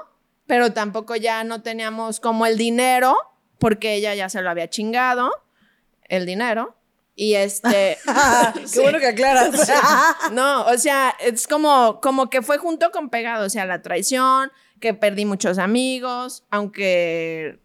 pero 0.47 0.72
tampoco 0.72 1.16
ya 1.16 1.45
no 1.45 1.62
teníamos 1.62 2.20
como 2.20 2.47
el 2.47 2.57
dinero 2.57 3.16
porque 3.59 3.95
ella 3.95 4.14
ya 4.14 4.28
se 4.28 4.43
lo 4.43 4.51
había 4.51 4.68
chingado, 4.68 5.30
el 6.05 6.26
dinero. 6.26 6.76
Y 7.15 7.35
este. 7.35 7.99
Qué 8.73 8.81
bueno 8.81 8.99
que 8.99 9.09
aclaras. 9.09 9.71
no, 10.33 10.65
o 10.67 10.79
sea, 10.79 11.15
es 11.21 11.47
como, 11.47 12.01
como 12.01 12.31
que 12.31 12.43
fue 12.43 12.59
junto 12.59 12.91
con 12.91 13.11
pegado. 13.11 13.47
O 13.47 13.51
sea, 13.51 13.67
la 13.67 13.83
traición, 13.83 14.51
que 14.81 14.95
perdí 14.95 15.25
muchos 15.25 15.59
amigos, 15.59 16.45
aunque 16.51 17.61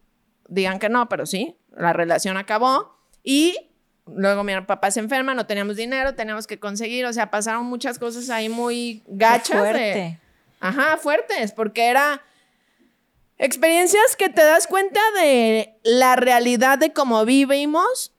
digan 0.47 0.79
que 0.79 0.89
no, 0.89 1.07
pero 1.09 1.25
sí, 1.25 1.57
la 1.75 1.93
relación 1.93 2.37
acabó. 2.37 2.97
Y 3.23 3.57
luego 4.05 4.43
mi 4.43 4.53
papá 4.61 4.91
se 4.91 4.99
enferma, 4.99 5.33
no 5.33 5.45
teníamos 5.47 5.75
dinero, 5.77 6.15
teníamos 6.15 6.47
que 6.47 6.59
conseguir. 6.59 7.05
O 7.05 7.13
sea, 7.13 7.31
pasaron 7.31 7.65
muchas 7.65 7.97
cosas 7.97 8.29
ahí 8.29 8.49
muy 8.49 9.03
gachas. 9.07 9.49
de- 9.49 9.57
fuerte. 9.57 10.19
Ajá, 10.59 10.97
fuertes, 10.97 11.51
porque 11.51 11.85
era 11.85 12.21
experiencias 13.37 14.15
que 14.15 14.29
te 14.29 14.41
das 14.43 14.67
cuenta 14.67 14.99
de 15.19 15.77
la 15.83 16.15
realidad 16.15 16.77
de 16.77 16.93
cómo 16.93 17.25
vivimos, 17.25 18.13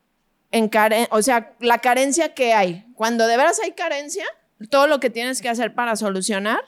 en 0.53 0.69
care- 0.69 1.09
o 1.11 1.23
sea, 1.23 1.55
la 1.61 1.79
carencia 1.79 2.35
que 2.35 2.53
hay. 2.55 2.87
Cuando 2.95 3.27
de 3.27 3.37
veras 3.37 3.61
hay 3.63 3.73
carencia, 3.73 4.25
todo 4.71 4.87
lo 4.87 5.01
que 5.01 5.11
tienes 5.11 5.43
que 5.43 5.49
hacer 5.49 5.75
para 5.75 5.97
solucionar, 5.97 6.61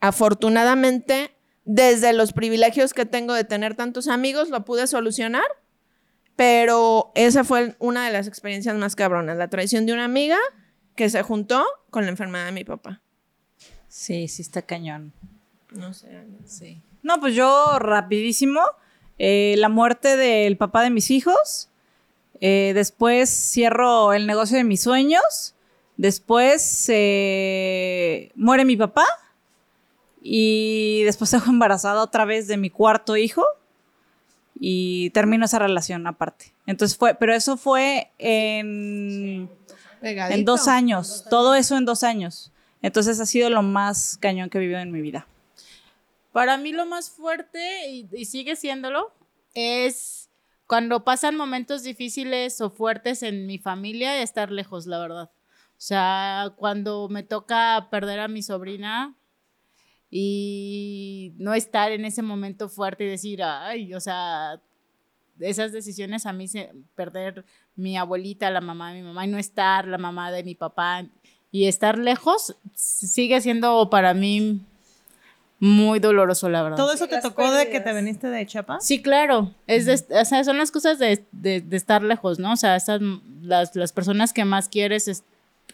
afortunadamente, 0.00 1.30
desde 1.64 2.12
los 2.12 2.32
privilegios 2.32 2.94
que 2.94 3.06
tengo 3.06 3.34
de 3.34 3.44
tener 3.44 3.74
tantos 3.74 4.08
amigos, 4.08 4.48
lo 4.48 4.64
pude 4.64 4.86
solucionar. 4.86 5.44
Pero 6.36 7.10
esa 7.14 7.42
fue 7.44 7.74
una 7.78 8.06
de 8.06 8.12
las 8.12 8.26
experiencias 8.28 8.74
más 8.76 8.94
cabronas, 8.94 9.36
la 9.36 9.48
traición 9.48 9.86
de 9.86 9.92
una 9.92 10.04
amiga 10.04 10.38
que 10.94 11.10
se 11.10 11.22
juntó 11.22 11.64
con 11.90 12.04
la 12.04 12.10
enfermedad 12.10 12.46
de 12.46 12.52
mi 12.52 12.64
papá. 12.64 13.00
Sí, 13.88 14.28
sí 14.28 14.42
está 14.42 14.62
cañón. 14.62 15.12
No 15.70 15.92
sé. 15.94 16.08
Sí. 16.46 16.82
No, 17.02 17.20
pues 17.20 17.34
yo 17.34 17.78
rapidísimo. 17.78 18.60
eh, 19.20 19.56
la 19.58 19.68
muerte 19.68 20.16
del 20.16 20.56
papá 20.56 20.82
de 20.82 20.90
mis 20.90 21.10
hijos. 21.10 21.67
Eh, 22.40 22.72
después 22.74 23.28
cierro 23.30 24.12
el 24.12 24.26
negocio 24.26 24.56
de 24.56 24.64
mis 24.64 24.82
sueños. 24.82 25.54
Después 25.96 26.86
eh, 26.88 28.30
muere 28.34 28.64
mi 28.64 28.76
papá. 28.76 29.04
Y 30.22 31.02
después 31.04 31.30
dejo 31.32 31.50
embarazada 31.50 32.02
otra 32.02 32.24
vez 32.24 32.46
de 32.48 32.56
mi 32.56 32.70
cuarto 32.70 33.16
hijo. 33.16 33.44
Y 34.60 35.10
termino 35.10 35.44
esa 35.44 35.58
relación 35.58 36.06
aparte. 36.06 36.52
Entonces 36.66 36.96
fue, 36.96 37.14
pero 37.14 37.32
eso 37.34 37.56
fue 37.56 38.10
en, 38.18 39.48
en 40.02 40.44
dos 40.44 40.66
años. 40.66 41.24
Todo 41.30 41.54
eso 41.54 41.76
en 41.76 41.84
dos 41.84 42.02
años. 42.02 42.52
Entonces 42.82 43.20
ha 43.20 43.26
sido 43.26 43.50
lo 43.50 43.62
más 43.62 44.16
cañón 44.20 44.50
que 44.50 44.58
he 44.58 44.60
vivido 44.60 44.80
en 44.80 44.90
mi 44.90 45.00
vida. 45.00 45.26
Para 46.32 46.56
mí 46.56 46.72
lo 46.72 46.86
más 46.86 47.10
fuerte, 47.10 47.88
y, 47.88 48.08
y 48.12 48.24
sigue 48.24 48.54
siéndolo, 48.54 49.12
es 49.54 50.27
cuando 50.68 51.02
pasan 51.02 51.34
momentos 51.34 51.82
difíciles 51.82 52.60
o 52.60 52.68
fuertes 52.68 53.22
en 53.22 53.46
mi 53.46 53.58
familia, 53.58 54.22
estar 54.22 54.52
lejos, 54.52 54.86
la 54.86 54.98
verdad. 54.98 55.30
O 55.70 55.80
sea, 55.80 56.52
cuando 56.56 57.08
me 57.08 57.22
toca 57.22 57.88
perder 57.90 58.20
a 58.20 58.28
mi 58.28 58.42
sobrina 58.42 59.16
y 60.10 61.32
no 61.38 61.54
estar 61.54 61.90
en 61.90 62.04
ese 62.04 62.20
momento 62.20 62.68
fuerte 62.68 63.04
y 63.04 63.08
decir, 63.08 63.42
ay, 63.42 63.94
o 63.94 64.00
sea, 64.00 64.60
esas 65.40 65.72
decisiones 65.72 66.26
a 66.26 66.34
mí, 66.34 66.46
perder 66.94 67.46
mi 67.74 67.96
abuelita, 67.96 68.50
la 68.50 68.60
mamá 68.60 68.92
de 68.92 69.00
mi 69.00 69.06
mamá 69.06 69.24
y 69.24 69.28
no 69.28 69.38
estar, 69.38 69.88
la 69.88 69.98
mamá 69.98 70.30
de 70.30 70.44
mi 70.44 70.54
papá 70.54 71.06
y 71.50 71.64
estar 71.64 71.96
lejos, 71.98 72.56
sigue 72.74 73.40
siendo 73.40 73.88
para 73.88 74.12
mí 74.12 74.60
muy 75.60 75.98
doloroso, 75.98 76.48
la 76.48 76.62
verdad. 76.62 76.76
¿Todo 76.76 76.92
eso 76.92 77.08
te 77.08 77.20
tocó 77.20 77.50
de 77.50 77.68
que 77.68 77.80
te 77.80 77.92
viniste 77.92 78.28
de 78.28 78.46
Chiapas? 78.46 78.84
Sí, 78.86 79.02
claro. 79.02 79.52
Es 79.66 79.86
de- 79.86 80.20
o 80.20 80.24
sea, 80.24 80.44
son 80.44 80.58
las 80.58 80.70
cosas 80.70 80.98
de, 80.98 81.24
de- 81.32 81.60
de 81.60 81.76
estar 81.76 82.02
lejos, 82.02 82.38
¿no? 82.38 82.52
O 82.52 82.56
sea, 82.56 82.76
esas, 82.76 83.00
las, 83.42 83.74
las 83.74 83.92
personas 83.92 84.32
que 84.32 84.44
más 84.44 84.68
quieres 84.68 85.08
es- 85.08 85.24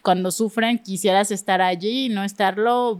cuando 0.01 0.31
sufren, 0.31 0.79
quisieras 0.79 1.31
estar 1.31 1.61
allí 1.61 2.05
y 2.05 2.09
no 2.09 2.23
estarlo, 2.23 2.99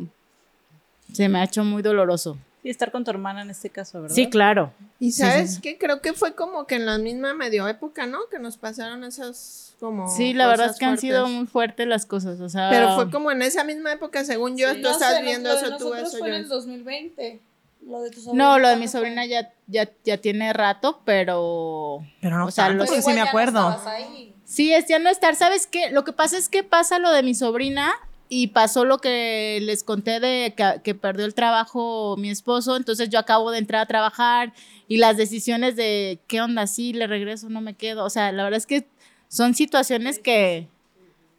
se 1.11 1.27
me 1.29 1.39
ha 1.39 1.43
hecho 1.43 1.63
muy 1.63 1.81
doloroso. 1.81 2.37
Y 2.65 2.71
estar 2.71 2.91
con 2.91 3.03
tu 3.03 3.11
hermana 3.11 3.43
en 3.43 3.51
este 3.51 3.69
caso, 3.69 4.01
¿verdad? 4.01 4.15
Sí, 4.15 4.27
claro. 4.27 4.73
Y 4.99 5.11
sabes 5.11 5.59
que 5.59 5.77
creo 5.77 6.01
que 6.01 6.13
fue 6.13 6.33
como 6.33 6.65
que 6.65 6.75
en 6.75 6.87
la 6.87 6.97
misma 6.97 7.35
medio 7.35 7.67
época, 7.67 8.07
¿no? 8.07 8.21
Que 8.31 8.39
nos 8.39 8.57
pasaron 8.57 9.03
esas 9.03 9.75
como. 9.79 10.07
Sí, 10.09 10.33
la 10.33 10.47
verdad 10.47 10.71
es 10.71 10.77
que 10.79 10.85
han 10.85 10.97
sido 10.97 11.27
muy 11.27 11.45
fuertes 11.45 11.85
las 11.85 12.07
cosas, 12.07 12.39
o 12.39 12.49
sea... 12.49 12.69
Pero 12.71 12.95
fue 12.95 13.11
como 13.11 13.29
en 13.29 13.43
esa 13.43 13.63
misma 13.63 13.91
época, 13.91 14.23
según 14.25 14.57
yo, 14.57 14.73
tú 14.73 14.81
No 14.81 14.89
estás 14.89 15.17
sé, 15.17 15.21
viendo 15.21 15.49
lo 15.49 15.55
de 15.59 15.61
eso, 15.67 15.77
tú 15.77 15.89
nosotros 15.89 16.07
eso, 16.09 16.17
fue 16.17 16.29
yo 16.29 16.33
en 16.33 16.39
el 16.39 16.45
eso. 16.45 16.55
2020. 16.55 17.39
Lo 17.87 18.01
de 18.01 18.09
tu 18.09 18.19
sobrina. 18.21 18.43
No, 18.43 18.57
lo 18.57 18.67
de 18.67 18.77
mi 18.77 18.87
sobrina 18.87 19.27
ya, 19.27 19.53
ya, 19.67 19.87
ya 20.03 20.17
tiene 20.17 20.51
rato, 20.51 21.01
pero... 21.05 21.99
Pero 22.19 22.39
no 22.39 22.47
O 22.47 22.51
sea, 22.51 22.65
tanto, 22.69 22.85
los- 22.85 22.89
sí 23.05 23.09
me 23.11 23.15
ya 23.17 23.23
no 23.25 23.29
acuerdo. 23.29 23.79
ahí. 23.85 24.33
Sí, 24.43 24.73
es 24.73 24.87
ya 24.87 24.97
no 24.97 25.11
estar. 25.11 25.35
¿Sabes 25.35 25.67
qué? 25.67 25.91
Lo 25.91 26.03
que 26.03 26.13
pasa 26.13 26.35
es 26.35 26.49
que 26.49 26.63
pasa 26.63 26.97
lo 26.97 27.11
de 27.11 27.21
mi 27.21 27.35
sobrina 27.35 27.93
y 28.27 28.47
pasó 28.47 28.85
lo 28.85 28.97
que 28.97 29.59
les 29.61 29.83
conté 29.83 30.19
de 30.19 30.55
que, 30.83 30.95
perdió 30.95 31.25
el 31.25 31.33
trabajo 31.33 32.15
mi 32.17 32.29
esposo. 32.29 32.75
Entonces 32.75 33.09
yo 33.09 33.19
acabo 33.19 33.51
de 33.51 33.59
entrar 33.59 33.81
a 33.81 33.85
trabajar 33.85 34.53
y 34.87 34.97
las 34.97 35.17
decisiones 35.17 35.75
de 35.75 36.19
qué 36.27 36.41
onda, 36.41 36.67
sí, 36.67 36.93
le 36.93 37.07
regreso, 37.07 37.49
no 37.49 37.61
me 37.61 37.75
quedo. 37.75 38.03
O 38.03 38.09
sea, 38.09 38.31
la 38.31 38.43
verdad 38.43 38.57
es 38.57 38.65
que 38.65 38.87
son 39.27 39.53
situaciones 39.53 40.19
que 40.19 40.67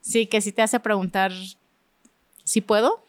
sí, 0.01 0.27
que 0.27 0.41
sí 0.41 0.53
te 0.53 0.63
hace 0.63 0.79
preguntar 0.79 1.33
si 2.45 2.61
puedo. 2.61 3.05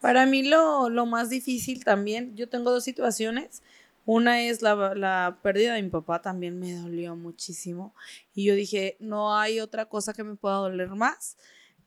Para 0.00 0.26
mí 0.26 0.42
lo, 0.42 0.88
lo 0.88 1.06
más 1.06 1.30
difícil 1.30 1.84
también, 1.84 2.34
yo 2.34 2.48
tengo 2.48 2.70
dos 2.70 2.84
situaciones. 2.84 3.62
Una 4.06 4.42
es 4.42 4.62
la, 4.62 4.94
la 4.94 5.38
pérdida 5.42 5.74
de 5.74 5.82
mi 5.82 5.90
papá, 5.90 6.22
también 6.22 6.58
me 6.58 6.72
dolió 6.72 7.14
muchísimo. 7.14 7.94
Y 8.34 8.44
yo 8.44 8.54
dije, 8.54 8.96
no 8.98 9.36
hay 9.36 9.60
otra 9.60 9.84
cosa 9.84 10.12
que 10.12 10.24
me 10.24 10.34
pueda 10.34 10.56
doler 10.56 10.88
más. 10.88 11.36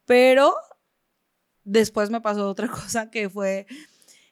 Pero 0.05 0.53
después 1.64 2.09
me 2.09 2.22
pasó 2.22 2.49
otra 2.49 2.68
cosa 2.70 3.09
que 3.09 3.30
fue 3.30 3.68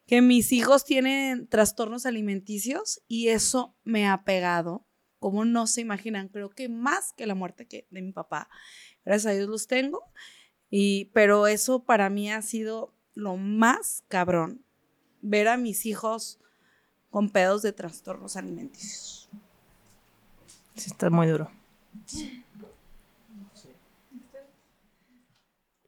que 0.06 0.22
mis 0.22 0.52
hijos 0.52 0.84
tienen 0.84 1.48
trastornos 1.48 2.06
alimenticios 2.06 3.02
y 3.08 3.30
eso 3.30 3.76
me 3.84 4.08
ha 4.08 4.24
pegado. 4.24 4.86
Como 5.20 5.46
no 5.46 5.68
se 5.68 5.82
imaginan, 5.82 6.28
creo 6.30 6.50
que 6.50 6.68
más 6.68 7.14
que 7.14 7.28
la 7.28 7.36
muerte 7.36 7.68
que 7.68 7.88
de 7.92 8.02
mi 8.02 8.12
papá. 8.12 8.50
Gracias 9.06 9.32
a 9.32 9.36
Dios 9.36 9.48
los 9.48 9.68
tengo. 9.68 10.04
Y, 10.70 11.06
pero 11.14 11.48
eso 11.48 11.84
para 11.84 12.10
mí 12.10 12.32
ha 12.32 12.42
sido 12.42 12.94
lo 13.14 13.38
más 13.38 14.04
cabrón. 14.08 14.66
Ver 15.22 15.48
a 15.48 15.58
mis 15.58 15.86
hijos 15.86 16.40
con 17.10 17.30
pedos 17.30 17.62
de 17.62 17.72
trastornos 17.72 18.36
alimenticios. 18.36 19.30
Sí, 20.76 20.90
está 20.90 21.10
muy 21.10 21.28
duro. 21.28 21.52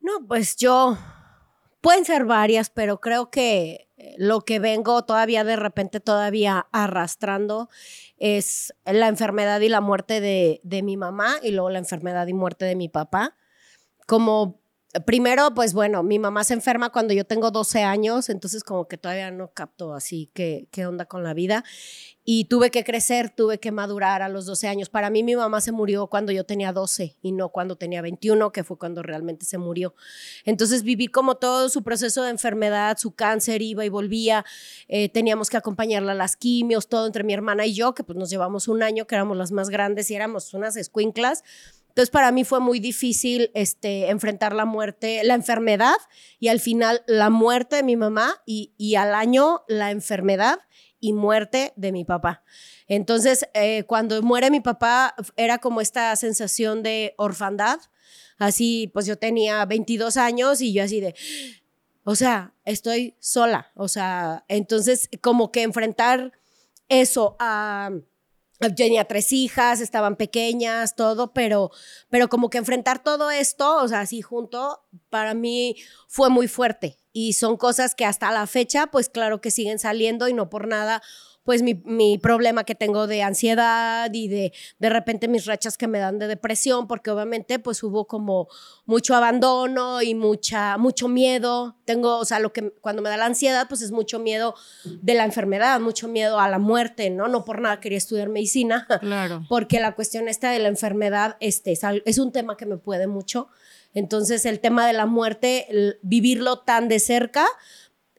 No, 0.02 0.28
pues 0.28 0.58
yo, 0.58 0.98
pueden 1.84 2.06
ser 2.06 2.24
varias, 2.24 2.70
pero 2.70 3.02
creo 3.02 3.30
que 3.30 3.90
eh, 3.98 4.16
lo 4.18 4.40
que 4.40 4.60
vengo 4.60 5.04
todavía 5.04 5.44
de 5.44 5.58
repente 5.58 6.00
todavía 6.00 6.66
arrastrando 6.72 7.70
es 8.18 8.74
la 8.86 9.10
enfermedad 9.10 9.60
y 9.60 9.68
la 9.68 9.82
muerte 9.82 10.22
de, 10.22 10.62
de 10.64 10.82
mi 10.82 10.96
mamá 10.96 11.36
y 11.44 11.52
luego 11.52 11.70
la 11.70 11.80
enfermedad 11.80 12.26
y 12.28 12.34
muerte 12.34 12.64
de 12.64 12.78
mi 12.78 12.88
papá. 12.88 13.36
Como 14.08 14.63
primero, 15.06 15.54
pues 15.54 15.74
bueno, 15.74 16.04
mi 16.04 16.20
mamá 16.20 16.44
se 16.44 16.54
enferma 16.54 16.92
cuando 16.92 17.14
yo 17.14 17.26
tengo 17.26 17.50
12 17.50 17.82
años, 17.84 18.30
entonces 18.30 18.64
como 18.64 18.88
que 18.88 18.98
todavía 18.98 19.32
no 19.32 19.52
capto 19.52 19.94
así 19.94 20.30
qué, 20.34 20.68
qué 20.72 20.86
onda 20.86 21.06
con 21.06 21.24
la 21.24 21.34
vida. 21.34 21.64
Y 22.26 22.46
tuve 22.46 22.72
que 22.72 22.86
crecer, 22.86 23.30
tuve 23.30 23.60
que 23.60 23.74
madurar 23.74 24.22
a 24.22 24.30
los 24.30 24.46
12 24.46 24.70
años. 24.70 24.90
Para 24.90 25.10
mí 25.10 25.24
mi 25.24 25.36
mamá 25.36 25.60
se 25.60 25.74
murió 25.74 26.08
cuando 26.08 26.32
yo 26.32 26.46
tenía 26.46 26.72
12 26.72 27.18
y 27.22 27.32
no 27.34 27.50
cuando 27.50 27.76
tenía 27.76 28.02
21, 28.02 28.52
que 28.52 28.64
fue 28.64 28.78
cuando 28.78 29.04
realmente 29.04 29.46
se 29.46 29.58
murió. 29.58 29.94
Entonces 30.46 30.84
viví 30.84 31.08
como 31.08 31.36
todo 31.36 31.68
su 31.68 31.84
proceso 31.84 32.24
de 32.24 32.30
enfermedad, 32.30 32.98
su 32.98 33.14
cáncer 33.14 33.62
iba 33.62 33.84
y 33.84 33.90
volvía, 33.90 34.46
eh, 34.88 35.10
teníamos 35.10 35.50
que 35.50 35.58
acompañarla 35.58 36.14
a 36.14 36.16
las 36.16 36.38
quimios, 36.38 36.88
todo 36.88 37.08
entre 37.08 37.26
mi 37.26 37.34
hermana 37.34 37.66
y 37.66 37.74
yo, 37.74 37.94
que 37.94 38.06
pues 38.06 38.18
nos 38.18 38.30
llevamos 38.30 38.70
un 38.70 38.84
año, 38.84 39.06
que 39.06 39.16
éramos 39.16 39.36
las 39.36 39.52
más 39.52 39.70
grandes 39.70 40.10
y 40.10 40.16
éramos 40.16 40.54
unas 40.54 40.78
escuinclas. 40.78 41.44
Entonces 41.94 42.10
para 42.10 42.32
mí 42.32 42.44
fue 42.44 42.60
muy 42.60 42.80
difícil 42.80 43.52
este, 43.54 44.10
enfrentar 44.10 44.54
la 44.54 44.66
muerte, 44.66 45.24
la 45.24 45.36
enfermedad 45.36 45.96
y 46.40 46.48
al 46.48 46.60
final 46.60 47.04
la 47.08 47.30
muerte 47.30 47.78
de 47.78 47.84
mi 47.84 47.96
mamá 47.96 48.42
y, 48.46 48.74
y 48.78 48.96
al 48.96 49.14
año 49.14 49.64
la 49.68 49.92
enfermedad 49.92 50.60
y 51.00 51.14
muerte 51.14 51.74
de 51.76 51.92
mi 51.92 52.06
papá. 52.06 52.44
Entonces, 52.88 53.48
eh, 53.54 53.84
cuando 53.88 54.22
muere 54.22 54.50
mi 54.50 54.60
papá, 54.60 55.16
era 55.36 55.60
como 55.60 55.82
esta 55.82 56.16
sensación 56.16 56.82
de 56.82 57.14
orfandad, 57.18 57.80
Así, 58.38 58.90
pues 58.94 59.06
yo 59.06 59.18
tenía 59.18 59.64
22 59.66 60.18
años 60.18 60.62
y 60.62 60.74
yo 60.74 60.84
así 60.84 61.00
de, 61.00 61.16
o 62.04 62.16
sea, 62.16 62.54
estoy 62.66 63.16
sola. 63.20 63.72
O 63.76 63.88
sea, 63.88 64.44
entonces 64.48 65.10
como 65.22 65.52
que 65.52 65.64
enfrentar 65.64 66.34
eso 66.90 67.36
a... 67.40 67.92
Tenía 68.70 69.06
tres 69.06 69.32
hijas, 69.32 69.82
estaban 69.82 70.16
pequeñas, 70.16 70.96
todo, 70.96 71.34
pero, 71.34 71.72
pero 72.10 72.30
como 72.30 72.50
que 72.50 72.58
enfrentar 72.58 73.04
todo 73.04 73.32
esto, 73.32 73.78
o 73.78 73.88
sea, 73.88 74.02
así 74.02 74.22
junto, 74.22 74.84
para 75.10 75.34
mí 75.34 75.76
fue 76.08 76.30
muy 76.30 76.48
fuerte. 76.48 76.98
Y 77.12 77.34
son 77.34 77.58
cosas 77.58 77.96
que 77.96 78.06
hasta 78.06 78.32
la 78.32 78.48
fecha, 78.48 78.88
pues 78.88 79.10
claro 79.10 79.42
que 79.42 79.52
siguen 79.52 79.80
saliendo 79.80 80.28
y 80.28 80.34
no 80.34 80.50
por 80.50 80.68
nada 80.68 81.02
pues 81.44 81.62
mi, 81.62 81.76
mi, 81.86 82.18
problema 82.18 82.64
que 82.64 82.76
tengo 82.76 83.08
de 83.08 83.22
ansiedad 83.22 84.10
y 84.14 84.28
de 84.28 84.54
de 84.80 84.90
repente 84.90 85.28
mis 85.28 85.46
rachas 85.46 85.78
que 85.78 85.88
me 85.88 86.00
dan 86.00 86.20
de 86.20 86.28
depresión, 86.28 86.88
porque 86.88 87.12
obviamente 87.12 87.60
pues 87.60 87.84
hubo 87.84 88.06
como 88.08 88.48
mucho 88.86 89.16
abandono 89.16 90.02
y 90.02 90.16
mucha, 90.16 90.78
mucho 90.78 91.08
miedo. 91.08 91.78
Tengo, 91.86 92.18
o 92.18 92.26
sea, 92.26 92.40
lo 92.40 92.54
que 92.54 92.72
cuando 92.82 93.02
me 93.02 93.10
da 93.10 93.18
la 93.18 93.26
ansiedad 93.26 93.68
pues 93.68 93.82
es 93.82 93.92
mucho 93.92 94.20
miedo 94.20 94.56
de 94.84 95.14
la 95.14 95.26
enfermedad, 95.26 95.80
mucho 95.80 96.08
miedo 96.08 96.40
a 96.40 96.50
la 96.50 96.60
muerte, 96.60 97.10
¿no? 97.10 97.28
No 97.28 97.46
por 97.46 97.62
nada 97.62 97.80
quería 97.80 97.98
estudiar 97.98 98.30
medicina, 98.30 98.88
Claro. 99.00 99.46
porque 99.50 99.80
la 99.80 99.96
cuestión 99.96 100.28
esta 100.28 100.52
de 100.52 100.60
la 100.60 100.70
enfermedad 100.70 101.38
este, 101.40 101.78
es, 102.06 102.18
un 102.18 102.32
tema 102.32 102.58
que 102.58 102.66
me 102.66 102.78
puede 102.78 103.08
mucho. 103.08 103.48
Entonces 103.94 104.46
el 104.46 104.60
tema 104.60 104.88
de 104.88 104.94
la 104.94 105.06
muerte, 105.06 105.68
el 105.70 106.00
vivirlo 106.02 106.60
tan 106.60 106.88
de 106.88 107.00
cerca, 107.00 107.46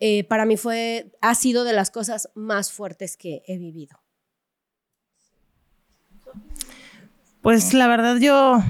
eh, 0.01 0.25
para 0.25 0.45
mí 0.45 0.57
fue, 0.57 1.13
ha 1.21 1.35
sido 1.35 1.65
de 1.65 1.73
las 1.73 1.91
cosas 1.91 2.29
más 2.35 2.73
fuertes 2.73 3.17
que 3.17 3.43
he 3.47 3.59
vivido. 3.59 3.99
Pues 7.43 7.75
la 7.75 7.87
verdad 7.87 8.17
yo 8.17 8.63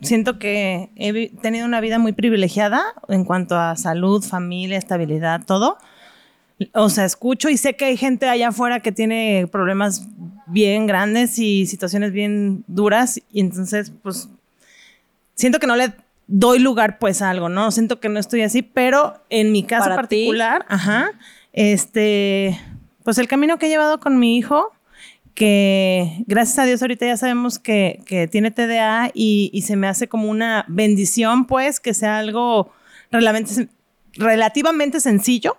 siento 0.00 0.38
que 0.38 0.90
he 0.96 1.28
tenido 1.36 1.66
una 1.66 1.80
vida 1.80 1.98
muy 1.98 2.12
privilegiada 2.12 2.82
en 3.08 3.24
cuanto 3.24 3.56
a 3.56 3.76
salud, 3.76 4.24
familia, 4.24 4.78
estabilidad, 4.78 5.44
todo. 5.44 5.78
O 6.74 6.88
sea, 6.90 7.04
escucho 7.04 7.48
y 7.48 7.56
sé 7.56 7.76
que 7.76 7.86
hay 7.86 7.96
gente 7.96 8.28
allá 8.28 8.48
afuera 8.48 8.80
que 8.80 8.92
tiene 8.92 9.48
problemas 9.50 10.06
bien 10.46 10.86
grandes 10.86 11.38
y 11.38 11.66
situaciones 11.66 12.12
bien 12.12 12.64
duras 12.66 13.20
y 13.30 13.40
entonces 13.40 13.92
pues 14.02 14.28
siento 15.34 15.58
que 15.58 15.66
no 15.66 15.76
le 15.76 15.92
doy 16.32 16.58
lugar 16.60 16.98
pues 17.00 17.22
a 17.22 17.30
algo, 17.30 17.48
¿no? 17.48 17.70
Siento 17.72 17.98
que 18.00 18.08
no 18.08 18.20
estoy 18.20 18.42
así, 18.42 18.62
pero 18.62 19.22
en 19.30 19.50
mi 19.52 19.64
caso 19.64 19.88
Para 19.90 19.96
ti. 19.96 20.00
particular, 20.26 20.64
ajá, 20.68 21.10
este, 21.52 22.58
pues 23.04 23.18
el 23.18 23.26
camino 23.28 23.58
que 23.58 23.66
he 23.66 23.68
llevado 23.68 23.98
con 24.00 24.18
mi 24.18 24.36
hijo, 24.38 24.70
que 25.34 26.22
gracias 26.26 26.58
a 26.58 26.64
Dios 26.66 26.82
ahorita 26.82 27.06
ya 27.06 27.16
sabemos 27.16 27.58
que, 27.58 28.02
que 28.06 28.28
tiene 28.28 28.50
TDA 28.50 29.10
y, 29.14 29.50
y 29.52 29.62
se 29.62 29.76
me 29.76 29.86
hace 29.88 30.08
como 30.08 30.28
una 30.28 30.64
bendición 30.68 31.46
pues 31.46 31.80
que 31.80 31.94
sea 31.94 32.18
algo 32.18 32.72
relativamente, 33.10 33.50
sen- 33.52 33.68
relativamente 34.14 35.00
sencillo. 35.00 35.56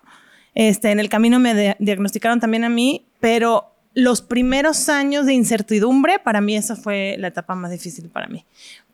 Este, 0.54 0.92
en 0.92 1.00
el 1.00 1.10
camino 1.10 1.40
me 1.40 1.54
de- 1.54 1.76
diagnosticaron 1.80 2.40
también 2.40 2.64
a 2.64 2.70
mí, 2.70 3.06
pero 3.20 3.71
los 3.94 4.22
primeros 4.22 4.88
años 4.90 5.26
de 5.26 5.34
incertidumbre, 5.34 6.20
para 6.20 6.40
mí 6.40 6.56
esa 6.56 6.76
fue 6.76 7.16
la 7.20 7.28
etapa 7.28 7.56
más 7.56 7.72
difícil 7.72 8.10
para 8.10 8.28
mí, 8.28 8.46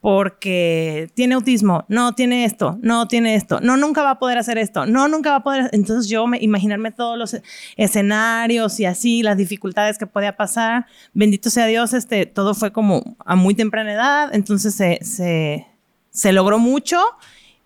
porque 0.01 1.09
tiene 1.13 1.35
autismo, 1.35 1.85
no 1.87 2.13
tiene 2.13 2.45
esto, 2.45 2.79
no 2.81 3.07
tiene 3.07 3.35
esto, 3.35 3.59
no 3.61 3.77
nunca 3.77 4.01
va 4.01 4.11
a 4.11 4.19
poder 4.19 4.39
hacer 4.39 4.57
esto, 4.57 4.85
no 4.85 5.07
nunca 5.07 5.31
va 5.31 5.35
a 5.37 5.43
poder, 5.43 5.69
entonces 5.71 6.09
yo 6.09 6.25
me, 6.25 6.39
imaginarme 6.39 6.91
todos 6.91 7.17
los 7.17 7.37
escenarios 7.75 8.79
y 8.79 8.85
así 8.85 9.21
las 9.21 9.37
dificultades 9.37 9.97
que 9.99 10.07
podía 10.07 10.35
pasar, 10.35 10.87
bendito 11.13 11.49
sea 11.49 11.67
Dios, 11.67 11.93
este, 11.93 12.25
todo 12.25 12.55
fue 12.55 12.71
como 12.71 13.15
a 13.23 13.35
muy 13.35 13.53
temprana 13.53 13.93
edad, 13.93 14.29
entonces 14.33 14.73
se, 14.73 15.67
se 16.09 16.31
logró 16.31 16.57
mucho 16.57 16.99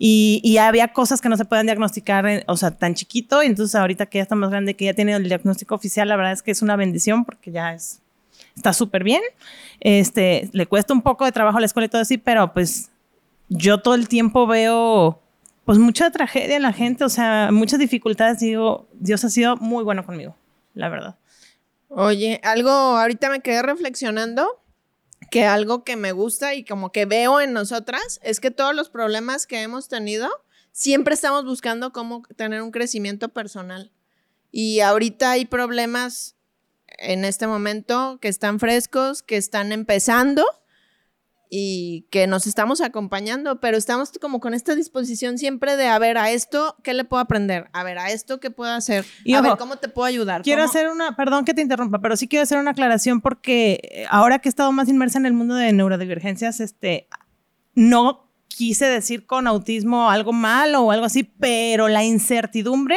y, 0.04 0.58
había 0.58 0.88
cosas 0.94 1.22
que 1.22 1.30
no 1.30 1.38
se 1.38 1.46
pueden 1.46 1.68
diagnosticar, 1.68 2.26
en- 2.26 2.44
o 2.48 2.58
sea, 2.58 2.72
tan 2.72 2.96
chiquito. 2.96 3.44
Y 3.44 3.46
entonces 3.46 3.76
ahorita 3.76 4.08
que 4.08 4.18
ya 4.18 4.24
está 4.24 4.34
más 4.34 4.50
grande, 4.50 4.76
que 4.76 4.86
ya 4.86 4.96
tiene 4.96 5.14
el 5.14 5.26
diagnóstico 5.26 5.76
oficial, 5.76 6.08
la 6.08 6.16
verdad 6.16 6.32
es 6.32 6.42
que 6.42 6.50
es 6.50 6.64
una 6.64 6.76
bendición 6.76 7.24
porque 7.24 7.52
ya 7.52 7.74
es, 7.76 8.02
está 8.56 8.74
súper 8.74 9.04
bien. 9.04 9.22
Este, 9.80 10.50
le 10.54 10.66
cuesta 10.66 10.92
un 10.92 11.04
poco 11.04 11.24
de 11.26 11.32
trabajo 11.32 11.60
a 11.60 11.62
la 11.62 11.68
escuela 11.68 11.86
y 11.86 11.90
todo 11.90 12.02
así, 12.02 12.18
pero 12.18 12.52
pues 12.52 12.90
yo 13.50 13.78
todo 13.78 13.94
el 13.94 14.08
tiempo 14.08 14.48
veo 14.48 15.22
pues 15.66 15.78
mucha 15.78 16.10
tragedia 16.10 16.56
en 16.56 16.64
la 16.64 16.74
gente, 16.74 17.04
o 17.04 17.10
sea, 17.10 17.50
muchas 17.52 17.78
dificultades. 17.78 18.40
Digo, 18.40 18.88
Dios 18.94 19.24
ha 19.24 19.30
sido 19.30 19.56
muy 19.58 19.84
bueno 19.84 20.04
conmigo, 20.04 20.36
la 20.74 20.90
verdad. 20.90 21.16
Oye, 21.90 22.42
algo, 22.44 22.72
ahorita 22.72 23.30
me 23.30 23.42
quedé 23.42 23.62
reflexionando 23.62 24.61
que 25.32 25.46
algo 25.46 25.84
que 25.84 25.96
me 25.96 26.12
gusta 26.12 26.54
y 26.54 26.66
como 26.66 26.92
que 26.92 27.06
veo 27.06 27.40
en 27.40 27.54
nosotras 27.54 28.20
es 28.22 28.40
que 28.40 28.52
todos 28.52 28.76
los 28.76 28.90
problemas 28.90 29.48
que 29.48 29.62
hemos 29.62 29.88
tenido, 29.88 30.30
siempre 30.74 31.16
estamos 31.16 31.46
buscando 31.46 31.94
cómo 31.94 32.22
tener 32.36 32.62
un 32.62 32.72
crecimiento 32.72 33.30
personal. 33.30 33.92
Y 34.52 34.82
ahorita 34.82 35.32
hay 35.32 35.46
problemas 35.46 36.36
en 36.86 37.24
este 37.24 37.48
momento 37.48 38.20
que 38.22 38.28
están 38.28 38.60
frescos, 38.60 39.24
que 39.24 39.38
están 39.38 39.72
empezando 39.72 40.46
y 41.54 42.08
que 42.12 42.28
nos 42.28 42.48
estamos 42.48 42.80
acompañando, 42.80 43.60
pero 43.60 43.76
estamos 43.76 44.12
como 44.22 44.40
con 44.40 44.54
esta 44.54 44.74
disposición 44.74 45.38
siempre 45.38 45.76
de, 45.76 45.86
a 45.88 46.00
ver, 46.00 46.18
a 46.18 46.32
esto, 46.32 46.78
¿qué 46.82 46.94
le 46.94 47.04
puedo 47.04 47.20
aprender? 47.22 47.70
A 47.74 47.84
ver, 47.84 47.98
a 48.00 48.10
esto, 48.10 48.40
¿qué 48.40 48.52
puedo 48.52 48.72
hacer? 48.72 49.04
Y 49.26 49.34
a 49.34 49.42
ojo, 49.42 49.50
ver, 49.50 49.58
¿cómo 49.58 49.76
te 49.76 49.90
puedo 49.90 50.06
ayudar? 50.06 50.44
Quiero 50.44 50.62
¿Cómo- 50.62 50.70
hacer 50.70 50.88
una, 50.90 51.18
perdón 51.18 51.44
que 51.44 51.54
te 51.54 51.62
interrumpa, 51.62 52.00
pero 52.00 52.16
sí 52.16 52.30
quiero 52.30 52.44
hacer 52.44 52.58
una 52.58 52.72
aclaración 52.72 53.20
porque 53.20 53.82
eh, 53.84 54.06
ahora 54.10 54.40
que 54.40 54.48
he 54.48 54.52
estado 54.52 54.72
más 54.72 54.88
inmersa 54.88 55.20
en 55.20 55.26
el 55.26 55.34
mundo 55.34 55.56
de 55.56 55.74
neurodivergencias, 55.74 56.62
este, 56.62 57.10
no 57.76 58.32
quise 58.48 58.86
decir 58.86 59.26
con 59.26 59.46
autismo 59.46 60.10
algo 60.10 60.32
malo 60.32 60.84
o 60.84 60.92
algo 60.92 61.06
así, 61.06 61.24
pero 61.24 61.90
la 61.90 62.06
incertidumbre 62.06 62.96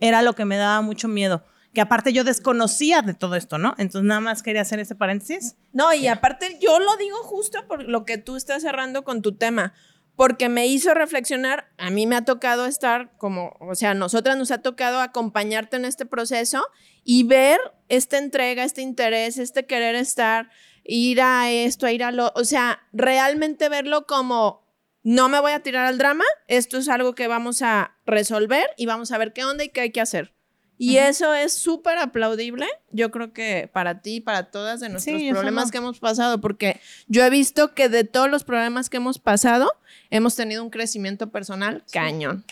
era 0.00 0.22
lo 0.22 0.34
que 0.34 0.44
me 0.44 0.56
daba 0.56 0.80
mucho 0.82 1.06
miedo. 1.06 1.44
Que 1.76 1.82
aparte 1.82 2.14
yo 2.14 2.24
desconocía 2.24 3.02
de 3.02 3.12
todo 3.12 3.34
esto, 3.36 3.58
¿no? 3.58 3.74
Entonces 3.76 4.08
nada 4.08 4.22
más 4.22 4.42
quería 4.42 4.62
hacer 4.62 4.78
ese 4.78 4.94
paréntesis. 4.94 5.56
No, 5.74 5.92
y 5.92 6.06
aparte 6.06 6.58
yo 6.58 6.78
lo 6.78 6.96
digo 6.96 7.18
justo 7.18 7.68
por 7.68 7.86
lo 7.86 8.06
que 8.06 8.16
tú 8.16 8.36
estás 8.36 8.62
cerrando 8.62 9.04
con 9.04 9.20
tu 9.20 9.36
tema, 9.36 9.74
porque 10.14 10.48
me 10.48 10.66
hizo 10.68 10.94
reflexionar, 10.94 11.70
a 11.76 11.90
mí 11.90 12.06
me 12.06 12.16
ha 12.16 12.24
tocado 12.24 12.64
estar 12.64 13.14
como, 13.18 13.58
o 13.60 13.74
sea, 13.74 13.90
a 13.90 13.94
nosotras 13.94 14.38
nos 14.38 14.52
ha 14.52 14.62
tocado 14.62 15.02
acompañarte 15.02 15.76
en 15.76 15.84
este 15.84 16.06
proceso 16.06 16.66
y 17.04 17.24
ver 17.24 17.60
esta 17.90 18.16
entrega, 18.16 18.64
este 18.64 18.80
interés, 18.80 19.36
este 19.36 19.66
querer 19.66 19.96
estar, 19.96 20.48
ir 20.82 21.20
a 21.20 21.50
esto, 21.50 21.84
a 21.84 21.92
ir 21.92 22.04
a 22.04 22.10
lo, 22.10 22.32
o 22.36 22.44
sea, 22.44 22.88
realmente 22.94 23.68
verlo 23.68 24.06
como, 24.06 24.66
no 25.02 25.28
me 25.28 25.40
voy 25.40 25.52
a 25.52 25.60
tirar 25.60 25.84
al 25.84 25.98
drama, 25.98 26.24
esto 26.48 26.78
es 26.78 26.88
algo 26.88 27.14
que 27.14 27.28
vamos 27.28 27.60
a 27.60 27.98
resolver 28.06 28.70
y 28.78 28.86
vamos 28.86 29.12
a 29.12 29.18
ver 29.18 29.34
qué 29.34 29.44
onda 29.44 29.62
y 29.62 29.68
qué 29.68 29.82
hay 29.82 29.92
que 29.92 30.00
hacer. 30.00 30.35
Y 30.78 30.98
eso 30.98 31.32
es 31.34 31.54
súper 31.54 31.96
aplaudible, 31.98 32.66
yo 32.90 33.10
creo 33.10 33.32
que 33.32 33.70
para 33.72 34.02
ti 34.02 34.16
y 34.16 34.20
para 34.20 34.50
todas 34.50 34.80
de 34.80 34.88
nuestros 34.90 35.18
Sí, 35.20 35.30
problemas 35.32 35.66
no. 35.66 35.70
que 35.70 35.78
hemos 35.78 35.98
pasado, 35.98 36.40
porque 36.40 36.80
yo 37.08 37.24
he 37.24 37.30
visto 37.30 37.72
que 37.74 37.88
de 37.88 38.04
todos 38.04 38.30
los 38.30 38.44
problemas 38.44 38.90
que 38.90 38.98
hemos 38.98 39.18
pasado, 39.18 39.72
hemos 40.10 40.34
tenido 40.36 40.62
un 40.62 40.70
crecimiento 40.70 41.28
personal 41.30 41.82
cañón. 41.92 42.44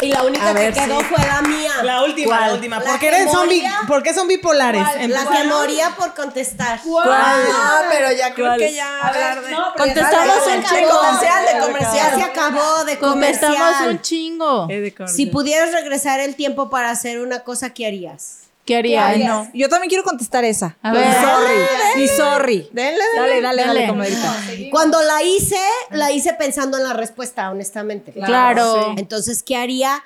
Y 0.00 0.08
la 0.08 0.22
única 0.24 0.50
A 0.50 0.54
que 0.54 0.58
ver, 0.60 0.74
quedó 0.74 1.00
sí. 1.00 1.06
fue 1.06 1.26
la 1.26 1.42
mía. 1.42 2.02
última, 2.04 2.26
¿Cuál? 2.36 2.48
la 2.48 2.54
última. 2.54 2.78
La 2.78 2.84
¿Por 2.84 2.98
qué 2.98 3.08
eran 3.08 3.28
zombie? 3.28 3.64
¿Por 3.86 4.02
qué 4.02 4.14
son 4.14 4.28
bipolares? 4.28 4.82
La 5.08 5.24
que 5.26 5.44
moría 5.44 5.90
por 5.96 6.14
contestar. 6.14 6.80
Ah, 7.04 7.82
pero 7.90 8.12
ya 8.12 8.34
creo 8.34 8.46
¿Cuál? 8.46 8.58
que 8.58 8.74
ya 8.74 9.00
hablar 9.00 9.42
de... 9.42 9.54
Contestamos 9.76 10.36
un 10.46 10.62
chingo. 10.64 10.90
comercial, 10.90 11.44
de 11.46 11.60
comercial. 11.66 12.14
se 12.16 12.22
acabó 12.22 12.84
de 12.84 12.98
comercial. 12.98 13.88
un 13.88 14.00
chingo. 14.00 14.68
Si 15.08 15.26
pudieras 15.26 15.72
regresar 15.72 16.20
el 16.20 16.34
tiempo 16.34 16.70
para 16.70 16.90
hacer 16.90 17.20
una 17.20 17.40
cosa, 17.40 17.70
¿qué 17.70 17.86
harías? 17.86 18.41
¿Qué 18.64 18.76
haría? 18.76 19.06
Ay, 19.08 19.24
no. 19.24 19.50
Yo 19.52 19.68
también 19.68 19.88
quiero 19.88 20.04
contestar 20.04 20.44
esa. 20.44 20.76
A 20.82 20.90
Y 20.90 20.96
ver. 20.98 21.14
sorry. 21.14 22.02
Y 22.04 22.08
sorry. 22.08 22.68
Denle, 22.72 23.02
Dale, 23.16 23.40
dale, 23.42 23.62
dale, 23.64 23.80
Dale. 23.80 23.86
comadrita. 23.88 24.36
Cuando 24.70 25.02
la 25.02 25.22
hice, 25.24 25.58
la 25.90 26.12
hice 26.12 26.34
pensando 26.34 26.76
en 26.76 26.84
la 26.84 26.92
respuesta, 26.92 27.50
honestamente. 27.50 28.12
Claro. 28.12 28.94
Entonces, 28.96 29.42
¿qué 29.42 29.56
haría? 29.56 30.04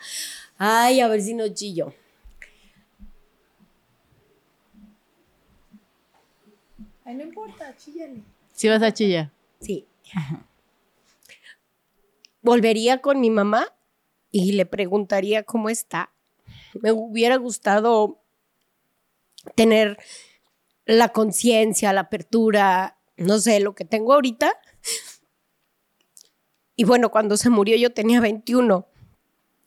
Ay, 0.56 1.00
a 1.00 1.08
ver 1.08 1.20
si 1.20 1.34
no 1.34 1.46
chillo. 1.48 1.92
Si 8.54 8.68
vas 8.68 8.82
a 8.82 8.92
chillar. 8.92 9.30
Sí. 9.60 9.86
Volvería 12.42 13.00
con 13.00 13.20
mi 13.20 13.30
mamá 13.30 13.72
y 14.30 14.52
le 14.52 14.66
preguntaría 14.66 15.42
cómo 15.42 15.68
está. 15.68 16.10
Me 16.80 16.92
hubiera 16.92 17.36
gustado 17.36 18.18
tener 19.54 19.98
la 20.84 21.08
conciencia, 21.10 21.92
la 21.92 22.02
apertura, 22.02 22.98
no 23.16 23.38
sé, 23.38 23.60
lo 23.60 23.74
que 23.74 23.84
tengo 23.84 24.12
ahorita. 24.14 24.52
Y 26.76 26.84
bueno, 26.84 27.10
cuando 27.10 27.36
se 27.36 27.50
murió 27.50 27.76
yo 27.76 27.92
tenía 27.92 28.20
21 28.20 28.86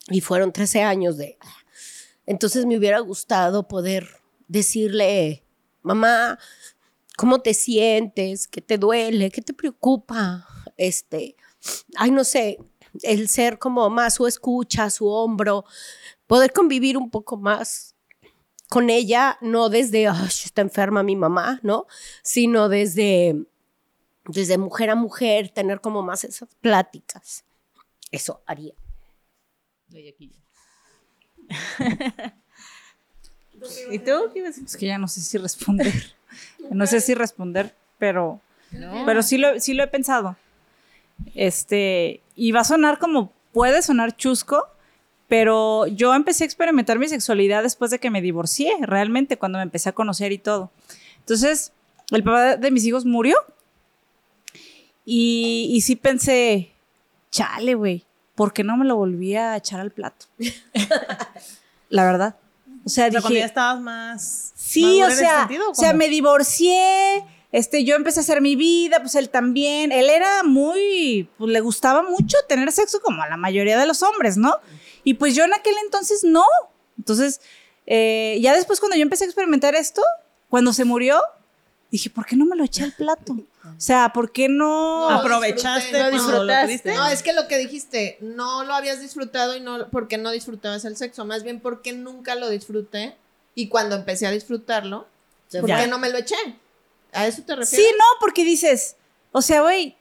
y 0.09 0.21
fueron 0.21 0.51
13 0.51 0.83
años 0.83 1.17
de... 1.17 1.37
Entonces 2.25 2.65
me 2.65 2.77
hubiera 2.77 2.99
gustado 2.99 3.67
poder 3.67 4.07
decirle, 4.47 5.43
mamá, 5.81 6.37
¿cómo 7.17 7.41
te 7.41 7.53
sientes? 7.53 8.47
¿Qué 8.47 8.61
te 8.61 8.77
duele? 8.77 9.31
¿Qué 9.31 9.41
te 9.41 9.53
preocupa? 9.53 10.47
Este, 10.77 11.35
ay, 11.95 12.11
no 12.11 12.23
sé, 12.23 12.59
el 13.01 13.27
ser 13.29 13.57
como 13.57 13.89
más 13.89 14.15
su 14.15 14.27
escucha, 14.27 14.89
su 14.89 15.07
hombro, 15.07 15.65
poder 16.27 16.53
convivir 16.53 16.97
un 16.97 17.09
poco 17.09 17.37
más 17.37 17.88
con 18.69 18.89
ella, 18.89 19.37
no 19.41 19.69
desde, 19.69 20.07
ay, 20.07 20.27
está 20.27 20.61
enferma 20.61 21.03
mi 21.03 21.15
mamá, 21.15 21.59
¿no? 21.63 21.87
Sino 22.21 22.69
desde, 22.69 23.35
desde 24.25 24.57
mujer 24.57 24.91
a 24.91 24.95
mujer, 24.95 25.49
tener 25.49 25.81
como 25.81 26.03
más 26.03 26.23
esas 26.23 26.49
pláticas. 26.61 27.43
Eso 28.11 28.41
haría. 28.45 28.73
¿Y 33.91 33.99
tú? 33.99 34.29
¿Qué 34.31 34.39
ibas 34.39 34.49
a 34.49 34.51
decir? 34.51 34.65
Es 34.65 34.77
que 34.77 34.85
ya 34.85 34.97
no 34.97 35.07
sé 35.07 35.21
si 35.21 35.37
responder. 35.37 36.15
No 36.69 36.85
sé 36.85 37.01
si 37.01 37.15
responder, 37.15 37.75
pero, 37.97 38.39
pero 39.05 39.23
sí, 39.23 39.37
lo, 39.37 39.59
sí 39.59 39.73
lo 39.73 39.83
he 39.83 39.87
pensado. 39.87 40.37
Este, 41.33 42.21
y 42.35 42.51
va 42.51 42.61
a 42.61 42.65
sonar 42.65 42.99
como, 42.99 43.33
puede 43.51 43.81
sonar 43.81 44.15
chusco, 44.15 44.69
pero 45.29 45.85
yo 45.87 46.13
empecé 46.15 46.43
a 46.43 46.45
experimentar 46.45 46.97
mi 46.99 47.07
sexualidad 47.07 47.63
después 47.63 47.91
de 47.91 47.99
que 47.99 48.09
me 48.09 48.21
divorcié, 48.21 48.73
realmente, 48.81 49.37
cuando 49.37 49.59
me 49.59 49.63
empecé 49.63 49.87
a 49.87 49.93
conocer 49.93 50.31
y 50.31 50.39
todo. 50.39 50.71
Entonces, 51.19 51.71
el 52.11 52.23
papá 52.23 52.57
de 52.57 52.71
mis 52.71 52.83
hijos 52.83 53.05
murió. 53.05 53.37
Y, 55.05 55.69
y 55.71 55.81
sí 55.81 55.95
pensé, 55.95 56.71
chale, 57.31 57.75
güey, 57.75 58.05
¿por 58.35 58.53
qué 58.53 58.63
no 58.63 58.75
me 58.75 58.85
lo 58.85 58.95
volví 58.95 59.35
a 59.35 59.55
echar 59.55 59.79
al 59.79 59.91
plato? 59.91 60.25
La 61.89 62.03
verdad. 62.05 62.35
O 62.83 62.89
sea, 62.89 63.07
O 63.07 63.11
sea, 63.11 63.21
cuando 63.21 63.29
dije, 63.29 63.39
ya 63.41 63.45
estabas 63.45 63.81
más. 63.81 64.51
Sí, 64.55 65.03
o 65.03 65.11
sea, 65.11 65.41
sentido, 65.41 65.69
o 65.69 65.75
sea, 65.75 65.93
me 65.93 66.09
divorcié, 66.09 67.23
este, 67.51 67.83
yo 67.83 67.95
empecé 67.95 68.19
a 68.19 68.23
hacer 68.23 68.41
mi 68.41 68.55
vida, 68.55 68.99
pues 68.99 69.13
él 69.15 69.29
también. 69.29 69.91
Él 69.91 70.09
era 70.09 70.43
muy, 70.43 71.29
pues 71.37 71.51
le 71.51 71.59
gustaba 71.61 72.01
mucho 72.01 72.37
tener 72.47 72.71
sexo 72.71 72.99
como 73.01 73.21
a 73.21 73.27
la 73.27 73.37
mayoría 73.37 73.77
de 73.77 73.85
los 73.85 74.01
hombres, 74.01 74.37
¿no? 74.37 74.55
Y 75.03 75.15
pues 75.15 75.35
yo 75.35 75.43
en 75.43 75.53
aquel 75.53 75.75
entonces 75.83 76.23
no. 76.23 76.45
Entonces, 76.97 77.41
eh, 77.85 78.37
ya 78.41 78.55
después 78.55 78.79
cuando 78.79 78.95
yo 78.97 79.03
empecé 79.03 79.23
a 79.23 79.27
experimentar 79.27 79.75
esto, 79.75 80.01
cuando 80.49 80.73
se 80.73 80.85
murió, 80.85 81.21
dije, 81.91 82.09
¿por 82.09 82.25
qué 82.25 82.35
no 82.35 82.45
me 82.45 82.55
lo 82.55 82.63
eché 82.63 82.83
al 82.83 82.93
plato? 82.93 83.33
O 83.33 83.79
sea, 83.79 84.11
¿por 84.13 84.31
qué 84.31 84.49
no? 84.49 85.09
Aprovechaste 85.09 85.87
disfruté, 85.87 86.09
cuando 86.09 86.45
lo 86.45 86.53
disfrutaste. 86.53 86.93
No, 86.93 87.07
es 87.07 87.23
que 87.23 87.33
lo 87.33 87.47
que 87.47 87.57
dijiste, 87.57 88.17
no 88.21 88.63
lo 88.63 88.73
habías 88.73 88.99
disfrutado 88.99 89.55
y 89.55 89.59
no 89.59 89.89
porque 89.89 90.17
no 90.17 90.31
disfrutabas 90.31 90.85
el 90.85 90.97
sexo, 90.97 91.25
más 91.25 91.43
bien 91.43 91.59
porque 91.59 91.93
nunca 91.93 92.35
lo 92.35 92.49
disfruté 92.49 93.15
y 93.55 93.67
cuando 93.67 93.95
empecé 93.95 94.27
a 94.27 94.31
disfrutarlo, 94.31 95.07
¿por 95.51 95.65
qué 95.65 95.87
no 95.87 95.99
me 95.99 96.09
lo 96.09 96.17
eché? 96.17 96.35
¿A 97.11 97.27
eso 97.27 97.41
te 97.43 97.55
refieres? 97.55 97.87
Sí, 97.87 97.95
no, 97.97 98.05
porque 98.19 98.45
dices, 98.45 98.95
o 99.31 99.41
sea, 99.41 99.61
güey, 99.61 99.97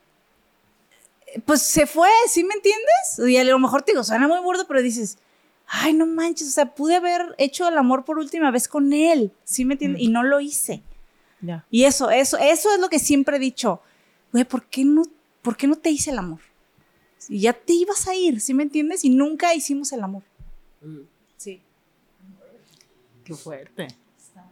pues 1.44 1.62
se 1.62 1.86
fue, 1.86 2.08
¿sí 2.28 2.44
me 2.44 2.54
entiendes? 2.54 3.18
Y 3.28 3.36
a 3.36 3.44
lo 3.44 3.58
mejor 3.58 3.82
te 3.82 3.92
digo, 3.92 4.04
suena 4.04 4.28
muy 4.28 4.40
burdo, 4.40 4.66
pero 4.66 4.82
dices, 4.82 5.18
ay, 5.66 5.92
no 5.92 6.06
manches, 6.06 6.48
o 6.48 6.50
sea, 6.50 6.74
pude 6.74 6.96
haber 6.96 7.34
hecho 7.38 7.68
el 7.68 7.76
amor 7.76 8.04
por 8.04 8.18
última 8.18 8.50
vez 8.50 8.68
con 8.68 8.92
él, 8.92 9.32
¿sí 9.44 9.64
me 9.64 9.74
entiendes? 9.74 10.02
Y 10.02 10.08
no 10.08 10.22
lo 10.22 10.40
hice. 10.40 10.82
Ya. 11.40 11.64
Y 11.70 11.84
eso, 11.84 12.10
eso, 12.10 12.38
eso 12.38 12.72
es 12.72 12.80
lo 12.80 12.88
que 12.88 12.98
siempre 12.98 13.36
he 13.36 13.40
dicho, 13.40 13.80
güey, 14.32 14.44
¿por 14.44 14.64
qué 14.64 14.84
no, 14.84 15.02
por 15.42 15.56
qué 15.56 15.66
no 15.66 15.76
te 15.76 15.90
hice 15.90 16.10
el 16.10 16.18
amor? 16.18 16.40
Y 17.28 17.40
ya 17.40 17.52
te 17.52 17.74
ibas 17.74 18.08
a 18.08 18.14
ir, 18.14 18.40
¿sí 18.40 18.54
me 18.54 18.62
entiendes? 18.62 19.04
Y 19.04 19.10
nunca 19.10 19.54
hicimos 19.54 19.92
el 19.92 20.02
amor. 20.02 20.22
Sí. 21.36 21.60
Qué 23.24 23.34
fuerte. 23.34 23.88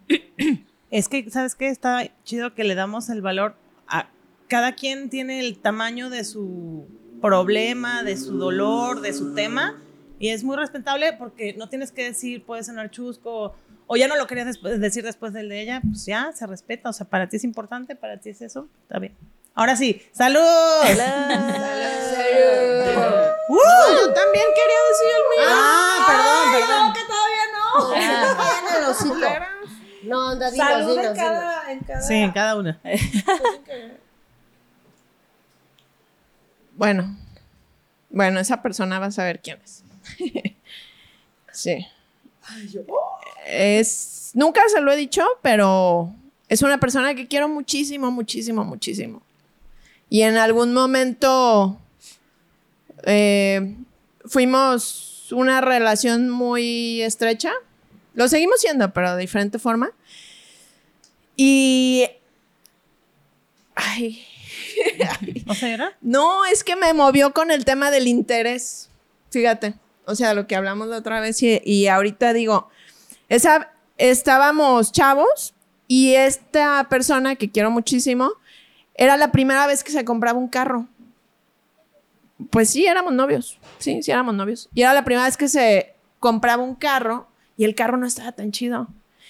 Es 0.88 1.08
que, 1.08 1.28
¿sabes 1.30 1.56
qué? 1.56 1.68
Está 1.68 2.08
chido 2.24 2.54
que 2.54 2.62
le 2.62 2.76
damos 2.76 3.08
el 3.08 3.20
valor 3.20 3.56
a 3.88 4.08
cada 4.48 4.74
quien 4.74 5.08
tiene 5.10 5.40
el 5.40 5.58
tamaño 5.58 6.08
de 6.10 6.24
su 6.24 6.86
problema, 7.20 8.02
de 8.02 8.16
su 8.16 8.36
dolor, 8.38 9.00
de 9.00 9.12
su 9.12 9.34
tema. 9.34 9.80
Y 10.18 10.30
es 10.30 10.42
muy 10.44 10.56
respetable 10.56 11.12
porque 11.12 11.54
no 11.58 11.68
tienes 11.68 11.92
que 11.92 12.04
decir, 12.04 12.42
puede 12.44 12.64
sonar 12.64 12.90
chusco, 12.90 13.54
o 13.86 13.96
ya 13.96 14.08
no 14.08 14.16
lo 14.16 14.26
querías 14.26 14.46
después- 14.46 14.80
decir 14.80 15.04
después 15.04 15.32
del 15.32 15.48
de 15.48 15.60
ella, 15.60 15.80
pues 15.86 16.06
ya 16.06 16.32
se 16.32 16.46
respeta. 16.46 16.88
O 16.88 16.92
sea, 16.92 17.06
para 17.06 17.28
ti 17.28 17.36
es 17.36 17.44
importante, 17.44 17.94
para 17.96 18.16
ti 18.18 18.30
es 18.30 18.40
eso, 18.42 18.68
está 18.82 18.98
bien. 18.98 19.14
Ahora 19.54 19.76
sí, 19.76 20.02
¡salud! 20.12 20.40
No, 20.40 20.86
yo 23.48 24.12
también 24.12 24.44
quería 24.54 24.80
decir 24.88 25.10
el 25.14 25.22
mío. 25.30 25.46
Ah, 25.48 26.04
perdón, 26.06 26.44
perdón. 26.60 26.92
que 26.92 27.00
todavía 27.06 27.44
no. 28.82 28.90
Hocico. 28.90 29.28
No, 30.04 30.28
anda, 30.30 30.50
dinos, 30.50 30.68
Salud 30.68 30.90
dinos, 30.90 31.06
en 31.06 31.12
dinos. 31.14 31.28
cada, 31.28 31.72
en 31.72 31.78
cada- 31.80 32.02
Sí, 32.02 32.14
en 32.14 32.32
cada 32.32 32.56
una. 32.56 32.80
Bueno, 36.76 37.16
bueno, 38.10 38.38
esa 38.38 38.62
persona 38.62 38.98
va 38.98 39.06
a 39.06 39.10
saber 39.10 39.40
quién 39.40 39.58
es. 39.64 39.82
sí. 41.52 41.86
Es, 43.46 44.30
nunca 44.34 44.60
se 44.68 44.80
lo 44.80 44.92
he 44.92 44.96
dicho, 44.96 45.24
pero 45.42 46.12
es 46.48 46.62
una 46.62 46.78
persona 46.78 47.14
que 47.14 47.26
quiero 47.26 47.48
muchísimo, 47.48 48.10
muchísimo, 48.10 48.64
muchísimo. 48.64 49.22
Y 50.08 50.22
en 50.22 50.36
algún 50.36 50.72
momento 50.72 51.78
eh, 53.04 53.74
fuimos 54.24 55.32
una 55.32 55.60
relación 55.60 56.30
muy 56.30 57.02
estrecha. 57.02 57.52
Lo 58.14 58.28
seguimos 58.28 58.60
siendo, 58.60 58.92
pero 58.92 59.14
de 59.14 59.20
diferente 59.22 59.58
forma. 59.58 59.92
Y... 61.36 62.06
Ay, 63.74 64.24
¿Vas 65.44 65.62
a 65.62 65.68
llorar? 65.68 65.96
no, 66.00 66.44
es 66.46 66.64
que 66.64 66.76
me 66.76 66.92
movió 66.92 67.32
con 67.32 67.50
el 67.50 67.64
tema 67.64 67.90
del 67.90 68.06
interés. 68.08 68.88
Fíjate. 69.30 69.74
O 70.04 70.14
sea, 70.14 70.34
lo 70.34 70.46
que 70.46 70.54
hablamos 70.54 70.88
la 70.88 70.98
otra 70.98 71.20
vez 71.20 71.42
y, 71.42 71.60
y 71.64 71.88
ahorita 71.88 72.32
digo, 72.32 72.68
esa, 73.28 73.72
estábamos 73.98 74.92
chavos 74.92 75.54
y 75.88 76.14
esta 76.14 76.86
persona 76.88 77.36
que 77.36 77.50
quiero 77.50 77.70
muchísimo 77.70 78.32
era 78.94 79.16
la 79.16 79.32
primera 79.32 79.66
vez 79.66 79.84
que 79.84 79.92
se 79.92 80.04
compraba 80.04 80.38
un 80.38 80.48
carro. 80.48 80.86
Pues 82.50 82.70
sí, 82.70 82.86
éramos 82.86 83.12
novios. 83.12 83.58
Sí, 83.78 84.02
sí, 84.02 84.10
éramos 84.10 84.34
novios. 84.34 84.68
Y 84.74 84.82
era 84.82 84.94
la 84.94 85.04
primera 85.04 85.26
vez 85.26 85.36
que 85.36 85.48
se 85.48 85.94
compraba 86.18 86.62
un 86.62 86.74
carro 86.74 87.28
y 87.56 87.64
el 87.64 87.74
carro 87.74 87.96
no 87.96 88.06
estaba 88.06 88.32
tan 88.32 88.52
chido. 88.52 88.88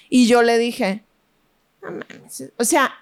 Y 0.08 0.26
yo 0.26 0.42
le 0.42 0.58
dije, 0.58 1.04
no 1.82 1.90
mames. 1.90 2.52
O 2.58 2.64
sea, 2.64 2.94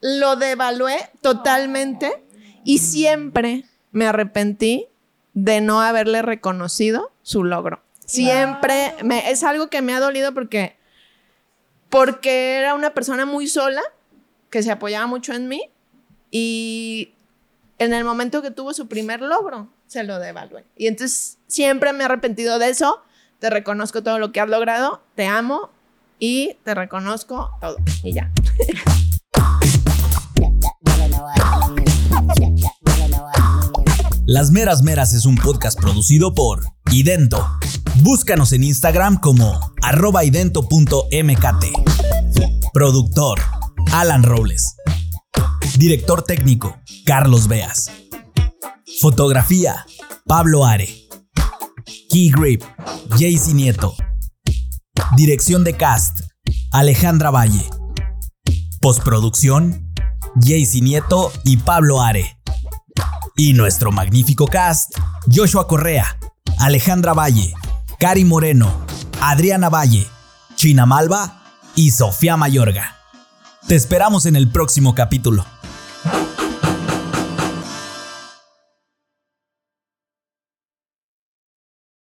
lo 0.00 0.36
devalué 0.36 0.96
totalmente 1.20 2.24
y 2.64 2.78
siempre 2.78 3.64
me 3.92 4.06
arrepentí 4.06 4.86
de 5.34 5.60
no 5.60 5.80
haberle 5.80 6.22
reconocido 6.22 7.12
su 7.22 7.44
logro. 7.44 7.82
Siempre 8.04 8.94
me, 9.02 9.30
es 9.30 9.44
algo 9.44 9.68
que 9.68 9.82
me 9.82 9.94
ha 9.94 10.00
dolido 10.00 10.32
porque, 10.32 10.76
porque 11.90 12.54
era 12.54 12.74
una 12.74 12.94
persona 12.94 13.26
muy 13.26 13.46
sola, 13.46 13.82
que 14.50 14.62
se 14.62 14.70
apoyaba 14.70 15.06
mucho 15.06 15.34
en 15.34 15.48
mí 15.48 15.70
y 16.30 17.12
en 17.78 17.92
el 17.92 18.04
momento 18.04 18.42
que 18.42 18.50
tuvo 18.50 18.72
su 18.74 18.88
primer 18.88 19.20
logro, 19.20 19.68
se 19.86 20.04
lo 20.04 20.18
devalué. 20.18 20.64
Y 20.76 20.86
entonces 20.86 21.38
siempre 21.46 21.92
me 21.92 22.02
he 22.02 22.04
arrepentido 22.06 22.58
de 22.58 22.70
eso. 22.70 23.02
Te 23.38 23.50
reconozco 23.50 24.02
todo 24.02 24.18
lo 24.18 24.32
que 24.32 24.40
has 24.40 24.48
logrado, 24.48 25.02
te 25.14 25.26
amo 25.26 25.70
y 26.18 26.56
te 26.64 26.74
reconozco 26.74 27.50
todo. 27.60 27.76
Y 28.02 28.12
ya. 28.12 28.30
Las 34.30 34.50
Meras 34.50 34.82
Meras 34.82 35.14
es 35.14 35.24
un 35.24 35.36
podcast 35.36 35.80
producido 35.80 36.34
por 36.34 36.62
Idento. 36.92 37.42
Búscanos 38.02 38.52
en 38.52 38.62
Instagram 38.62 39.18
como 39.18 39.58
arroba 39.80 40.22
idento.mkt. 40.22 41.64
Productor, 42.74 43.40
Alan 43.90 44.22
Robles. 44.22 44.76
Director 45.78 46.24
técnico, 46.24 46.76
Carlos 47.06 47.48
Beas. 47.48 47.90
Fotografía, 49.00 49.86
Pablo 50.26 50.66
Are. 50.66 50.86
Key 52.10 52.30
Grip, 52.30 52.62
Jaycee 53.18 53.54
Nieto. 53.54 53.94
Dirección 55.16 55.64
de 55.64 55.74
cast, 55.74 56.20
Alejandra 56.70 57.30
Valle. 57.30 57.64
Postproducción, 58.82 59.90
Jaycee 60.38 60.82
Nieto 60.82 61.32
y 61.44 61.56
Pablo 61.56 62.02
Are. 62.02 62.37
Y 63.40 63.52
nuestro 63.52 63.92
magnífico 63.92 64.48
cast, 64.48 64.98
Joshua 65.32 65.68
Correa, 65.68 66.18
Alejandra 66.58 67.14
Valle, 67.14 67.54
Cari 68.00 68.24
Moreno, 68.24 68.84
Adriana 69.20 69.68
Valle, 69.68 70.08
China 70.56 70.86
Malva 70.86 71.40
y 71.76 71.92
Sofía 71.92 72.36
Mayorga. 72.36 72.96
Te 73.68 73.76
esperamos 73.76 74.26
en 74.26 74.34
el 74.34 74.50
próximo 74.50 74.96
capítulo. 74.96 75.46